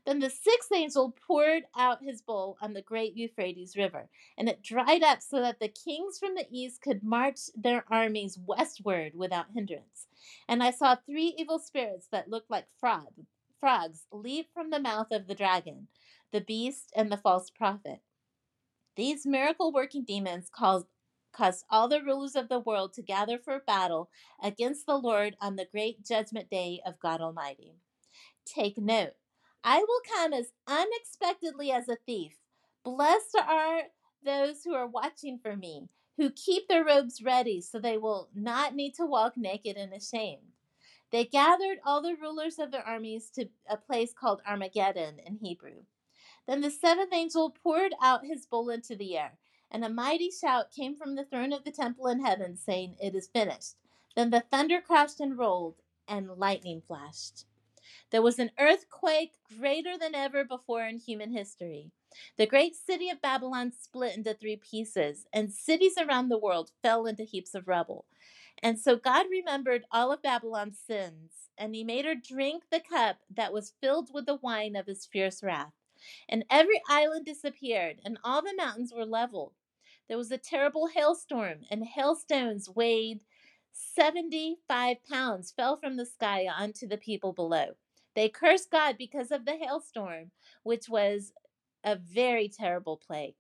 Then 0.04 0.20
the 0.20 0.30
sixth 0.30 0.70
angel 0.72 1.16
poured 1.26 1.64
out 1.76 2.02
his 2.02 2.22
bowl 2.22 2.58
on 2.60 2.74
the 2.74 2.82
great 2.82 3.16
Euphrates 3.16 3.76
River, 3.76 4.08
and 4.36 4.48
it 4.48 4.62
dried 4.62 5.02
up 5.02 5.22
so 5.22 5.40
that 5.40 5.58
the 5.58 5.68
kings 5.68 6.18
from 6.18 6.34
the 6.34 6.46
east 6.50 6.82
could 6.82 7.02
march 7.02 7.40
their 7.56 7.84
armies 7.90 8.38
westward 8.38 9.14
without 9.14 9.46
hindrance. 9.54 10.06
And 10.48 10.62
I 10.62 10.70
saw 10.70 10.96
three 10.96 11.34
evil 11.36 11.58
spirits 11.58 12.08
that 12.12 12.30
looked 12.30 12.50
like 12.50 12.66
frog, 12.78 13.12
frogs 13.58 14.06
leap 14.12 14.48
from 14.52 14.70
the 14.70 14.80
mouth 14.80 15.08
of 15.10 15.26
the 15.26 15.34
dragon, 15.34 15.88
the 16.32 16.40
beast, 16.40 16.92
and 16.96 17.10
the 17.10 17.16
false 17.16 17.50
prophet. 17.50 18.00
These 18.96 19.26
miracle 19.26 19.72
working 19.72 20.04
demons 20.04 20.48
caused, 20.54 20.86
caused 21.32 21.64
all 21.70 21.88
the 21.88 22.02
rulers 22.02 22.34
of 22.34 22.48
the 22.48 22.60
world 22.60 22.94
to 22.94 23.02
gather 23.02 23.38
for 23.38 23.60
battle 23.66 24.10
against 24.42 24.86
the 24.86 24.96
Lord 24.96 25.36
on 25.40 25.56
the 25.56 25.66
great 25.70 26.04
judgment 26.04 26.50
day 26.50 26.80
of 26.86 26.98
God 26.98 27.20
Almighty. 27.20 27.74
Take 28.46 28.78
note 28.78 29.14
I 29.62 29.78
will 29.78 30.00
come 30.14 30.32
as 30.32 30.52
unexpectedly 30.66 31.72
as 31.72 31.88
a 31.88 31.98
thief. 32.06 32.36
Blessed 32.84 33.36
are 33.36 33.82
those 34.24 34.62
who 34.64 34.74
are 34.74 34.86
watching 34.86 35.40
for 35.42 35.56
me, 35.56 35.88
who 36.16 36.30
keep 36.30 36.68
their 36.68 36.84
robes 36.84 37.22
ready 37.22 37.60
so 37.60 37.78
they 37.78 37.98
will 37.98 38.28
not 38.34 38.74
need 38.74 38.94
to 38.94 39.06
walk 39.06 39.36
naked 39.36 39.76
and 39.76 39.92
ashamed. 39.92 40.52
They 41.10 41.24
gathered 41.24 41.78
all 41.84 42.02
the 42.02 42.16
rulers 42.16 42.58
of 42.58 42.70
their 42.70 42.86
armies 42.86 43.30
to 43.30 43.48
a 43.68 43.76
place 43.76 44.12
called 44.12 44.42
Armageddon 44.46 45.20
in 45.20 45.36
Hebrew. 45.36 45.84
Then 46.46 46.60
the 46.60 46.70
seventh 46.70 47.12
angel 47.12 47.50
poured 47.50 47.94
out 48.02 48.24
his 48.24 48.46
bowl 48.46 48.70
into 48.70 48.96
the 48.96 49.16
air, 49.16 49.38
and 49.70 49.84
a 49.84 49.88
mighty 49.88 50.30
shout 50.30 50.72
came 50.72 50.96
from 50.96 51.14
the 51.14 51.24
throne 51.24 51.52
of 51.52 51.64
the 51.64 51.72
temple 51.72 52.06
in 52.06 52.24
heaven, 52.24 52.56
saying, 52.56 52.96
It 53.00 53.14
is 53.14 53.28
finished. 53.28 53.76
Then 54.14 54.30
the 54.30 54.40
thunder 54.40 54.80
crashed 54.80 55.20
and 55.20 55.38
rolled, 55.38 55.76
and 56.08 56.30
lightning 56.36 56.82
flashed. 56.86 57.44
There 58.10 58.22
was 58.22 58.38
an 58.38 58.52
earthquake 58.58 59.32
greater 59.58 59.98
than 59.98 60.14
ever 60.14 60.44
before 60.44 60.84
in 60.86 60.98
human 60.98 61.32
history. 61.32 61.90
The 62.36 62.46
great 62.46 62.76
city 62.76 63.10
of 63.10 63.20
Babylon 63.20 63.72
split 63.72 64.16
into 64.16 64.32
three 64.32 64.56
pieces, 64.56 65.26
and 65.32 65.52
cities 65.52 65.94
around 65.98 66.28
the 66.28 66.38
world 66.38 66.70
fell 66.82 67.06
into 67.06 67.24
heaps 67.24 67.54
of 67.54 67.66
rubble. 67.66 68.06
And 68.62 68.78
so 68.78 68.96
God 68.96 69.26
remembered 69.30 69.84
all 69.90 70.12
of 70.12 70.22
Babylon's 70.22 70.78
sins, 70.78 71.50
and 71.58 71.74
he 71.74 71.82
made 71.82 72.04
her 72.04 72.14
drink 72.14 72.64
the 72.70 72.80
cup 72.80 73.18
that 73.28 73.52
was 73.52 73.74
filled 73.80 74.10
with 74.14 74.26
the 74.26 74.36
wine 74.36 74.76
of 74.76 74.86
his 74.86 75.04
fierce 75.04 75.42
wrath. 75.42 75.72
And 76.28 76.44
every 76.48 76.80
island 76.88 77.26
disappeared, 77.26 78.00
and 78.04 78.18
all 78.22 78.40
the 78.40 78.54
mountains 78.56 78.92
were 78.94 79.04
leveled. 79.04 79.54
There 80.08 80.16
was 80.16 80.30
a 80.30 80.38
terrible 80.38 80.86
hailstorm, 80.86 81.64
and 81.70 81.84
hailstones 81.84 82.70
weighed 82.70 83.20
75 83.72 85.02
pounds 85.04 85.50
fell 85.50 85.76
from 85.76 85.96
the 85.96 86.06
sky 86.06 86.46
onto 86.46 86.86
the 86.86 86.96
people 86.96 87.32
below. 87.32 87.74
They 88.16 88.30
cursed 88.30 88.70
God 88.70 88.96
because 88.98 89.30
of 89.30 89.44
the 89.44 89.56
hailstorm, 89.56 90.30
which 90.62 90.88
was 90.88 91.34
a 91.84 91.96
very 91.96 92.48
terrible 92.48 92.96
plague. 92.96 93.36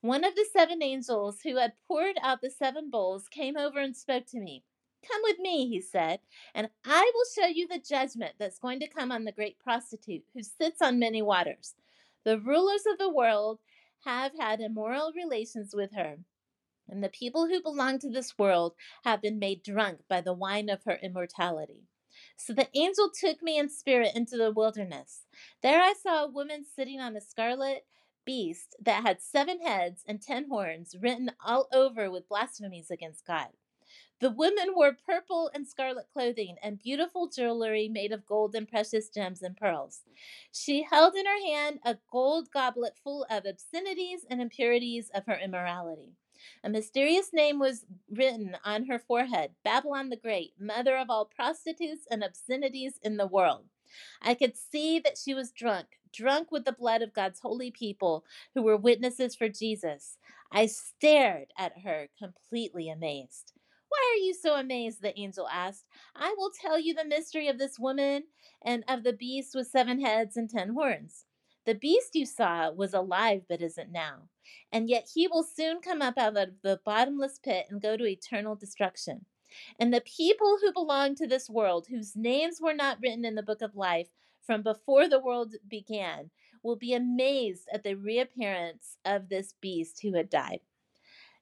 One 0.00 0.24
of 0.24 0.34
the 0.34 0.46
seven 0.52 0.82
angels 0.82 1.38
who 1.42 1.56
had 1.56 1.74
poured 1.86 2.16
out 2.20 2.40
the 2.40 2.50
seven 2.50 2.90
bowls 2.90 3.28
came 3.28 3.56
over 3.56 3.78
and 3.78 3.96
spoke 3.96 4.26
to 4.26 4.40
me. 4.40 4.64
Come 5.08 5.20
with 5.22 5.38
me, 5.38 5.68
he 5.68 5.80
said, 5.80 6.18
and 6.54 6.68
I 6.84 7.10
will 7.14 7.24
show 7.34 7.48
you 7.48 7.68
the 7.68 7.78
judgment 7.78 8.34
that's 8.38 8.58
going 8.58 8.80
to 8.80 8.88
come 8.88 9.12
on 9.12 9.24
the 9.24 9.32
great 9.32 9.58
prostitute 9.60 10.24
who 10.34 10.42
sits 10.42 10.82
on 10.82 10.98
many 10.98 11.22
waters. 11.22 11.74
The 12.24 12.38
rulers 12.38 12.86
of 12.90 12.98
the 12.98 13.08
world 13.08 13.60
have 14.04 14.32
had 14.38 14.60
immoral 14.60 15.12
relations 15.14 15.72
with 15.72 15.92
her, 15.94 16.18
and 16.88 17.02
the 17.02 17.08
people 17.08 17.46
who 17.46 17.62
belong 17.62 18.00
to 18.00 18.10
this 18.10 18.36
world 18.36 18.74
have 19.04 19.22
been 19.22 19.38
made 19.38 19.62
drunk 19.62 20.00
by 20.08 20.20
the 20.20 20.34
wine 20.34 20.68
of 20.68 20.82
her 20.84 20.98
immortality. 21.00 21.84
So 22.36 22.52
the 22.52 22.68
angel 22.74 23.10
took 23.10 23.42
me 23.42 23.58
in 23.58 23.68
spirit 23.68 24.12
into 24.14 24.36
the 24.36 24.52
wilderness. 24.52 25.22
There 25.62 25.80
I 25.80 25.94
saw 25.94 26.24
a 26.24 26.30
woman 26.30 26.64
sitting 26.64 27.00
on 27.00 27.16
a 27.16 27.20
scarlet 27.20 27.84
beast 28.24 28.76
that 28.80 29.02
had 29.02 29.20
seven 29.20 29.60
heads 29.60 30.04
and 30.06 30.20
ten 30.20 30.48
horns, 30.48 30.96
written 31.00 31.32
all 31.44 31.68
over 31.72 32.10
with 32.10 32.28
blasphemies 32.28 32.90
against 32.90 33.26
God. 33.26 33.48
The 34.20 34.30
women 34.30 34.74
wore 34.74 34.92
purple 34.92 35.50
and 35.54 35.66
scarlet 35.66 36.06
clothing 36.12 36.56
and 36.62 36.78
beautiful 36.78 37.26
jewelry 37.26 37.88
made 37.88 38.12
of 38.12 38.26
gold 38.26 38.54
and 38.54 38.68
precious 38.68 39.08
gems 39.08 39.42
and 39.42 39.56
pearls. 39.56 40.02
She 40.52 40.82
held 40.82 41.14
in 41.14 41.24
her 41.24 41.40
hand 41.46 41.80
a 41.84 41.96
gold 42.12 42.50
goblet 42.52 42.98
full 43.02 43.26
of 43.30 43.46
obscenities 43.46 44.26
and 44.28 44.42
impurities 44.42 45.10
of 45.14 45.24
her 45.24 45.38
immorality. 45.42 46.16
A 46.62 46.70
mysterious 46.70 47.32
name 47.32 47.58
was 47.58 47.84
written 48.10 48.56
on 48.64 48.86
her 48.86 48.98
forehead 48.98 49.52
Babylon 49.64 50.10
the 50.10 50.16
Great, 50.16 50.54
mother 50.58 50.96
of 50.96 51.10
all 51.10 51.24
prostitutes 51.24 52.06
and 52.10 52.22
obscenities 52.22 52.98
in 53.02 53.16
the 53.16 53.26
world. 53.26 53.66
I 54.22 54.34
could 54.34 54.56
see 54.56 54.98
that 55.00 55.18
she 55.18 55.34
was 55.34 55.50
drunk, 55.50 55.98
drunk 56.12 56.50
with 56.50 56.64
the 56.64 56.72
blood 56.72 57.02
of 57.02 57.14
God's 57.14 57.40
holy 57.40 57.70
people 57.70 58.24
who 58.54 58.62
were 58.62 58.76
witnesses 58.76 59.34
for 59.34 59.48
Jesus. 59.48 60.18
I 60.52 60.66
stared 60.66 61.48
at 61.58 61.80
her, 61.84 62.08
completely 62.18 62.88
amazed. 62.88 63.52
Why 63.88 64.14
are 64.14 64.24
you 64.24 64.34
so 64.34 64.54
amazed? 64.54 65.02
The 65.02 65.18
angel 65.18 65.48
asked. 65.48 65.84
I 66.14 66.34
will 66.38 66.50
tell 66.50 66.78
you 66.78 66.94
the 66.94 67.04
mystery 67.04 67.48
of 67.48 67.58
this 67.58 67.78
woman 67.78 68.24
and 68.64 68.84
of 68.86 69.02
the 69.02 69.12
beast 69.12 69.54
with 69.54 69.66
seven 69.66 70.00
heads 70.00 70.36
and 70.36 70.48
ten 70.48 70.74
horns. 70.74 71.24
The 71.66 71.74
beast 71.74 72.14
you 72.14 72.24
saw 72.24 72.70
was 72.70 72.94
alive 72.94 73.42
but 73.48 73.60
isn't 73.60 73.92
now, 73.92 74.28
and 74.72 74.88
yet 74.88 75.08
he 75.14 75.26
will 75.26 75.42
soon 75.42 75.80
come 75.80 76.02
up 76.02 76.18
out 76.18 76.36
of 76.36 76.50
the 76.62 76.80
bottomless 76.84 77.38
pit 77.38 77.66
and 77.70 77.82
go 77.82 77.96
to 77.96 78.06
eternal 78.06 78.54
destruction. 78.54 79.24
And 79.78 79.92
the 79.92 80.02
people 80.02 80.58
who 80.60 80.72
belong 80.72 81.14
to 81.16 81.26
this 81.26 81.50
world, 81.50 81.86
whose 81.88 82.14
names 82.14 82.60
were 82.60 82.74
not 82.74 82.98
written 83.02 83.24
in 83.24 83.34
the 83.34 83.42
book 83.42 83.62
of 83.62 83.74
life 83.74 84.08
from 84.42 84.62
before 84.62 85.08
the 85.08 85.18
world 85.20 85.54
began, 85.68 86.30
will 86.62 86.76
be 86.76 86.94
amazed 86.94 87.68
at 87.72 87.82
the 87.82 87.94
reappearance 87.94 88.96
of 89.04 89.28
this 89.28 89.54
beast 89.60 90.00
who 90.02 90.14
had 90.14 90.30
died. 90.30 90.60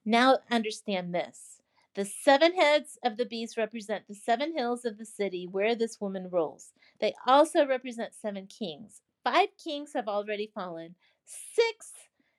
Now 0.05 0.39
understand 0.51 1.15
this 1.15 1.61
The 1.95 2.05
seven 2.05 2.55
heads 2.55 2.99
of 3.03 3.17
the 3.17 3.27
beast 3.27 3.57
represent 3.57 4.07
the 4.07 4.15
seven 4.15 4.57
hills 4.57 4.85
of 4.85 4.97
the 4.97 5.05
city 5.05 5.47
where 5.47 5.75
this 5.75 6.01
woman 6.01 6.29
rules. 6.31 6.73
They 7.01 7.15
also 7.27 7.67
represent 7.67 8.15
seven 8.15 8.47
kings. 8.47 9.03
Five 9.25 9.49
kings 9.63 9.93
have 9.95 10.09
already 10.09 10.51
fallen. 10.55 10.95
Six 11.27 11.93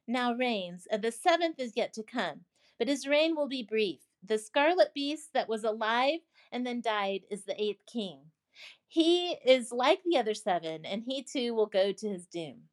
now 0.09 0.33
reigns, 0.33 0.87
and 0.91 1.03
uh, 1.03 1.07
the 1.07 1.11
seventh 1.11 1.59
is 1.59 1.77
yet 1.77 1.93
to 1.93 2.03
come. 2.03 2.41
But 2.77 2.87
his 2.87 3.07
reign 3.07 3.35
will 3.35 3.47
be 3.47 3.63
brief. 3.63 3.99
The 4.23 4.37
scarlet 4.37 4.93
beast 4.93 5.29
that 5.33 5.49
was 5.49 5.63
alive 5.63 6.19
and 6.51 6.65
then 6.65 6.81
died 6.81 7.21
is 7.29 7.45
the 7.45 7.61
eighth 7.61 7.85
king. 7.91 8.19
He 8.87 9.37
is 9.45 9.71
like 9.71 10.01
the 10.03 10.17
other 10.17 10.33
seven, 10.33 10.85
and 10.85 11.03
he 11.05 11.23
too 11.23 11.53
will 11.53 11.67
go 11.67 11.91
to 11.91 12.09
his 12.09 12.25
doom. 12.25 12.63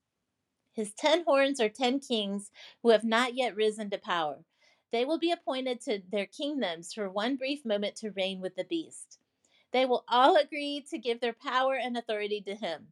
His 0.72 0.92
ten 0.94 1.24
horns 1.24 1.60
are 1.60 1.68
ten 1.68 2.00
kings 2.00 2.50
who 2.82 2.90
have 2.90 3.04
not 3.04 3.34
yet 3.34 3.54
risen 3.54 3.90
to 3.90 3.98
power. 3.98 4.44
They 4.92 5.04
will 5.04 5.18
be 5.18 5.30
appointed 5.30 5.80
to 5.82 6.00
their 6.10 6.26
kingdoms 6.26 6.92
for 6.92 7.10
one 7.10 7.36
brief 7.36 7.64
moment 7.64 7.96
to 7.96 8.12
reign 8.12 8.40
with 8.40 8.56
the 8.56 8.64
beast. 8.64 9.18
They 9.72 9.84
will 9.84 10.04
all 10.08 10.36
agree 10.36 10.84
to 10.90 10.98
give 10.98 11.20
their 11.20 11.34
power 11.34 11.76
and 11.76 11.96
authority 11.96 12.40
to 12.42 12.54
him. 12.54 12.88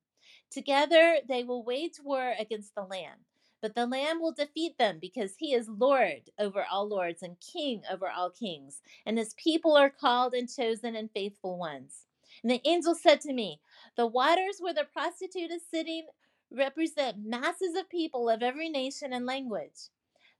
Together 0.51 1.19
they 1.27 1.45
will 1.45 1.65
wage 1.65 1.99
war 2.03 2.35
against 2.39 2.75
the 2.75 2.83
Lamb. 2.83 3.25
But 3.65 3.75
the 3.75 3.87
Lamb 3.87 4.21
will 4.21 4.33
defeat 4.33 4.77
them 4.77 4.99
because 5.01 5.37
he 5.39 5.55
is 5.55 5.71
Lord 5.71 6.29
over 6.39 6.67
all 6.71 6.87
lords 6.87 7.23
and 7.23 7.41
King 7.41 7.81
over 7.91 8.11
all 8.11 8.29
kings, 8.29 8.83
and 9.07 9.17
his 9.17 9.33
people 9.39 9.75
are 9.75 9.89
called 9.89 10.35
and 10.35 10.55
chosen 10.55 10.95
and 10.95 11.11
faithful 11.11 11.57
ones. 11.57 12.05
And 12.43 12.51
the 12.51 12.61
angel 12.69 12.95
said 12.95 13.23
to 13.23 13.33
me, 13.33 13.63
The 13.97 14.07
waters 14.07 14.59
where 14.61 14.75
the 14.75 14.85
prostitute 14.85 15.51
is 15.51 15.63
sitting 15.67 16.09
represent 16.51 17.25
masses 17.25 17.75
of 17.75 17.89
people 17.89 18.29
of 18.29 18.43
every 18.43 18.69
nation 18.69 19.15
and 19.15 19.25
language. 19.25 19.89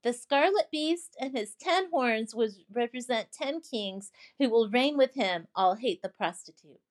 The 0.03 0.13
scarlet 0.13 0.71
beast 0.71 1.17
and 1.19 1.35
his 1.35 1.55
ten 1.59 1.89
horns 1.91 2.35
would 2.35 2.51
represent 2.71 3.33
ten 3.33 3.63
kings 3.63 4.13
who 4.39 4.51
will 4.51 4.69
reign 4.69 4.99
with 4.99 5.15
him. 5.15 5.49
All 5.57 5.77
hate 5.77 6.03
the 6.03 6.11
prostitute. 6.11 6.83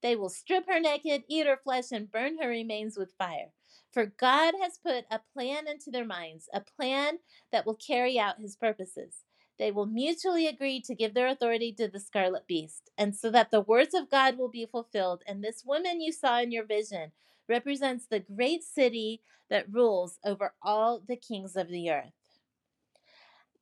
They 0.00 0.16
will 0.16 0.30
strip 0.30 0.66
her 0.66 0.80
naked, 0.80 1.24
eat 1.28 1.46
her 1.46 1.60
flesh, 1.62 1.92
and 1.92 2.10
burn 2.10 2.38
her 2.40 2.48
remains 2.48 2.96
with 2.96 3.12
fire. 3.18 3.52
For 3.94 4.06
God 4.06 4.54
has 4.60 4.76
put 4.76 5.04
a 5.08 5.20
plan 5.32 5.68
into 5.68 5.92
their 5.92 6.04
minds, 6.04 6.48
a 6.52 6.60
plan 6.60 7.18
that 7.52 7.64
will 7.64 7.76
carry 7.76 8.18
out 8.18 8.40
his 8.40 8.56
purposes. 8.56 9.18
They 9.56 9.70
will 9.70 9.86
mutually 9.86 10.48
agree 10.48 10.80
to 10.80 10.96
give 10.96 11.14
their 11.14 11.28
authority 11.28 11.72
to 11.74 11.86
the 11.86 12.00
scarlet 12.00 12.48
beast, 12.48 12.90
and 12.98 13.14
so 13.14 13.30
that 13.30 13.52
the 13.52 13.60
words 13.60 13.94
of 13.94 14.10
God 14.10 14.36
will 14.36 14.48
be 14.48 14.66
fulfilled. 14.66 15.22
And 15.28 15.44
this 15.44 15.62
woman 15.64 16.00
you 16.00 16.10
saw 16.10 16.40
in 16.40 16.50
your 16.50 16.64
vision 16.64 17.12
represents 17.48 18.04
the 18.04 18.18
great 18.18 18.64
city 18.64 19.22
that 19.48 19.72
rules 19.72 20.18
over 20.24 20.54
all 20.60 21.00
the 21.06 21.14
kings 21.14 21.54
of 21.54 21.68
the 21.68 21.88
earth. 21.88 22.10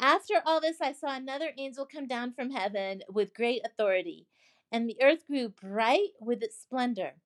After 0.00 0.36
all 0.46 0.62
this, 0.62 0.80
I 0.80 0.92
saw 0.92 1.14
another 1.14 1.50
angel 1.58 1.84
come 1.84 2.06
down 2.06 2.32
from 2.32 2.52
heaven 2.52 3.02
with 3.06 3.34
great 3.34 3.60
authority, 3.66 4.28
and 4.72 4.88
the 4.88 4.96
earth 5.02 5.26
grew 5.26 5.50
bright 5.50 6.12
with 6.22 6.42
its 6.42 6.58
splendor. 6.58 7.16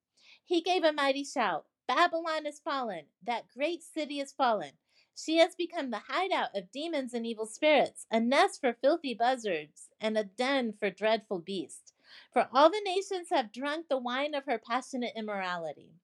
He 0.45 0.61
gave 0.61 0.83
a 0.83 0.93
mighty 0.93 1.23
shout 1.23 1.67
Babylon 1.87 2.47
is 2.47 2.59
fallen, 2.59 3.05
that 3.23 3.49
great 3.49 3.83
city 3.83 4.19
is 4.19 4.33
fallen. 4.33 4.73
She 5.15 5.37
has 5.39 5.55
become 5.55 5.91
the 5.91 6.03
hideout 6.09 6.55
of 6.55 6.73
demons 6.73 7.15
and 7.15 7.25
evil 7.25 7.47
spirits, 7.47 8.07
a 8.11 8.21
nest 8.21 8.61
for 8.61 8.75
filthy 8.75 9.15
buzzards, 9.15 9.89
and 10.01 10.19
a 10.19 10.25
den 10.25 10.73
for 10.73 10.91
dreadful 10.91 11.39
beasts. 11.39 11.93
For 12.33 12.49
all 12.53 12.71
the 12.71 12.83
nations 12.85 13.31
have 13.31 13.53
drunk 13.53 13.89
the 13.89 13.99
wine 13.99 14.35
of 14.35 14.45
her 14.45 14.59
passionate 14.59 15.13
immorality. 15.17 15.95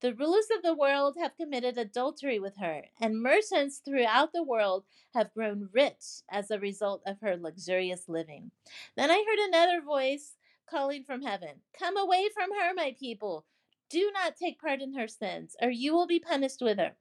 The 0.00 0.14
rulers 0.14 0.48
of 0.50 0.62
the 0.62 0.74
world 0.74 1.16
have 1.20 1.36
committed 1.36 1.78
adultery 1.78 2.40
with 2.40 2.56
her, 2.56 2.86
and 3.00 3.22
merchants 3.22 3.78
throughout 3.78 4.32
the 4.32 4.42
world 4.42 4.84
have 5.14 5.32
grown 5.32 5.68
rich 5.72 6.22
as 6.28 6.50
a 6.50 6.58
result 6.58 7.02
of 7.06 7.20
her 7.20 7.36
luxurious 7.36 8.08
living. 8.08 8.50
Then 8.96 9.10
I 9.12 9.24
heard 9.24 9.38
another 9.38 9.80
voice 9.80 10.36
calling 10.66 11.04
from 11.04 11.22
heaven 11.22 11.60
Come 11.78 11.96
away 11.96 12.28
from 12.34 12.50
her, 12.50 12.74
my 12.74 12.96
people. 12.98 13.44
Do 13.92 14.10
not 14.14 14.36
take 14.36 14.58
part 14.58 14.80
in 14.80 14.94
her 14.94 15.06
sins, 15.06 15.54
or 15.60 15.68
you 15.68 15.92
will 15.92 16.06
be 16.06 16.18
punished 16.18 16.62
with 16.62 16.78
her. 16.78 16.96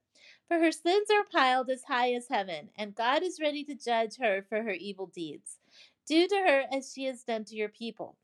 For 0.50 0.60
her 0.60 0.74
sins 0.74 1.08
are 1.10 1.24
piled 1.24 1.70
as 1.70 1.86
high 1.86 2.12
as 2.14 2.28
heaven, 2.28 2.70
and 2.78 2.94
God 2.94 3.24
is 3.24 3.40
ready 3.40 3.64
to 3.64 3.76
judge 3.76 4.18
her 4.18 4.46
for 4.50 4.64
her 4.64 4.74
evil 4.74 5.06
deeds. 5.06 5.58
Do 6.06 6.28
to 6.28 6.36
her 6.36 6.66
as 6.70 6.92
she 6.92 7.06
has 7.06 7.24
done 7.24 7.46
to 7.46 7.56
your 7.56 7.70
people. 7.70 8.18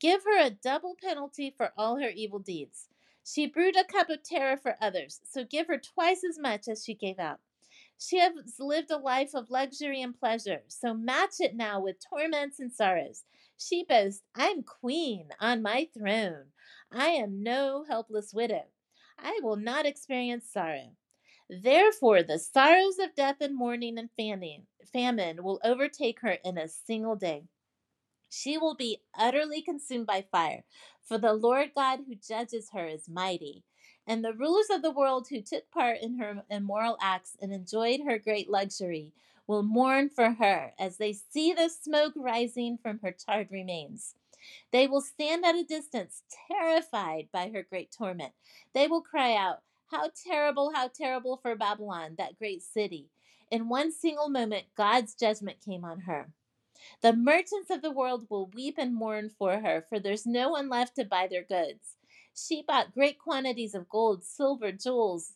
Give 0.00 0.22
her 0.24 0.38
a 0.38 0.50
double 0.50 0.98
penalty 1.02 1.48
for 1.56 1.72
all 1.78 1.96
her 1.96 2.10
evil 2.10 2.40
deeds. 2.40 2.88
She 3.24 3.46
brewed 3.46 3.76
a 3.76 3.84
cup 3.84 4.10
of 4.10 4.22
terror 4.22 4.58
for 4.58 4.76
others, 4.82 5.20
so 5.24 5.42
give 5.42 5.68
her 5.68 5.78
twice 5.78 6.22
as 6.22 6.38
much 6.38 6.68
as 6.68 6.84
she 6.84 6.92
gave 6.92 7.18
out. 7.18 7.40
She 7.98 8.18
has 8.18 8.32
lived 8.58 8.90
a 8.90 8.98
life 8.98 9.34
of 9.34 9.48
luxury 9.48 10.02
and 10.02 10.18
pleasure, 10.18 10.60
so 10.68 10.92
match 10.92 11.36
it 11.38 11.56
now 11.56 11.80
with 11.80 12.06
torments 12.06 12.60
and 12.60 12.70
sorrows. 12.70 13.24
She 13.56 13.82
boasts, 13.82 14.22
I'm 14.34 14.62
queen 14.62 15.28
on 15.40 15.62
my 15.62 15.88
throne. 15.96 16.52
I 16.92 17.08
am 17.10 17.42
no 17.42 17.84
helpless 17.84 18.34
widow. 18.34 18.64
I 19.16 19.38
will 19.42 19.56
not 19.56 19.86
experience 19.86 20.50
sorrow. 20.50 20.96
Therefore, 21.48 22.22
the 22.22 22.38
sorrows 22.38 22.98
of 22.98 23.14
death 23.14 23.40
and 23.40 23.54
mourning 23.54 23.98
and 23.98 24.10
famine, 24.16 25.44
will 25.44 25.60
overtake 25.62 26.20
her 26.20 26.38
in 26.44 26.58
a 26.58 26.68
single 26.68 27.16
day. 27.16 27.44
She 28.28 28.58
will 28.58 28.74
be 28.74 29.02
utterly 29.14 29.62
consumed 29.62 30.06
by 30.06 30.22
fire, 30.22 30.64
for 31.02 31.18
the 31.18 31.32
Lord 31.32 31.72
God 31.74 32.00
who 32.06 32.14
judges 32.14 32.70
her 32.72 32.86
is 32.86 33.08
mighty. 33.08 33.64
And 34.06 34.24
the 34.24 34.32
rulers 34.32 34.70
of 34.70 34.82
the 34.82 34.90
world 34.90 35.28
who 35.28 35.40
took 35.40 35.70
part 35.70 35.98
in 36.00 36.18
her 36.18 36.44
immoral 36.50 36.96
acts 37.00 37.36
and 37.40 37.52
enjoyed 37.52 38.00
her 38.00 38.18
great 38.18 38.50
luxury 38.50 39.12
will 39.46 39.62
mourn 39.62 40.08
for 40.08 40.30
her 40.30 40.72
as 40.78 40.96
they 40.96 41.12
see 41.12 41.52
the 41.52 41.68
smoke 41.68 42.14
rising 42.16 42.78
from 42.78 43.00
her 43.00 43.12
charred 43.12 43.50
remains. 43.50 44.14
They 44.72 44.86
will 44.86 45.00
stand 45.00 45.44
at 45.44 45.54
a 45.54 45.64
distance, 45.64 46.22
terrified 46.48 47.28
by 47.32 47.50
her 47.50 47.62
great 47.62 47.92
torment. 47.92 48.32
They 48.72 48.86
will 48.86 49.02
cry 49.02 49.34
out, 49.34 49.62
How 49.90 50.10
terrible, 50.14 50.72
how 50.74 50.88
terrible 50.88 51.36
for 51.36 51.56
Babylon, 51.56 52.14
that 52.18 52.38
great 52.38 52.62
city. 52.62 53.10
In 53.50 53.68
one 53.68 53.92
single 53.92 54.28
moment, 54.28 54.66
God's 54.76 55.14
judgment 55.14 55.60
came 55.60 55.84
on 55.84 56.00
her. 56.00 56.32
The 57.02 57.12
merchants 57.12 57.70
of 57.70 57.82
the 57.82 57.90
world 57.90 58.26
will 58.30 58.46
weep 58.46 58.76
and 58.78 58.94
mourn 58.94 59.30
for 59.30 59.60
her, 59.60 59.84
for 59.88 59.98
there's 59.98 60.26
no 60.26 60.50
one 60.50 60.68
left 60.68 60.96
to 60.96 61.04
buy 61.04 61.26
their 61.26 61.44
goods. 61.44 61.96
She 62.34 62.62
bought 62.62 62.94
great 62.94 63.18
quantities 63.18 63.74
of 63.74 63.88
gold, 63.88 64.24
silver, 64.24 64.72
jewels, 64.72 65.34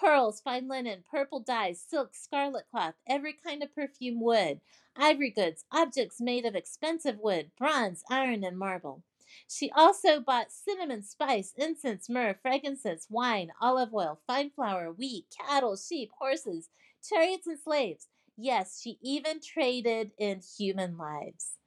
pearls, 0.00 0.40
fine 0.40 0.66
linen, 0.66 1.04
purple 1.10 1.40
dyes, 1.40 1.80
silk, 1.80 2.14
scarlet 2.14 2.64
cloth, 2.70 2.94
every 3.06 3.34
kind 3.34 3.62
of 3.62 3.74
perfume 3.74 4.20
wood, 4.20 4.60
ivory 4.96 5.30
goods, 5.30 5.64
objects 5.70 6.20
made 6.20 6.46
of 6.46 6.54
expensive 6.56 7.18
wood, 7.18 7.50
bronze, 7.58 8.02
iron, 8.10 8.42
and 8.42 8.58
marble. 8.58 9.02
She 9.48 9.70
also 9.72 10.20
bought 10.20 10.50
cinnamon, 10.52 11.02
spice, 11.02 11.52
incense, 11.56 12.08
myrrh, 12.08 12.34
frankincense, 12.40 13.06
wine, 13.10 13.52
olive 13.60 13.94
oil, 13.94 14.20
fine 14.26 14.50
flour, 14.50 14.90
wheat, 14.92 15.26
cattle, 15.36 15.76
sheep, 15.76 16.10
horses, 16.18 16.70
chariots, 17.06 17.46
and 17.46 17.58
slaves. 17.58 18.08
Yes, 18.36 18.80
she 18.80 18.98
even 19.02 19.40
traded 19.40 20.12
in 20.18 20.40
human 20.40 20.96
lives. 20.96 21.58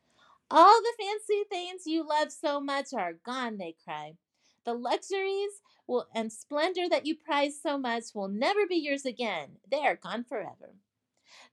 All 0.51 0.81
the 0.81 0.93
fancy 0.99 1.43
things 1.49 1.87
you 1.87 2.07
love 2.07 2.31
so 2.31 2.59
much 2.59 2.93
are 2.93 3.13
gone, 3.13 3.57
they 3.57 3.75
cry. 3.83 4.17
The 4.65 4.73
luxuries 4.73 5.61
will, 5.87 6.07
and 6.15 6.31
splendor 6.31 6.87
that 6.89 7.05
you 7.05 7.15
prize 7.15 7.61
so 7.61 7.77
much 7.77 8.05
will 8.13 8.29
never 8.29 8.65
be 8.65 8.77
yours 8.77 9.05
again. 9.05 9.57
They 9.69 9.79
are 9.85 9.95
gone 9.95 10.23
forever. 10.23 10.75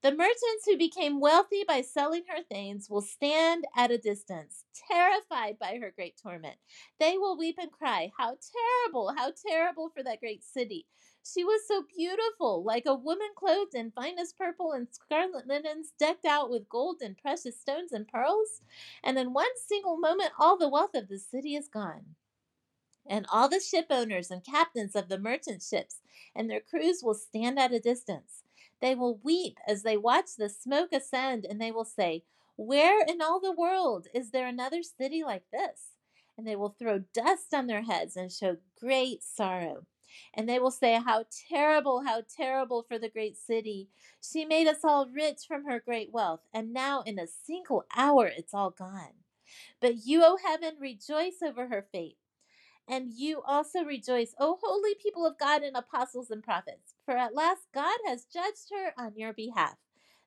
The 0.02 0.14
merchants 0.14 0.64
who 0.66 0.76
became 0.76 1.20
wealthy 1.20 1.64
by 1.64 1.82
selling 1.82 2.24
her 2.28 2.42
things 2.42 2.88
will 2.88 3.02
stand 3.02 3.66
at 3.76 3.90
a 3.90 3.98
distance, 3.98 4.64
terrified 4.88 5.58
by 5.58 5.78
her 5.78 5.90
great 5.90 6.16
torment. 6.16 6.56
They 6.98 7.18
will 7.18 7.36
weep 7.36 7.56
and 7.58 7.72
cry, 7.72 8.12
How 8.16 8.36
terrible, 8.52 9.14
how 9.16 9.32
terrible 9.32 9.90
for 9.90 10.02
that 10.02 10.20
great 10.20 10.44
city! 10.44 10.86
She 11.22 11.44
was 11.44 11.66
so 11.66 11.82
beautiful, 11.82 12.62
like 12.62 12.86
a 12.86 12.94
woman 12.94 13.28
clothed 13.34 13.74
in 13.74 13.90
finest 13.90 14.38
purple 14.38 14.72
and 14.72 14.88
scarlet 14.90 15.46
linens, 15.46 15.92
decked 15.98 16.24
out 16.24 16.48
with 16.50 16.68
gold 16.68 17.02
and 17.02 17.18
precious 17.18 17.60
stones 17.60 17.92
and 17.92 18.08
pearls. 18.08 18.62
And 19.02 19.18
in 19.18 19.32
one 19.32 19.56
single 19.66 19.96
moment, 19.98 20.32
all 20.38 20.56
the 20.56 20.68
wealth 20.68 20.94
of 20.94 21.08
the 21.08 21.18
city 21.18 21.56
is 21.56 21.68
gone. 21.68 22.16
And 23.08 23.26
all 23.32 23.48
the 23.48 23.60
ship 23.60 23.86
owners 23.90 24.30
and 24.30 24.44
captains 24.44 24.94
of 24.94 25.08
the 25.08 25.18
merchant 25.18 25.62
ships 25.62 26.00
and 26.34 26.48
their 26.50 26.60
crews 26.60 27.00
will 27.02 27.14
stand 27.14 27.58
at 27.58 27.72
a 27.72 27.80
distance. 27.80 28.42
They 28.80 28.94
will 28.94 29.20
weep 29.22 29.58
as 29.66 29.82
they 29.82 29.96
watch 29.96 30.36
the 30.36 30.48
smoke 30.48 30.92
ascend, 30.92 31.44
and 31.44 31.60
they 31.60 31.72
will 31.72 31.84
say, 31.84 32.24
Where 32.56 33.04
in 33.04 33.20
all 33.20 33.40
the 33.40 33.52
world 33.52 34.06
is 34.14 34.30
there 34.30 34.46
another 34.46 34.82
city 34.82 35.22
like 35.22 35.44
this? 35.50 35.96
And 36.38 36.46
they 36.46 36.56
will 36.56 36.74
throw 36.78 37.00
dust 37.12 37.52
on 37.52 37.66
their 37.66 37.82
heads 37.82 38.16
and 38.16 38.32
show 38.32 38.56
great 38.80 39.22
sorrow. 39.22 39.86
And 40.34 40.48
they 40.48 40.58
will 40.58 40.70
say, 40.70 40.94
How 40.94 41.24
terrible, 41.48 42.04
how 42.06 42.22
terrible 42.22 42.84
for 42.88 42.98
the 42.98 43.10
great 43.10 43.36
city. 43.36 43.88
She 44.22 44.44
made 44.44 44.66
us 44.66 44.82
all 44.82 45.06
rich 45.08 45.40
from 45.46 45.64
her 45.66 45.80
great 45.80 46.10
wealth, 46.12 46.40
and 46.54 46.72
now 46.72 47.02
in 47.02 47.18
a 47.18 47.26
single 47.26 47.84
hour 47.94 48.26
it's 48.26 48.54
all 48.54 48.70
gone. 48.70 49.14
But 49.80 50.06
you, 50.06 50.22
O 50.24 50.38
heaven, 50.42 50.76
rejoice 50.78 51.42
over 51.42 51.68
her 51.68 51.86
fate. 51.92 52.16
And 52.90 53.12
you 53.14 53.40
also 53.42 53.84
rejoice, 53.84 54.34
O 54.40 54.58
holy 54.60 54.96
people 54.96 55.24
of 55.24 55.38
God 55.38 55.62
and 55.62 55.76
apostles 55.76 56.28
and 56.28 56.42
prophets, 56.42 56.94
for 57.04 57.16
at 57.16 57.36
last 57.36 57.68
God 57.72 57.98
has 58.04 58.24
judged 58.24 58.70
her 58.72 58.92
on 58.98 59.12
your 59.14 59.32
behalf. 59.32 59.76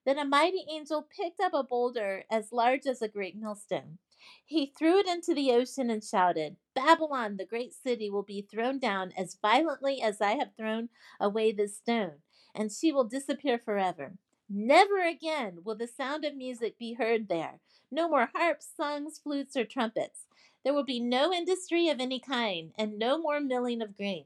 Then 0.06 0.18
a 0.18 0.24
mighty 0.24 0.64
angel 0.72 1.02
picked 1.02 1.42
up 1.42 1.54
a 1.54 1.64
boulder 1.64 2.24
as 2.32 2.54
large 2.54 2.86
as 2.86 3.02
a 3.02 3.10
great 3.10 3.36
millstone. 3.36 3.98
He 4.46 4.66
threw 4.66 5.00
it 5.00 5.08
into 5.08 5.34
the 5.34 5.52
ocean 5.52 5.90
and 5.90 6.02
shouted, 6.02 6.56
Babylon, 6.74 7.36
the 7.36 7.46
great 7.46 7.74
city, 7.74 8.10
will 8.10 8.24
be 8.24 8.48
thrown 8.50 8.80
down 8.80 9.12
as 9.18 9.38
violently 9.42 10.02
as 10.02 10.22
I 10.22 10.36
have 10.36 10.56
thrown 10.56 10.88
away 11.20 11.52
this 11.52 11.76
stone, 11.76 12.20
and 12.56 12.72
she 12.72 12.94
will 12.94 13.04
disappear 13.04 13.60
forever. 13.60 14.14
Never 14.50 15.02
again 15.02 15.60
will 15.66 15.76
the 15.76 15.88
sound 15.88 16.24
of 16.24 16.36
music 16.36 16.78
be 16.78 16.94
heard 16.94 17.28
there. 17.28 17.60
No 17.92 18.08
more 18.08 18.30
harps, 18.34 18.70
songs, 18.78 19.20
flutes, 19.22 19.58
or 19.58 19.66
trumpets. 19.66 20.22
There 20.64 20.74
will 20.74 20.86
be 20.86 21.00
no 21.00 21.34
industry 21.34 21.90
of 21.90 22.00
any 22.00 22.20
kind, 22.20 22.72
and 22.78 22.98
no 22.98 23.18
more 23.18 23.40
milling 23.40 23.82
of 23.82 23.98
grain. 23.98 24.26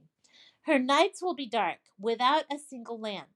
Her 0.62 0.80
nights 0.80 1.22
will 1.22 1.34
be 1.34 1.48
dark, 1.48 1.80
without 2.00 2.44
a 2.52 2.60
single 2.60 3.00
lamp. 3.00 3.30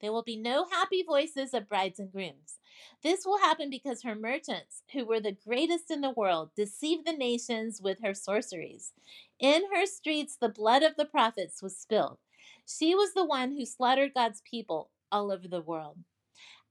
There 0.00 0.12
will 0.12 0.22
be 0.22 0.36
no 0.36 0.66
happy 0.70 1.02
voices 1.02 1.54
of 1.54 1.68
brides 1.68 1.98
and 1.98 2.12
grooms. 2.12 2.58
This 3.02 3.24
will 3.24 3.38
happen 3.38 3.70
because 3.70 4.02
her 4.02 4.14
merchants, 4.14 4.82
who 4.92 5.04
were 5.04 5.20
the 5.20 5.32
greatest 5.32 5.90
in 5.90 6.02
the 6.02 6.10
world, 6.10 6.50
deceived 6.54 7.06
the 7.06 7.12
nations 7.12 7.80
with 7.80 8.02
her 8.02 8.14
sorceries. 8.14 8.92
In 9.38 9.62
her 9.74 9.86
streets, 9.86 10.36
the 10.36 10.48
blood 10.48 10.82
of 10.82 10.96
the 10.96 11.06
prophets 11.06 11.62
was 11.62 11.76
spilled. 11.76 12.18
She 12.66 12.94
was 12.94 13.14
the 13.14 13.24
one 13.24 13.52
who 13.52 13.64
slaughtered 13.64 14.14
God's 14.14 14.42
people 14.42 14.90
all 15.10 15.32
over 15.32 15.48
the 15.48 15.60
world. 15.60 15.98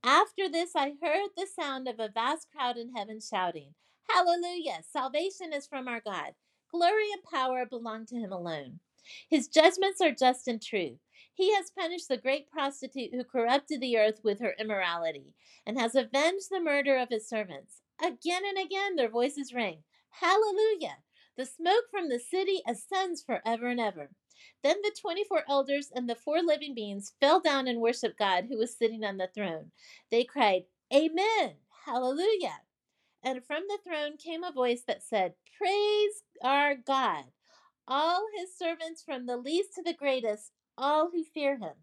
After 0.04 0.48
this, 0.48 0.76
I 0.76 0.94
heard 1.02 1.32
the 1.36 1.48
sound 1.48 1.88
of 1.88 2.00
a 2.00 2.10
vast 2.10 2.48
crowd 2.52 2.78
in 2.78 2.96
heaven 2.96 3.20
shouting, 3.20 3.74
Hallelujah! 4.10 4.82
Salvation 4.92 5.54
is 5.54 5.68
from 5.68 5.88
our 5.88 6.00
God. 6.00 6.34
Glory 6.72 7.12
and 7.12 7.24
power 7.24 7.66
belong 7.66 8.06
to 8.08 8.16
him 8.16 8.32
alone. 8.32 8.80
His 9.30 9.48
judgments 9.48 10.02
are 10.02 10.12
just 10.12 10.48
and 10.48 10.62
true. 10.62 11.00
He 11.34 11.54
has 11.54 11.72
punished 11.72 12.08
the 12.08 12.18
great 12.18 12.50
prostitute 12.50 13.14
who 13.14 13.24
corrupted 13.24 13.82
the 13.82 13.98
earth 13.98 14.22
with 14.24 14.40
her 14.40 14.56
immorality, 14.60 15.34
and 15.66 15.80
has 15.80 15.96
avenged 15.96 16.50
the 16.50 16.62
murder 16.62 16.98
of 16.98 17.10
his 17.10 17.28
servants. 17.28 17.82
Again 18.02 18.44
and 18.46 18.58
again 18.58 18.96
their 18.96 19.10
voices 19.10 19.54
rang, 19.54 19.84
Hallelujah! 20.10 20.98
The 21.38 21.46
smoke 21.46 21.86
from 21.92 22.10
the 22.10 22.20
city 22.20 22.62
ascends 22.68 23.22
forever 23.22 23.68
and 23.68 23.80
ever. 23.80 24.12
Then 24.64 24.82
the 24.82 24.96
24 25.00 25.44
elders 25.50 25.92
and 25.94 26.10
the 26.10 26.16
four 26.16 26.42
living 26.42 26.74
beings 26.74 27.14
fell 27.20 27.40
down 27.40 27.68
and 27.68 27.82
worshiped 27.82 28.18
God 28.18 28.46
who 28.46 28.58
was 28.58 28.78
sitting 28.78 29.04
on 29.04 29.18
the 29.18 29.28
throne. 29.28 29.72
They 30.12 30.24
cried, 30.24 30.64
Amen! 30.94 31.56
Hallelujah! 31.86 32.62
And 33.26 33.44
from 33.44 33.64
the 33.68 33.80
throne 33.84 34.18
came 34.18 34.44
a 34.44 34.52
voice 34.52 34.84
that 34.88 35.04
said, 35.04 35.34
Praise 35.58 36.22
our 36.44 36.76
God, 36.76 37.26
all 37.88 38.28
his 38.38 38.56
servants 38.56 39.02
from 39.04 39.26
the 39.26 39.36
least 39.36 39.74
to 39.76 39.82
the 39.82 39.96
greatest, 39.96 40.52
all 40.78 41.10
who 41.10 41.24
fear 41.24 41.58
him. 41.58 41.74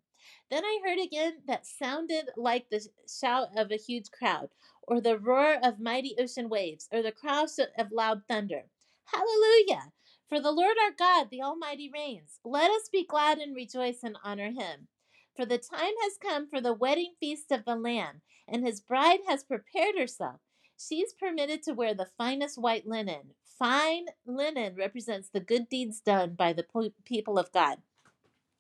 Then 0.51 0.65
I 0.65 0.81
heard 0.85 1.01
again 1.01 1.43
that 1.49 1.67
sounded 1.67 2.31
like 2.37 2.71
the 2.71 2.87
shout 3.09 3.49
of 3.57 3.73
a 3.73 3.77
huge 3.77 4.13
crowd, 4.13 4.51
or 4.83 5.01
the 5.01 5.19
roar 5.19 5.59
of 5.61 5.81
mighty 5.81 6.15
ocean 6.17 6.49
waves, 6.49 6.89
or 6.93 7.03
the 7.03 7.11
crash 7.11 7.59
of 7.59 7.91
loud 7.91 8.23
thunder. 8.29 8.67
Hallelujah! 9.07 9.93
For 10.29 10.41
the 10.41 10.53
Lord 10.53 10.77
our 10.81 10.93
God, 10.97 11.29
the 11.31 11.43
Almighty, 11.43 11.91
reigns. 11.93 12.39
Let 12.45 12.71
us 12.71 12.89
be 12.93 13.05
glad 13.05 13.39
and 13.39 13.57
rejoice 13.57 14.05
and 14.05 14.17
honor 14.23 14.53
him. 14.53 14.87
For 15.35 15.45
the 15.45 15.59
time 15.59 15.95
has 16.03 16.19
come 16.23 16.49
for 16.49 16.61
the 16.61 16.73
wedding 16.73 17.15
feast 17.19 17.51
of 17.51 17.65
the 17.65 17.75
Lamb, 17.75 18.23
and 18.47 18.65
his 18.65 18.81
bride 18.81 19.21
has 19.27 19.43
prepared 19.43 19.97
herself. 19.99 20.41
She's 20.89 21.13
permitted 21.13 21.63
to 21.65 21.73
wear 21.75 21.95
the 21.95 22.09
finest 22.19 22.59
white 22.59 22.87
linen. 22.87 23.35
Fine 23.59 24.07
linen 24.27 24.75
represents 24.75 25.29
the 25.29 25.41
good 25.41 25.69
deeds 25.69 26.01
done 26.01 26.35
by 26.35 26.53
the 26.53 26.67
people 27.05 27.39
of 27.39 27.53
God. 27.53 27.79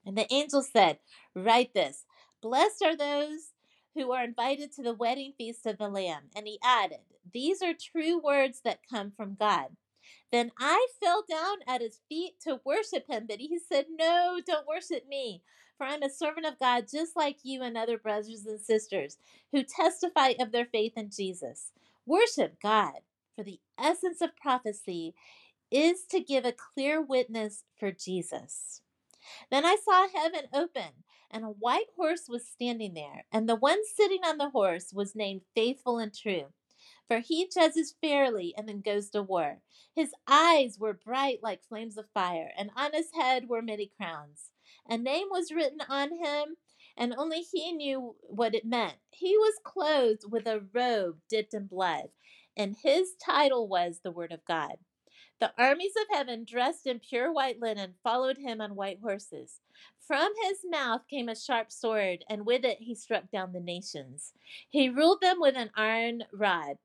And 0.05 0.16
the 0.16 0.33
angel 0.33 0.62
said, 0.62 0.99
Write 1.35 1.75
this 1.75 2.05
Blessed 2.41 2.83
are 2.85 2.97
those 2.97 3.53
who 3.95 4.12
are 4.12 4.25
invited 4.25 4.73
to 4.73 4.83
the 4.83 4.95
wedding 4.95 5.33
feast 5.37 5.66
of 5.66 5.79
the 5.79 5.89
Lamb. 5.89 6.25
And 6.35 6.47
he 6.47 6.59
added, 6.62 7.01
These 7.33 7.62
are 7.62 7.75
true 7.75 8.18
words 8.18 8.61
that 8.64 8.89
come 8.89 9.12
from 9.16 9.37
God. 9.39 9.77
Then 10.31 10.51
I 10.59 10.89
fell 11.03 11.25
down 11.29 11.59
at 11.66 11.83
his 11.83 12.01
feet 12.09 12.41
to 12.43 12.61
worship 12.64 13.07
him, 13.09 13.27
but 13.29 13.39
he 13.39 13.59
said, 13.59 13.87
No, 13.91 14.41
don't 14.45 14.66
worship 14.66 15.07
me, 15.09 15.43
for 15.77 15.87
I'm 15.87 16.03
a 16.03 16.11
servant 16.11 16.47
of 16.47 16.59
God 16.59 16.87
just 16.91 17.16
like 17.16 17.39
you 17.43 17.62
and 17.62 17.77
other 17.77 17.99
brothers 17.99 18.47
and 18.47 18.61
sisters 18.61 19.18
who 19.53 19.62
testify 19.62 20.33
of 20.41 20.53
their 20.53 20.66
faith 20.66 20.95
in 20.97 21.11
Jesus. 21.11 21.73
Worship 22.07 22.61
God, 22.61 23.00
for 23.36 23.44
the 23.44 23.61
essence 23.78 24.20
of 24.20 24.36
prophecy 24.36 25.14
is 25.70 26.05
to 26.11 26.20
give 26.20 26.44
a 26.44 26.53
clear 26.53 27.00
witness 27.00 27.64
for 27.78 27.92
Jesus. 27.92 28.82
Then 29.50 29.64
I 29.64 29.76
saw 29.76 30.09
heaven 30.09 30.46
open, 30.53 31.05
and 31.30 31.44
a 31.44 31.48
white 31.48 31.86
horse 31.96 32.28
was 32.28 32.46
standing 32.46 32.94
there, 32.94 33.24
and 33.32 33.48
the 33.48 33.57
one 33.57 33.78
sitting 33.96 34.24
on 34.24 34.38
the 34.38 34.50
horse 34.50 34.92
was 34.92 35.14
named 35.14 35.42
Faithful 35.55 35.98
and 35.98 36.12
True. 36.12 36.46
For 37.09 37.20
he 37.20 37.48
judges 37.53 37.94
fairly 38.00 38.55
and 38.57 38.68
then 38.68 38.80
goes 38.80 39.11
to 39.11 39.22
war. 39.22 39.61
His 39.94 40.12
eyes 40.26 40.78
were 40.78 40.92
bright 40.94 41.40
like 41.42 41.62
flames 41.64 41.96
of 41.96 42.11
fire, 42.12 42.50
and 42.57 42.70
on 42.76 42.92
his 42.92 43.12
head 43.12 43.48
were 43.48 43.62
many 43.62 43.90
crowns. 43.96 44.50
A 44.88 44.98
name 44.98 45.28
was 45.30 45.53
written 45.53 45.80
on 45.88 46.11
him, 46.18 46.57
and 46.97 47.14
only 47.16 47.40
he 47.40 47.72
knew 47.72 48.16
what 48.22 48.55
it 48.55 48.64
meant. 48.66 48.97
He 49.11 49.36
was 49.36 49.55
clothed 49.64 50.24
with 50.30 50.47
a 50.47 50.62
robe 50.72 51.18
dipped 51.28 51.55
in 51.55 51.66
blood, 51.66 52.11
and 52.57 52.76
his 52.82 53.14
title 53.24 53.68
was 53.68 54.01
the 54.03 54.12
Word 54.12 54.32
of 54.32 54.45
God. 54.45 54.76
The 55.40 55.53
armies 55.59 55.95
of 56.01 56.16
heaven, 56.16 56.47
dressed 56.49 56.86
in 56.86 57.01
pure 57.01 57.32
white 57.32 57.61
linen, 57.61 57.97
followed 58.03 58.38
him 58.38 58.62
on 58.62 58.76
white 58.76 59.01
horses. 59.03 59.61
From 59.99 60.32
his 60.45 60.59
mouth 60.64 61.03
came 61.11 61.28
a 61.28 61.36
sharp 61.36 61.72
sword, 61.72 62.24
and 62.30 62.47
with 62.47 62.64
it 62.64 62.78
he 62.80 62.95
struck 62.95 63.30
down 63.30 63.53
the 63.53 63.61
nations. 63.61 64.32
He 64.70 64.88
ruled 64.88 65.20
them 65.20 65.38
with 65.40 65.57
an 65.57 65.70
iron 65.76 66.24
rod, 66.32 66.78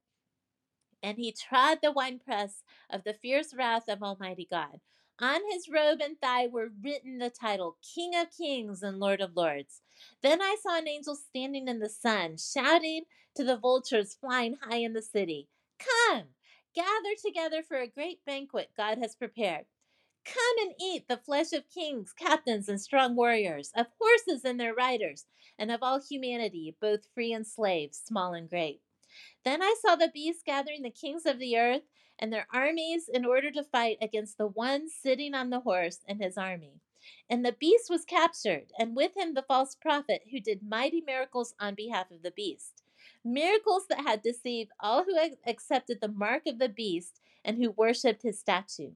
and 1.03 1.17
he 1.17 1.31
trod 1.31 1.79
the 1.83 1.91
winepress 1.91 2.63
of 2.89 3.03
the 3.05 3.13
fierce 3.13 3.53
wrath 3.55 3.87
of 3.87 4.03
Almighty 4.03 4.47
God. 4.49 4.81
On 5.19 5.41
his 5.49 5.67
robe 5.67 5.99
and 5.99 6.21
thigh 6.21 6.45
were 6.45 6.69
written 6.83 7.17
the 7.17 7.31
title 7.31 7.79
King 7.81 8.15
of 8.15 8.27
Kings 8.37 8.83
and 8.83 8.99
Lord 8.99 9.19
of 9.19 9.35
Lords. 9.35 9.81
Then 10.21 10.43
I 10.43 10.57
saw 10.61 10.77
an 10.77 10.87
angel 10.87 11.15
standing 11.15 11.67
in 11.67 11.79
the 11.79 11.89
sun, 11.89 12.37
shouting 12.37 13.05
to 13.33 13.43
the 13.43 13.57
vultures 13.57 14.13
flying 14.13 14.57
high 14.61 14.77
in 14.77 14.93
the 14.93 15.01
city 15.01 15.47
Come! 15.79 16.35
Gather 16.75 17.15
together 17.19 17.63
for 17.63 17.77
a 17.77 17.87
great 17.87 18.23
banquet 18.25 18.69
God 18.77 18.99
has 18.99 19.15
prepared. 19.15 19.65
Come 20.23 20.57
and 20.59 20.75
eat 20.79 21.07
the 21.07 21.17
flesh 21.17 21.51
of 21.51 21.67
kings, 21.67 22.13
captains, 22.13 22.69
and 22.69 22.79
strong 22.79 23.15
warriors, 23.15 23.71
of 23.75 23.87
horses 23.99 24.45
and 24.45 24.59
their 24.59 24.75
riders, 24.75 25.25
and 25.57 25.71
of 25.71 25.81
all 25.81 25.99
humanity, 25.99 26.75
both 26.79 27.07
free 27.15 27.33
and 27.33 27.47
slave, 27.47 27.95
small 27.95 28.35
and 28.35 28.47
great. 28.47 28.81
Then 29.43 29.63
I 29.63 29.75
saw 29.81 29.95
the 29.95 30.11
beast 30.13 30.45
gathering 30.45 30.83
the 30.83 30.91
kings 30.91 31.25
of 31.25 31.39
the 31.39 31.57
earth 31.57 31.83
and 32.19 32.31
their 32.31 32.47
armies 32.53 33.09
in 33.09 33.25
order 33.25 33.51
to 33.51 33.63
fight 33.63 33.97
against 34.01 34.37
the 34.37 34.47
one 34.47 34.89
sitting 34.89 35.33
on 35.33 35.49
the 35.49 35.61
horse 35.61 35.99
and 36.07 36.21
his 36.21 36.37
army. 36.37 36.79
And 37.29 37.45
the 37.45 37.51
beast 37.51 37.89
was 37.89 38.05
captured, 38.05 38.73
and 38.77 38.95
with 38.95 39.15
him 39.15 39.33
the 39.33 39.43
false 39.43 39.75
prophet 39.75 40.23
who 40.31 40.39
did 40.39 40.67
mighty 40.67 41.01
miracles 41.01 41.53
on 41.59 41.75
behalf 41.75 42.11
of 42.11 42.23
the 42.23 42.31
beast 42.31 42.83
miracles 43.23 43.87
that 43.89 44.01
had 44.01 44.21
deceived 44.21 44.71
all 44.79 45.03
who 45.03 45.17
accepted 45.45 45.99
the 45.99 46.07
mark 46.07 46.43
of 46.47 46.59
the 46.59 46.69
beast 46.69 47.19
and 47.43 47.57
who 47.57 47.71
worshipped 47.71 48.23
his 48.23 48.39
statue. 48.39 48.91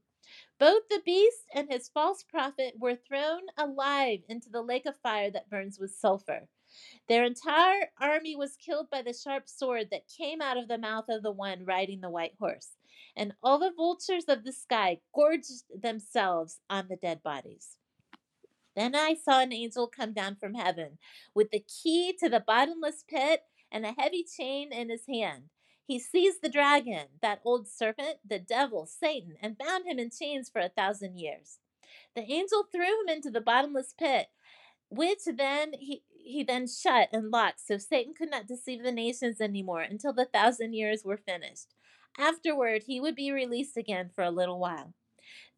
Both 0.58 0.88
the 0.88 1.02
beast 1.04 1.44
and 1.54 1.68
his 1.70 1.88
false 1.88 2.22
prophet 2.22 2.74
were 2.78 2.96
thrown 2.96 3.42
alive 3.56 4.20
into 4.28 4.48
the 4.48 4.62
lake 4.62 4.86
of 4.86 4.96
fire 4.96 5.30
that 5.30 5.50
burns 5.50 5.78
with 5.78 5.94
sulfur. 5.94 6.48
Their 7.08 7.24
entire 7.24 7.90
army 8.00 8.34
was 8.34 8.56
killed 8.56 8.88
by 8.88 9.02
the 9.02 9.12
sharp 9.12 9.48
sword 9.48 9.88
that 9.90 10.08
came 10.08 10.40
out 10.40 10.56
of 10.56 10.68
the 10.68 10.78
mouth 10.78 11.06
of 11.10 11.22
the 11.22 11.32
one 11.32 11.64
riding 11.66 12.00
the 12.00 12.08
white 12.08 12.34
horse, 12.38 12.70
and 13.16 13.34
all 13.42 13.58
the 13.58 13.72
vultures 13.76 14.24
of 14.28 14.44
the 14.44 14.52
sky 14.52 14.98
gorged 15.14 15.64
themselves 15.74 16.60
on 16.70 16.88
the 16.88 16.96
dead 16.96 17.22
bodies. 17.22 17.76
Then 18.74 18.94
I 18.94 19.14
saw 19.14 19.40
an 19.40 19.52
angel 19.52 19.86
come 19.86 20.12
down 20.12 20.36
from 20.36 20.54
heaven 20.54 20.98
with 21.34 21.50
the 21.50 21.60
key 21.60 22.14
to 22.20 22.28
the 22.28 22.40
bottomless 22.40 23.04
pit 23.08 23.42
and 23.70 23.84
a 23.84 23.94
heavy 23.98 24.24
chain 24.24 24.72
in 24.72 24.88
his 24.88 25.06
hand. 25.08 25.44
He 25.86 25.98
seized 25.98 26.42
the 26.42 26.48
dragon, 26.48 27.08
that 27.20 27.40
old 27.44 27.68
serpent, 27.68 28.18
the 28.26 28.38
devil, 28.38 28.86
Satan, 28.86 29.36
and 29.42 29.58
bound 29.58 29.86
him 29.86 29.98
in 29.98 30.10
chains 30.10 30.48
for 30.48 30.60
a 30.60 30.68
thousand 30.70 31.18
years. 31.18 31.58
The 32.14 32.22
angel 32.22 32.64
threw 32.70 33.02
him 33.02 33.08
into 33.08 33.30
the 33.30 33.40
bottomless 33.40 33.92
pit, 33.98 34.28
which 34.88 35.20
then 35.26 35.72
he, 35.78 36.02
he 36.08 36.44
then 36.44 36.66
shut 36.66 37.08
and 37.12 37.30
locked, 37.30 37.60
so 37.60 37.78
Satan 37.78 38.14
could 38.14 38.30
not 38.30 38.46
deceive 38.46 38.82
the 38.82 38.92
nations 38.92 39.40
anymore 39.40 39.82
until 39.82 40.12
the 40.12 40.24
thousand 40.24 40.74
years 40.74 41.02
were 41.04 41.16
finished. 41.18 41.74
Afterward, 42.18 42.84
he 42.86 43.00
would 43.00 43.14
be 43.14 43.32
released 43.32 43.76
again 43.76 44.10
for 44.14 44.22
a 44.22 44.30
little 44.30 44.58
while. 44.58 44.94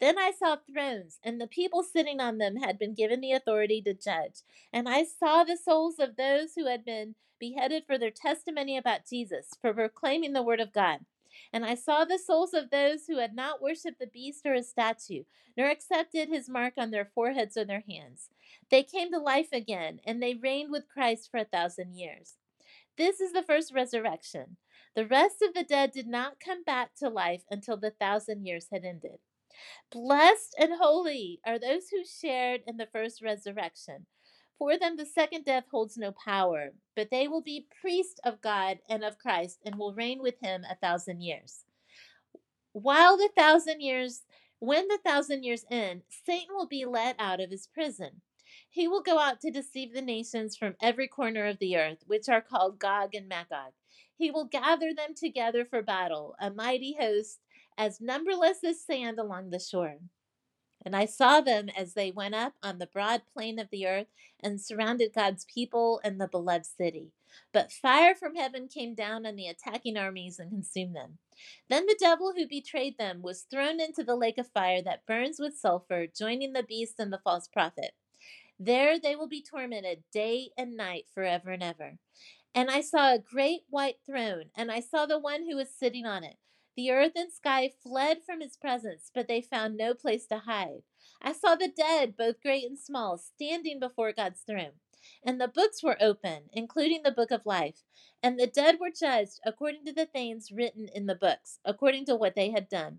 Then 0.00 0.18
I 0.18 0.32
saw 0.32 0.57
thrones, 0.57 1.18
and 1.22 1.40
the 1.40 1.46
people 1.46 1.82
sitting 1.82 2.20
on 2.20 2.38
them 2.38 2.57
had 2.57 2.78
been 2.78 2.94
given 2.94 3.20
the 3.20 3.32
authority 3.32 3.80
to 3.82 3.94
judge. 3.94 4.40
And 4.72 4.88
I 4.88 5.05
saw 5.05 5.44
the 5.44 5.57
souls 5.57 5.98
of 5.98 6.16
those 6.16 6.55
who 6.55 6.66
had 6.66 6.84
been 6.84 7.14
beheaded 7.38 7.84
for 7.86 7.98
their 7.98 8.11
testimony 8.11 8.76
about 8.76 9.07
Jesus, 9.09 9.50
for 9.61 9.72
proclaiming 9.72 10.32
the 10.32 10.42
word 10.42 10.61
of 10.61 10.72
God. 10.72 11.00
And 11.52 11.64
I 11.64 11.74
saw 11.74 12.05
the 12.05 12.18
souls 12.18 12.55
of 12.55 12.70
those 12.70 13.07
who 13.07 13.18
had 13.18 13.34
not 13.34 13.62
worshipped 13.62 13.98
the 13.98 14.07
beast 14.07 14.46
or 14.46 14.55
his 14.55 14.68
statue, 14.68 15.24
nor 15.57 15.68
accepted 15.68 16.28
his 16.28 16.48
mark 16.48 16.74
on 16.76 16.90
their 16.90 17.05
foreheads 17.05 17.57
or 17.57 17.64
their 17.64 17.84
hands. 17.88 18.28
They 18.70 18.82
came 18.82 19.11
to 19.12 19.18
life 19.18 19.52
again, 19.52 20.00
and 20.07 20.22
they 20.22 20.34
reigned 20.34 20.70
with 20.70 20.88
Christ 20.88 21.30
for 21.30 21.38
a 21.38 21.44
thousand 21.44 21.96
years. 21.96 22.34
This 22.96 23.20
is 23.20 23.32
the 23.32 23.42
first 23.42 23.72
resurrection. 23.74 24.57
The 24.95 25.07
rest 25.07 25.42
of 25.42 25.55
the 25.55 25.64
dead 25.64 25.90
did 25.90 26.07
not 26.07 26.38
come 26.38 26.62
back 26.62 26.95
to 26.97 27.09
life 27.09 27.42
until 27.51 27.76
the 27.76 27.90
thousand 27.90 28.47
years 28.47 28.68
had 28.72 28.84
ended. 28.84 29.18
Blessed 29.90 30.55
and 30.59 30.74
holy 30.80 31.40
are 31.45 31.59
those 31.59 31.88
who 31.88 32.05
shared 32.05 32.62
in 32.66 32.76
the 32.76 32.88
first 32.92 33.22
resurrection. 33.22 34.07
For 34.59 34.78
them, 34.78 34.97
the 34.97 35.07
second 35.07 35.45
death 35.45 35.64
holds 35.70 35.97
no 35.97 36.12
power, 36.12 36.74
but 36.95 37.11
they 37.11 37.26
will 37.26 37.42
be 37.42 37.66
priests 37.80 38.20
of 38.24 38.40
God 38.40 38.78
and 38.88 39.05
of 39.05 39.18
Christ 39.18 39.59
and 39.64 39.76
will 39.76 39.95
reign 39.95 40.22
with 40.22 40.38
him 40.40 40.64
a 40.70 40.76
thousand 40.76 41.22
years. 41.22 41.64
While 42.72 43.16
the 43.16 43.30
thousand 43.36 43.80
years, 43.80 44.22
when 44.61 44.86
the 44.88 44.99
thousand 45.05 45.42
years 45.42 45.64
end, 45.70 46.03
Satan 46.24 46.55
will 46.55 46.68
be 46.68 46.84
let 46.84 47.16
out 47.18 47.40
of 47.40 47.51
his 47.51 47.66
prison. 47.66 48.22
He 48.70 48.86
will 48.86 49.03
go 49.03 49.18
out 49.18 49.40
to 49.40 49.51
deceive 49.51 49.92
the 49.92 50.03
nations 50.03 50.57
from 50.57 50.76
every 50.80 51.09
corner 51.09 51.47
of 51.47 51.59
the 51.59 51.76
earth, 51.76 52.05
which 52.07 52.28
are 52.28 52.40
called 52.40 52.78
Gog 52.78 53.14
and 53.14 53.28
Magog. 53.28 53.72
He 54.16 54.30
will 54.30 54.44
gather 54.44 54.94
them 54.94 55.14
together 55.14 55.64
for 55.64 55.82
battle, 55.82 56.36
a 56.40 56.50
mighty 56.50 56.96
host, 56.98 57.40
as 57.76 58.00
numberless 58.00 58.62
as 58.64 58.84
sand 58.84 59.18
along 59.18 59.50
the 59.50 59.58
shore. 59.58 59.98
And 60.84 60.94
I 60.94 61.06
saw 61.06 61.40
them 61.40 61.68
as 61.70 61.94
they 61.94 62.10
went 62.10 62.34
up 62.34 62.54
on 62.62 62.78
the 62.78 62.86
broad 62.86 63.22
plain 63.32 63.58
of 63.58 63.70
the 63.70 63.86
earth 63.86 64.08
and 64.40 64.60
surrounded 64.60 65.14
God's 65.14 65.46
people 65.46 66.00
and 66.04 66.20
the 66.20 66.28
beloved 66.28 66.66
city. 66.66 67.12
But 67.52 67.72
fire 67.72 68.14
from 68.14 68.36
heaven 68.36 68.68
came 68.68 68.94
down 68.94 69.26
on 69.26 69.34
the 69.34 69.48
attacking 69.48 69.96
armies 69.96 70.38
and 70.38 70.50
consumed 70.50 70.94
them. 70.94 71.18
Then 71.68 71.86
the 71.86 71.96
devil 71.98 72.34
who 72.36 72.46
betrayed 72.46 72.98
them 72.98 73.22
was 73.22 73.46
thrown 73.50 73.80
into 73.80 74.04
the 74.04 74.14
lake 74.14 74.38
of 74.38 74.48
fire 74.48 74.82
that 74.82 75.06
burns 75.06 75.40
with 75.40 75.58
sulfur, 75.58 76.06
joining 76.06 76.52
the 76.52 76.62
beast 76.62 76.96
and 76.98 77.12
the 77.12 77.20
false 77.24 77.48
prophet. 77.48 77.92
There 78.58 79.00
they 79.00 79.16
will 79.16 79.26
be 79.26 79.42
tormented 79.42 80.04
day 80.12 80.50
and 80.56 80.76
night 80.76 81.06
forever 81.12 81.50
and 81.50 81.62
ever. 81.62 81.98
And 82.55 82.70
I 82.70 82.82
saw 82.82 83.12
a 83.12 83.18
great 83.18 83.62
white 83.68 83.98
throne, 84.07 84.44
and 84.57 84.70
I 84.70 84.78
saw 84.78 85.07
the 85.07 85.18
one 85.18 85.42
who 85.42 85.57
was 85.57 85.70
sitting 85.70 86.07
on 86.07 86.22
it. 86.22 86.36
The 86.76 86.90
earth 86.92 87.12
and 87.16 87.32
sky 87.32 87.72
fled 87.82 88.18
from 88.24 88.40
his 88.40 88.57
presence, 88.57 89.11
but 89.12 89.26
they 89.26 89.40
found 89.40 89.76
no 89.76 89.92
place 89.92 90.26
to 90.26 90.38
hide. 90.38 90.82
I 91.20 91.32
saw 91.32 91.57
the 91.57 91.68
dead, 91.68 92.16
both 92.16 92.40
great 92.40 92.64
and 92.64 92.78
small, 92.78 93.18
standing 93.18 93.80
before 93.80 94.12
God's 94.12 94.40
throne. 94.42 94.72
And 95.24 95.40
the 95.40 95.48
books 95.48 95.82
were 95.82 95.96
open, 96.00 96.44
including 96.52 97.02
the 97.02 97.11
book 97.11 97.30
of 97.30 97.44
life. 97.44 97.82
And 98.22 98.38
the 98.38 98.46
dead 98.46 98.78
were 98.80 98.90
judged 98.90 99.40
according 99.44 99.84
to 99.86 99.92
the 99.92 100.07
things 100.07 100.52
written 100.52 100.88
in 100.94 101.07
the 101.07 101.14
books, 101.14 101.59
according 101.64 102.07
to 102.07 102.16
what 102.16 102.34
they 102.34 102.50
had 102.50 102.68
done. 102.68 102.98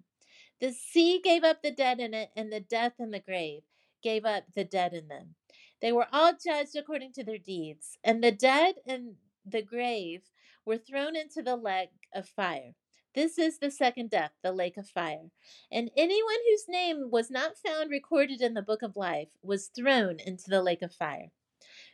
The 0.59 0.71
sea 0.71 1.19
gave 1.23 1.43
up 1.43 1.61
the 1.61 1.71
dead 1.71 1.99
in 1.99 2.13
it, 2.13 2.29
and 2.35 2.51
the 2.51 2.59
death 2.59 2.93
and 2.99 3.13
the 3.13 3.19
grave 3.19 3.63
gave 4.03 4.25
up 4.25 4.43
the 4.53 4.63
dead 4.63 4.93
in 4.93 5.07
them. 5.07 5.35
They 5.81 5.91
were 5.91 6.07
all 6.11 6.33
judged 6.33 6.75
according 6.75 7.13
to 7.13 7.23
their 7.23 7.37
deeds, 7.37 7.97
and 8.03 8.23
the 8.23 8.31
dead 8.31 8.75
and 8.87 9.15
the 9.45 9.61
grave 9.61 10.23
were 10.65 10.77
thrown 10.77 11.15
into 11.15 11.41
the 11.41 11.55
lake 11.55 11.89
of 12.13 12.27
fire. 12.27 12.73
This 13.13 13.37
is 13.37 13.59
the 13.59 13.71
second 13.71 14.09
death, 14.09 14.31
the 14.43 14.51
lake 14.51 14.75
of 14.75 14.89
fire. 14.89 15.31
And 15.71 15.89
anyone 15.95 16.35
whose 16.49 16.67
name 16.67 17.09
was 17.09 17.31
not 17.31 17.57
found 17.57 17.89
recorded 17.89 18.41
in 18.41 18.53
the 18.53 18.61
book 18.61 18.81
of 18.81 18.97
life 18.97 19.29
was 19.41 19.67
thrown 19.67 20.19
into 20.19 20.49
the 20.49 20.61
lake 20.61 20.81
of 20.81 20.93
fire. 20.93 21.31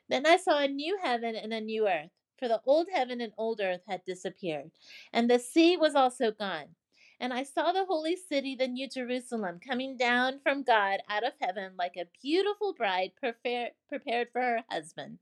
Then 0.10 0.26
I 0.26 0.38
saw 0.38 0.60
a 0.60 0.68
new 0.68 0.97
heaven 1.02 1.36
and 1.36 1.54
a 1.54 1.62
new 1.62 1.88
earth, 1.88 2.10
for 2.39 2.47
the 2.47 2.62
old 2.66 2.88
heaven 2.91 3.22
and 3.22 3.34
old 3.38 3.62
earth 3.62 3.82
had 3.88 4.04
disappeared, 4.04 4.72
and 5.14 5.30
the 5.30 5.38
sea 5.38 5.78
was 5.78 5.93
also 5.93 6.32
gone. 6.32 6.76
And 7.20 7.32
I 7.32 7.43
saw 7.43 7.72
the 7.72 7.86
holy 7.86 8.16
city, 8.16 8.56
the 8.56 8.68
New 8.68 8.89
Jerusalem, 8.89 9.60
coming 9.66 9.95
down 9.95 10.39
from 10.41 10.64
God 10.64 11.02
out 11.08 11.24
of 11.24 11.34
heaven 11.39 11.74
like 11.78 11.95
a 11.95 12.08
beautiful 12.20 12.74
bride 12.74 13.12
prepared, 13.16 13.74
prepared 13.88 14.30
for 14.34 14.41
her 14.41 14.64
husband. 14.72 15.20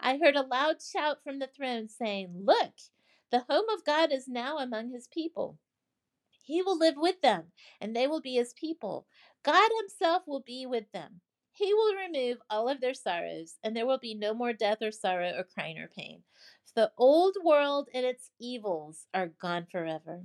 I 0.00 0.18
heard 0.18 0.36
a 0.36 0.42
loud 0.42 0.82
shout 0.82 1.22
from 1.22 1.38
the 1.38 1.46
throne 1.46 1.88
saying, 1.88 2.42
Look, 2.44 2.74
the 3.30 3.44
home 3.48 3.68
of 3.72 3.84
God 3.84 4.12
is 4.12 4.28
now 4.28 4.58
among 4.58 4.90
his 4.90 5.08
people. 5.08 5.58
He 6.44 6.60
will 6.60 6.76
live 6.76 6.96
with 6.96 7.20
them, 7.22 7.52
and 7.80 7.94
they 7.94 8.06
will 8.06 8.20
be 8.20 8.34
his 8.34 8.52
people. 8.52 9.06
God 9.42 9.70
himself 9.80 10.22
will 10.26 10.40
be 10.40 10.66
with 10.66 10.90
them. 10.92 11.20
He 11.52 11.72
will 11.72 11.94
remove 11.94 12.38
all 12.50 12.68
of 12.68 12.80
their 12.80 12.94
sorrows, 12.94 13.58
and 13.62 13.76
there 13.76 13.86
will 13.86 13.98
be 13.98 14.14
no 14.14 14.34
more 14.34 14.52
death 14.52 14.82
or 14.82 14.90
sorrow 14.90 15.32
or 15.36 15.44
crying 15.44 15.78
or 15.78 15.88
pain. 15.88 16.24
The 16.74 16.92
old 16.96 17.36
world 17.44 17.88
and 17.92 18.06
its 18.06 18.30
evils 18.38 19.06
are 19.12 19.28
gone 19.28 19.66
forever. 19.70 20.24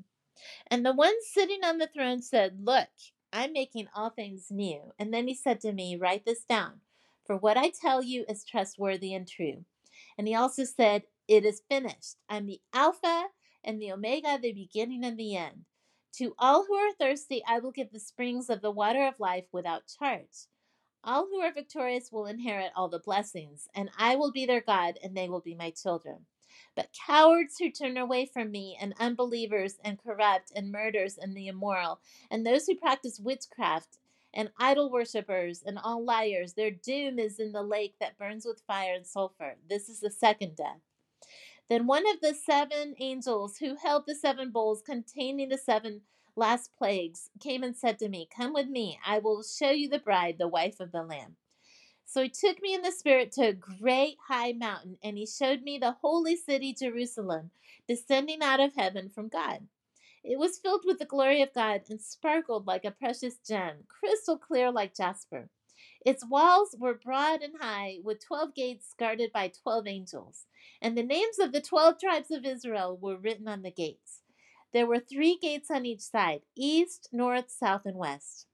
And 0.68 0.86
the 0.86 0.94
one 0.94 1.16
sitting 1.22 1.64
on 1.64 1.78
the 1.78 1.88
throne 1.88 2.22
said, 2.22 2.60
Look, 2.64 2.90
I'm 3.34 3.52
making 3.52 3.90
all 3.94 4.10
things 4.10 4.48
new. 4.50 4.94
And 4.98 5.14
then 5.14 5.28
he 5.28 5.36
said 5.36 5.60
to 5.62 5.74
me, 5.74 5.98
Write 5.98 6.26
this 6.26 6.44
down, 6.44 6.82
for 7.28 7.38
what 7.38 7.58
I 7.58 7.70
tell 7.70 8.02
you 8.02 8.26
is 8.28 8.46
trustworthy 8.46 9.14
and 9.14 9.28
true. 9.28 9.66
And 10.18 10.28
he 10.28 10.34
also 10.34 10.64
said, 10.64 11.04
It 11.28 11.46
is 11.46 11.62
finished. 11.70 12.16
I'm 12.30 12.48
the 12.48 12.62
Alpha 12.74 13.26
and 13.64 13.82
the 13.82 13.92
Omega, 13.92 14.40
the 14.42 14.54
beginning 14.54 15.04
and 15.04 15.18
the 15.18 15.36
end. 15.36 15.66
To 16.16 16.34
all 16.40 16.66
who 16.66 16.74
are 16.74 16.94
thirsty, 16.94 17.44
I 17.48 17.60
will 17.60 17.72
give 17.72 17.92
the 17.92 18.00
springs 18.00 18.50
of 18.50 18.62
the 18.62 18.72
water 18.72 19.06
of 19.06 19.20
life 19.20 19.46
without 19.52 19.84
charge. 20.00 20.48
All 21.04 21.28
who 21.28 21.40
are 21.42 21.54
victorious 21.54 22.12
will 22.12 22.26
inherit 22.26 22.72
all 22.76 22.90
the 22.90 23.00
blessings, 23.00 23.68
and 23.76 23.92
I 23.98 24.16
will 24.16 24.32
be 24.32 24.46
their 24.46 24.62
God, 24.62 24.98
and 25.04 25.16
they 25.16 25.30
will 25.30 25.42
be 25.42 25.54
my 25.54 25.70
children. 25.72 26.26
But 26.76 26.90
cowards 27.06 27.58
who 27.60 27.70
turn 27.70 27.98
away 27.98 28.26
from 28.26 28.52
me, 28.52 28.78
and 28.80 28.94
unbelievers, 29.00 29.76
and 29.84 30.00
corrupt, 30.00 30.52
and 30.56 30.72
murderers, 30.72 31.18
and 31.18 31.36
the 31.36 31.48
immoral, 31.48 32.00
and 32.32 32.46
those 32.46 32.66
who 32.66 32.76
practice 32.76 33.20
witchcraft, 33.20 34.00
and 34.34 34.52
idol 34.60 34.92
worshippers, 34.92 35.64
and 35.66 35.80
all 35.80 36.04
liars, 36.04 36.54
their 36.54 36.72
doom 36.72 37.20
is 37.20 37.40
in 37.40 37.52
the 37.52 37.64
lake 37.64 37.96
that 38.00 38.18
burns 38.18 38.46
with 38.46 38.64
fire 38.68 38.94
and 38.94 39.06
sulfur. 39.06 39.56
This 39.70 39.90
is 39.90 40.00
the 40.00 40.12
second 40.12 40.56
death. 40.56 40.82
Then 41.70 41.88
one 41.88 42.10
of 42.10 42.22
the 42.22 42.34
seven 42.34 42.96
angels 43.00 43.58
who 43.58 43.76
held 43.76 44.06
the 44.06 44.16
seven 44.16 44.52
bowls 44.52 44.82
containing 44.82 45.50
the 45.50 45.58
seven 45.58 46.02
last 46.36 46.72
plagues 46.78 47.30
came 47.42 47.64
and 47.64 47.76
said 47.76 48.00
to 48.00 48.10
me, 48.10 48.28
Come 48.36 48.54
with 48.54 48.68
me, 48.68 49.00
I 49.06 49.20
will 49.20 49.44
show 49.44 49.72
you 49.72 49.90
the 49.90 50.00
bride, 50.00 50.38
the 50.38 50.48
wife 50.48 50.80
of 50.80 50.92
the 50.92 51.04
Lamb. 51.04 51.36
So 52.06 52.24
he 52.24 52.30
took 52.30 52.62
me 52.62 52.74
in 52.74 52.84
the 52.84 52.92
spirit 52.92 53.34
to 53.34 53.48
a 53.48 53.54
great 53.54 54.16
high 54.30 54.54
mountain, 54.54 54.98
and 55.04 55.18
he 55.18 55.26
showed 55.26 55.62
me 55.62 55.78
the 55.78 55.98
holy 56.02 56.38
city, 56.38 56.74
Jerusalem, 56.74 57.52
descending 57.86 58.42
out 58.42 58.62
of 58.62 58.76
heaven 58.76 59.10
from 59.10 59.28
God. 59.28 59.68
It 60.30 60.38
was 60.38 60.60
filled 60.60 60.82
with 60.84 61.00
the 61.00 61.06
glory 61.06 61.42
of 61.42 61.54
God 61.54 61.84
and 61.90 62.02
sparkled 62.02 62.68
like 62.68 62.84
a 62.84 62.92
precious 62.92 63.38
gem, 63.38 63.86
crystal 63.88 64.38
clear 64.38 64.70
like 64.70 64.94
jasper. 64.94 65.50
Its 66.06 66.26
walls 66.28 66.76
were 66.78 66.94
broad 66.94 67.42
and 67.42 67.54
high, 67.62 68.00
with 68.04 68.26
twelve 68.26 68.54
gates 68.54 68.94
guarded 69.00 69.32
by 69.32 69.48
twelve 69.48 69.88
angels. 69.88 70.46
And 70.82 70.98
the 70.98 71.04
names 71.04 71.40
of 71.40 71.54
the 71.54 71.62
twelve 71.62 71.98
tribes 71.98 72.30
of 72.30 72.44
Israel 72.44 72.98
were 73.02 73.16
written 73.16 73.48
on 73.48 73.62
the 73.62 73.72
gates. 73.72 74.22
There 74.74 74.86
were 74.86 75.00
three 75.00 75.38
gates 75.42 75.72
on 75.72 75.86
each 75.86 76.02
side 76.02 76.42
east, 76.58 77.08
north, 77.14 77.50
south, 77.50 77.86
and 77.86 77.96
west. 77.96 78.48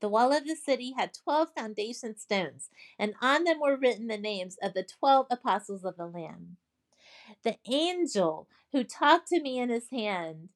The 0.00 0.08
wall 0.08 0.32
of 0.32 0.46
the 0.46 0.56
city 0.56 0.94
had 0.96 1.12
twelve 1.12 1.50
foundation 1.54 2.16
stones, 2.16 2.70
and 2.98 3.12
on 3.20 3.44
them 3.44 3.60
were 3.60 3.76
written 3.76 4.06
the 4.06 4.16
names 4.16 4.56
of 4.62 4.72
the 4.72 4.82
twelve 4.82 5.26
apostles 5.30 5.84
of 5.84 5.98
the 5.98 6.06
Lamb. 6.06 6.56
The 7.44 7.58
angel 7.66 8.48
who 8.72 8.82
talked 8.82 9.28
to 9.28 9.42
me 9.42 9.58
in 9.58 9.68
his 9.68 9.90
hand 9.90 10.48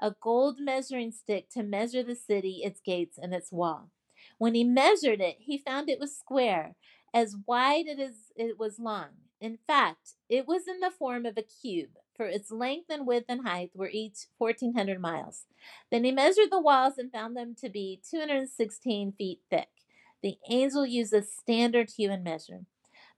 a 0.00 0.14
gold 0.20 0.58
measuring 0.60 1.12
stick 1.12 1.48
to 1.50 1.62
measure 1.62 2.02
the 2.02 2.14
city, 2.14 2.62
its 2.64 2.80
gates, 2.80 3.18
and 3.18 3.34
its 3.34 3.52
wall. 3.52 3.90
When 4.38 4.54
he 4.54 4.64
measured 4.64 5.20
it, 5.20 5.36
he 5.40 5.58
found 5.58 5.88
it 5.88 6.00
was 6.00 6.16
square, 6.16 6.76
as 7.12 7.36
wide 7.46 7.86
as 7.88 8.32
it 8.36 8.58
was 8.58 8.78
long. 8.78 9.08
In 9.40 9.58
fact, 9.66 10.14
it 10.28 10.46
was 10.46 10.66
in 10.66 10.80
the 10.80 10.90
form 10.90 11.24
of 11.24 11.36
a 11.36 11.42
cube, 11.42 11.90
for 12.14 12.26
its 12.26 12.50
length 12.50 12.90
and 12.90 13.06
width 13.06 13.26
and 13.28 13.46
height 13.46 13.70
were 13.74 13.88
each 13.88 14.26
1,400 14.38 15.00
miles. 15.00 15.46
Then 15.90 16.04
he 16.04 16.10
measured 16.10 16.50
the 16.50 16.60
walls 16.60 16.98
and 16.98 17.12
found 17.12 17.36
them 17.36 17.54
to 17.60 17.68
be 17.68 18.00
216 18.08 19.12
feet 19.12 19.40
thick. 19.48 19.68
The 20.22 20.38
angel 20.50 20.84
used 20.84 21.12
a 21.12 21.22
standard 21.22 21.90
human 21.90 22.24
measure. 22.24 22.66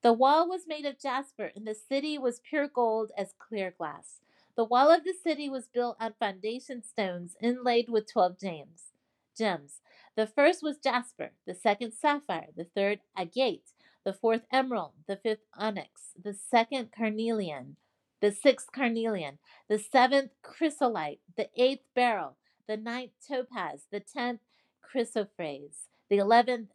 The 0.03 0.13
wall 0.13 0.49
was 0.49 0.67
made 0.67 0.85
of 0.85 1.01
jasper, 1.01 1.51
and 1.57 1.67
the 1.67 1.75
city 1.75 2.19
was 2.19 2.41
pure 2.41 2.69
gold 2.69 3.13
as 3.17 3.35
clear 3.39 3.71
glass. 3.77 4.21
The 4.61 4.67
wall 4.67 4.91
of 4.91 5.05
the 5.05 5.15
city 5.15 5.49
was 5.49 5.69
built 5.69 5.97
on 5.99 6.13
foundation 6.21 6.83
stones 6.83 7.35
inlaid 7.41 7.89
with 7.89 8.13
12 8.13 8.39
gems. 8.39 8.93
gems. 9.35 9.81
The 10.17 10.27
first 10.27 10.63
was 10.63 10.77
jasper, 10.77 11.33
the 11.47 11.55
second 11.55 11.93
sapphire, 11.93 12.49
the 12.55 12.67
third 12.67 13.01
agate, 13.17 13.71
the 14.05 14.13
fourth 14.13 14.43
emerald, 14.53 14.93
the 15.09 15.17
fifth 15.17 15.47
onyx, 15.55 16.13
the 16.23 16.35
second 16.35 16.93
carnelian, 16.93 17.79
the 18.21 18.33
sixth 18.33 18.71
carnelian, 18.71 19.39
the 19.67 19.79
seventh 19.79 20.33
chrysolite, 20.43 21.21
the 21.39 21.49
eighth 21.57 21.87
beryl, 21.95 22.37
the 22.69 22.77
ninth 22.77 23.13
topaz, 23.27 23.87
the 23.91 24.01
tenth 24.01 24.43
chrysoprase, 24.85 25.87
the 26.11 26.19
eleventh 26.19 26.69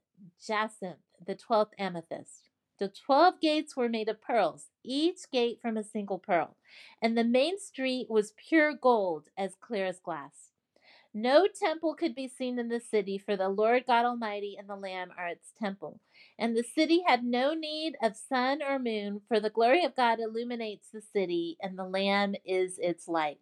jacinth, 0.44 1.06
the 1.24 1.36
twelfth 1.36 1.76
amethyst. 1.78 2.50
The 2.78 2.90
twelve 2.90 3.40
gates 3.40 3.78
were 3.78 3.88
made 3.88 4.10
of 4.10 4.22
pearls, 4.22 4.70
each 4.84 5.32
gate 5.32 5.60
from 5.62 5.78
a 5.78 5.84
single 5.84 6.20
pearl, 6.20 6.58
and 7.02 7.18
the 7.18 7.24
main 7.24 7.58
street 7.58 8.08
was 8.10 8.34
pure 8.36 8.74
gold, 8.74 9.30
as 9.38 9.56
clear 9.56 9.86
as 9.86 10.00
glass. 10.00 10.52
No 11.14 11.48
temple 11.48 11.96
could 11.96 12.14
be 12.14 12.28
seen 12.28 12.60
in 12.60 12.68
the 12.68 12.82
city, 12.82 13.18
for 13.18 13.38
the 13.38 13.48
Lord 13.48 13.86
God 13.88 14.04
Almighty 14.04 14.58
and 14.60 14.68
the 14.68 14.76
Lamb 14.76 15.12
are 15.18 15.28
its 15.28 15.54
temple. 15.58 16.02
And 16.38 16.58
the 16.58 16.64
city 16.64 17.04
had 17.08 17.24
no 17.24 17.54
need 17.54 17.96
of 18.04 18.18
sun 18.18 18.62
or 18.62 18.78
moon, 18.78 19.22
for 19.30 19.40
the 19.40 19.50
glory 19.50 19.86
of 19.86 19.96
God 19.96 20.20
illuminates 20.20 20.90
the 20.90 21.00
city, 21.02 21.56
and 21.62 21.80
the 21.80 21.86
Lamb 21.86 22.36
is 22.44 22.78
its 22.80 23.08
light. 23.08 23.40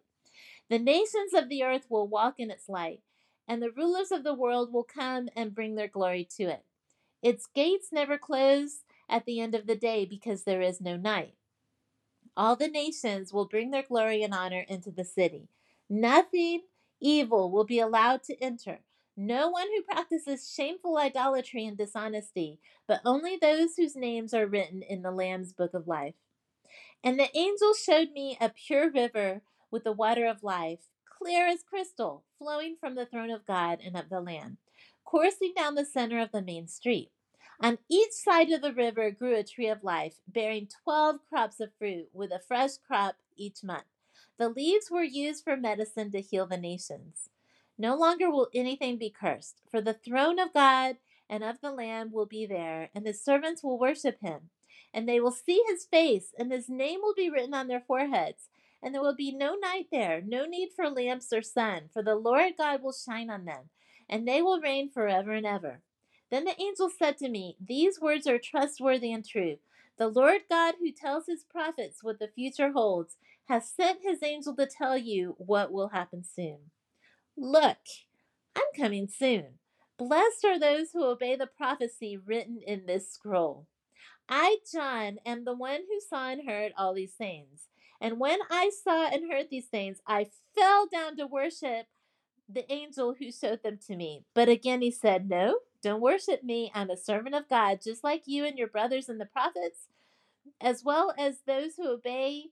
The 0.70 0.78
nations 0.78 1.34
of 1.34 1.48
the 1.48 1.64
earth 1.64 1.86
will 1.90 2.06
walk 2.06 2.36
in 2.38 2.52
its 2.52 2.68
light, 2.68 3.00
and 3.48 3.60
the 3.60 3.72
rulers 3.72 4.12
of 4.12 4.22
the 4.22 4.34
world 4.34 4.72
will 4.72 4.84
come 4.84 5.28
and 5.34 5.52
bring 5.52 5.74
their 5.74 5.88
glory 5.88 6.28
to 6.36 6.44
it. 6.44 6.64
Its 7.24 7.46
gates 7.46 7.88
never 7.90 8.18
close 8.18 8.83
at 9.08 9.24
the 9.24 9.40
end 9.40 9.54
of 9.54 9.66
the 9.66 9.76
day 9.76 10.04
because 10.04 10.44
there 10.44 10.60
is 10.60 10.80
no 10.80 10.96
night. 10.96 11.34
All 12.36 12.56
the 12.56 12.68
nations 12.68 13.32
will 13.32 13.46
bring 13.46 13.70
their 13.70 13.82
glory 13.82 14.22
and 14.22 14.34
honor 14.34 14.64
into 14.68 14.90
the 14.90 15.04
city. 15.04 15.48
Nothing 15.88 16.62
evil 17.00 17.50
will 17.50 17.64
be 17.64 17.78
allowed 17.78 18.22
to 18.24 18.42
enter. 18.42 18.80
No 19.16 19.48
one 19.48 19.68
who 19.68 19.82
practices 19.82 20.52
shameful 20.52 20.98
idolatry 20.98 21.64
and 21.64 21.76
dishonesty, 21.76 22.58
but 22.88 23.00
only 23.04 23.36
those 23.36 23.76
whose 23.76 23.94
names 23.94 24.34
are 24.34 24.46
written 24.46 24.82
in 24.82 25.02
the 25.02 25.12
Lamb's 25.12 25.52
book 25.52 25.72
of 25.72 25.86
life. 25.86 26.14
And 27.04 27.20
the 27.20 27.36
angel 27.36 27.74
showed 27.74 28.10
me 28.10 28.36
a 28.40 28.48
pure 28.48 28.90
river 28.90 29.42
with 29.70 29.84
the 29.84 29.92
water 29.92 30.26
of 30.26 30.42
life, 30.42 30.80
clear 31.06 31.46
as 31.46 31.62
crystal, 31.62 32.24
flowing 32.38 32.76
from 32.80 32.96
the 32.96 33.06
throne 33.06 33.30
of 33.30 33.46
God 33.46 33.78
and 33.84 33.96
of 33.96 34.08
the 34.08 34.20
Lamb, 34.20 34.58
coursing 35.04 35.52
down 35.56 35.76
the 35.76 35.84
center 35.84 36.18
of 36.18 36.32
the 36.32 36.42
main 36.42 36.66
street. 36.66 37.10
On 37.60 37.78
each 37.88 38.12
side 38.12 38.50
of 38.50 38.62
the 38.62 38.72
river 38.72 39.10
grew 39.10 39.36
a 39.36 39.44
tree 39.44 39.68
of 39.68 39.84
life, 39.84 40.16
bearing 40.26 40.68
12 40.84 41.20
crops 41.28 41.60
of 41.60 41.72
fruit, 41.78 42.08
with 42.12 42.32
a 42.32 42.40
fresh 42.40 42.76
crop 42.86 43.16
each 43.36 43.62
month. 43.62 43.84
The 44.38 44.48
leaves 44.48 44.90
were 44.90 45.04
used 45.04 45.44
for 45.44 45.56
medicine 45.56 46.10
to 46.12 46.20
heal 46.20 46.46
the 46.46 46.56
nations. 46.56 47.30
No 47.78 47.96
longer 47.96 48.30
will 48.30 48.48
anything 48.54 48.98
be 48.98 49.10
cursed, 49.10 49.60
for 49.70 49.80
the 49.80 49.94
throne 49.94 50.38
of 50.38 50.52
God 50.52 50.96
and 51.28 51.42
of 51.42 51.60
the 51.60 51.70
Lamb 51.70 52.12
will 52.12 52.26
be 52.26 52.44
there, 52.46 52.90
and 52.94 53.06
his 53.06 53.22
servants 53.22 53.62
will 53.62 53.78
worship 53.78 54.20
him. 54.20 54.50
And 54.92 55.08
they 55.08 55.20
will 55.20 55.32
see 55.32 55.62
his 55.66 55.84
face, 55.84 56.34
and 56.38 56.52
his 56.52 56.68
name 56.68 57.00
will 57.02 57.14
be 57.14 57.30
written 57.30 57.54
on 57.54 57.68
their 57.68 57.80
foreheads. 57.80 58.48
And 58.82 58.94
there 58.94 59.02
will 59.02 59.14
be 59.14 59.32
no 59.32 59.54
night 59.54 59.86
there, 59.90 60.20
no 60.20 60.44
need 60.44 60.70
for 60.74 60.90
lamps 60.90 61.32
or 61.32 61.42
sun, 61.42 61.88
for 61.92 62.02
the 62.02 62.14
Lord 62.14 62.54
God 62.58 62.82
will 62.82 62.92
shine 62.92 63.30
on 63.30 63.44
them, 63.44 63.70
and 64.08 64.28
they 64.28 64.42
will 64.42 64.60
reign 64.60 64.90
forever 64.90 65.32
and 65.32 65.46
ever. 65.46 65.80
Then 66.34 66.46
the 66.46 66.60
angel 66.60 66.90
said 66.90 67.16
to 67.18 67.28
me, 67.28 67.56
These 67.64 68.00
words 68.00 68.26
are 68.26 68.40
trustworthy 68.40 69.12
and 69.12 69.24
true. 69.24 69.58
The 69.98 70.08
Lord 70.08 70.40
God, 70.50 70.74
who 70.80 70.90
tells 70.90 71.26
his 71.26 71.44
prophets 71.44 72.02
what 72.02 72.18
the 72.18 72.26
future 72.26 72.72
holds, 72.72 73.14
has 73.46 73.70
sent 73.70 74.00
his 74.02 74.20
angel 74.20 74.56
to 74.56 74.66
tell 74.66 74.98
you 74.98 75.36
what 75.38 75.70
will 75.70 75.90
happen 75.90 76.24
soon. 76.24 76.58
Look, 77.36 77.78
I'm 78.56 78.64
coming 78.76 79.06
soon. 79.06 79.60
Blessed 79.96 80.44
are 80.44 80.58
those 80.58 80.88
who 80.92 81.04
obey 81.04 81.36
the 81.36 81.46
prophecy 81.46 82.16
written 82.16 82.58
in 82.66 82.86
this 82.86 83.08
scroll. 83.12 83.68
I, 84.28 84.56
John, 84.72 85.18
am 85.24 85.44
the 85.44 85.54
one 85.54 85.82
who 85.88 86.00
saw 86.00 86.30
and 86.30 86.48
heard 86.48 86.72
all 86.76 86.94
these 86.94 87.14
things. 87.14 87.68
And 88.00 88.18
when 88.18 88.40
I 88.50 88.72
saw 88.82 89.06
and 89.06 89.30
heard 89.30 89.50
these 89.52 89.66
things, 89.66 90.00
I 90.04 90.26
fell 90.56 90.88
down 90.92 91.16
to 91.18 91.28
worship 91.28 91.86
the 92.48 92.70
angel 92.72 93.14
who 93.18 93.32
showed 93.32 93.62
them 93.62 93.78
to 93.86 93.96
me. 93.96 94.24
But 94.34 94.48
again 94.48 94.82
he 94.82 94.90
said, 94.90 95.28
No, 95.28 95.58
don't 95.82 96.00
worship 96.00 96.42
me. 96.42 96.70
I'm 96.74 96.90
a 96.90 96.96
servant 96.96 97.34
of 97.34 97.48
God, 97.48 97.80
just 97.82 98.04
like 98.04 98.22
you 98.26 98.44
and 98.44 98.58
your 98.58 98.68
brothers 98.68 99.08
and 99.08 99.20
the 99.20 99.26
prophets, 99.26 99.88
as 100.60 100.82
well 100.84 101.14
as 101.18 101.40
those 101.46 101.76
who 101.76 101.88
obey 101.88 102.46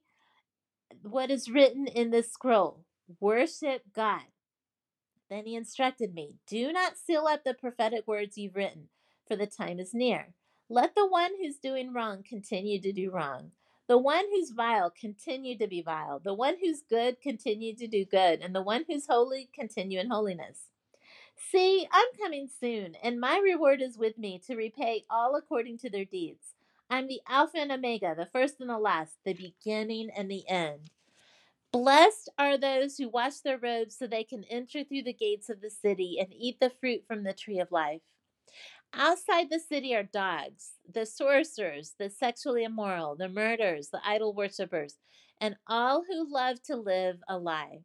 what 1.02 1.30
is 1.30 1.50
written 1.50 1.86
in 1.86 2.10
this 2.10 2.32
scroll. 2.32 2.84
Worship 3.20 3.82
God. 3.94 4.22
Then 5.30 5.46
he 5.46 5.56
instructed 5.56 6.14
me 6.14 6.34
Do 6.46 6.72
not 6.72 6.98
seal 6.98 7.26
up 7.26 7.44
the 7.44 7.54
prophetic 7.54 8.06
words 8.06 8.36
you've 8.36 8.56
written, 8.56 8.88
for 9.26 9.36
the 9.36 9.46
time 9.46 9.80
is 9.80 9.94
near. 9.94 10.34
Let 10.68 10.94
the 10.94 11.06
one 11.06 11.32
who's 11.40 11.56
doing 11.56 11.92
wrong 11.92 12.22
continue 12.26 12.80
to 12.80 12.92
do 12.92 13.10
wrong. 13.10 13.52
The 13.92 13.98
one 13.98 14.24
who's 14.30 14.52
vile 14.52 14.88
continue 14.88 15.58
to 15.58 15.66
be 15.66 15.82
vile. 15.82 16.18
The 16.18 16.32
one 16.32 16.56
who's 16.58 16.80
good 16.80 17.20
continue 17.20 17.76
to 17.76 17.86
do 17.86 18.06
good. 18.06 18.40
And 18.40 18.54
the 18.54 18.62
one 18.62 18.86
who's 18.88 19.06
holy 19.06 19.50
continue 19.54 20.00
in 20.00 20.08
holiness. 20.08 20.70
See, 21.36 21.86
I'm 21.92 22.06
coming 22.18 22.48
soon, 22.48 22.94
and 23.02 23.20
my 23.20 23.36
reward 23.36 23.82
is 23.82 23.98
with 23.98 24.16
me 24.16 24.40
to 24.46 24.56
repay 24.56 25.04
all 25.10 25.36
according 25.36 25.76
to 25.80 25.90
their 25.90 26.06
deeds. 26.06 26.54
I'm 26.88 27.06
the 27.06 27.20
Alpha 27.28 27.58
and 27.58 27.70
Omega, 27.70 28.14
the 28.16 28.24
first 28.24 28.62
and 28.62 28.70
the 28.70 28.78
last, 28.78 29.18
the 29.26 29.34
beginning 29.34 30.08
and 30.16 30.30
the 30.30 30.48
end. 30.48 30.88
Blessed 31.70 32.30
are 32.38 32.56
those 32.56 32.96
who 32.96 33.10
wash 33.10 33.40
their 33.40 33.58
robes 33.58 33.98
so 33.98 34.06
they 34.06 34.24
can 34.24 34.44
enter 34.44 34.84
through 34.84 35.02
the 35.02 35.12
gates 35.12 35.50
of 35.50 35.60
the 35.60 35.68
city 35.68 36.16
and 36.18 36.32
eat 36.32 36.60
the 36.60 36.72
fruit 36.80 37.04
from 37.06 37.24
the 37.24 37.34
tree 37.34 37.58
of 37.58 37.70
life. 37.70 38.00
Outside 38.94 39.48
the 39.50 39.58
city 39.58 39.94
are 39.94 40.02
dogs, 40.02 40.72
the 40.92 41.06
sorcerers, 41.06 41.94
the 41.98 42.10
sexually 42.10 42.64
immoral, 42.64 43.16
the 43.16 43.28
murderers, 43.28 43.88
the 43.88 44.00
idol 44.06 44.34
worshippers, 44.34 44.98
and 45.40 45.56
all 45.66 46.04
who 46.04 46.30
love 46.30 46.62
to 46.64 46.76
live 46.76 47.16
a 47.28 47.38
lie. 47.38 47.80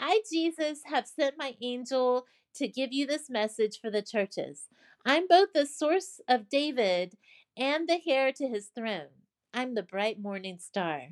I, 0.00 0.22
Jesus, 0.30 0.80
have 0.86 1.06
sent 1.06 1.36
my 1.36 1.54
angel 1.60 2.26
to 2.54 2.68
give 2.68 2.92
you 2.92 3.06
this 3.06 3.28
message 3.28 3.80
for 3.80 3.90
the 3.90 4.02
churches. 4.02 4.62
I'm 5.04 5.26
both 5.28 5.52
the 5.52 5.66
source 5.66 6.20
of 6.26 6.48
David 6.48 7.16
and 7.56 7.88
the 7.88 8.00
heir 8.06 8.32
to 8.32 8.48
his 8.48 8.70
throne. 8.74 9.08
I'm 9.52 9.74
the 9.74 9.82
bright 9.82 10.18
morning 10.18 10.58
star. 10.58 11.08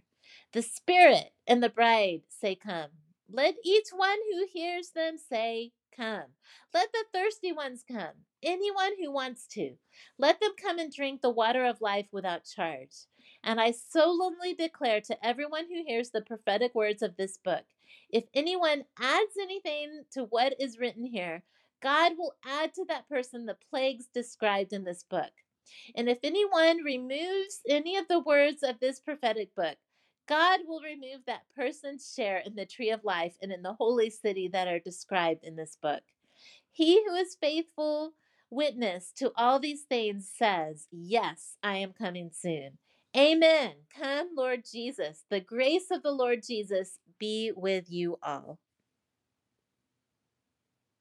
The 0.53 0.63
Spirit 0.63 1.33
and 1.47 1.63
the 1.63 1.69
bride 1.69 2.23
say, 2.29 2.55
Come. 2.55 2.91
Let 3.31 3.55
each 3.65 3.89
one 3.95 4.19
who 4.31 4.47
hears 4.51 4.91
them 4.91 5.17
say, 5.19 5.73
Come. 5.95 6.35
Let 6.73 6.91
the 6.93 7.05
thirsty 7.13 7.53
ones 7.53 7.85
come, 7.87 8.25
anyone 8.43 8.93
who 9.01 9.13
wants 9.13 9.47
to. 9.49 9.75
Let 10.19 10.41
them 10.41 10.53
come 10.61 10.79
and 10.79 10.93
drink 10.93 11.21
the 11.23 11.31
water 11.31 11.65
of 11.65 11.81
life 11.81 12.07
without 12.13 12.45
charge. 12.45 13.07
And 13.45 13.61
I 13.61 13.73
solemnly 13.73 14.55
declare 14.55 15.01
to 15.03 15.27
everyone 15.27 15.67
who 15.69 15.85
hears 15.87 16.11
the 16.11 16.23
prophetic 16.23 16.75
words 16.75 17.03
of 17.03 17.17
this 17.17 17.39
book 17.39 17.65
if 18.13 18.25
anyone 18.35 18.85
adds 19.01 19.37
anything 19.41 20.05
to 20.13 20.25
what 20.25 20.55
is 20.61 20.79
written 20.79 21.05
here, 21.05 21.43
God 21.81 22.13
will 22.17 22.35
add 22.45 22.75
to 22.75 22.85
that 22.89 23.09
person 23.09 23.47
the 23.47 23.57
plagues 23.71 24.07
described 24.13 24.73
in 24.73 24.85
this 24.85 25.03
book. 25.03 25.33
And 25.97 26.09
if 26.09 26.19
anyone 26.23 26.85
removes 26.85 27.61
any 27.69 27.97
of 27.97 28.09
the 28.09 28.21
words 28.21 28.63
of 28.63 28.79
this 28.81 29.01
prophetic 29.01 29.55
book, 29.55 29.77
God 30.29 30.61
will 30.67 30.81
remove 30.81 31.25
that 31.27 31.47
person's 31.57 32.13
share 32.15 32.39
in 32.39 32.55
the 32.55 32.67
tree 32.67 32.91
of 32.91 33.03
life 33.03 33.35
and 33.43 33.51
in 33.51 33.63
the 33.63 33.73
holy 33.73 34.11
city 34.11 34.49
that 34.49 34.69
are 34.69 34.79
described 34.79 35.43
in 35.43 35.57
this 35.57 35.77
book. 35.81 36.03
He 36.71 37.03
who 37.05 37.15
is 37.15 37.37
faithful 37.41 38.13
witness 38.53 39.13
to 39.17 39.33
all 39.37 39.59
these 39.59 39.83
things 39.83 40.31
says, 40.37 40.87
Yes, 40.93 41.57
I 41.63 41.79
am 41.79 41.93
coming 41.93 42.31
soon. 42.33 42.79
Amen. 43.17 43.73
Come, 43.97 44.31
Lord 44.37 44.63
Jesus. 44.71 45.25
The 45.31 45.41
grace 45.41 45.91
of 45.91 46.03
the 46.03 46.13
Lord 46.13 46.43
Jesus 46.47 46.99
be 47.19 47.53
with 47.55 47.91
you 47.91 48.19
all. 48.23 48.59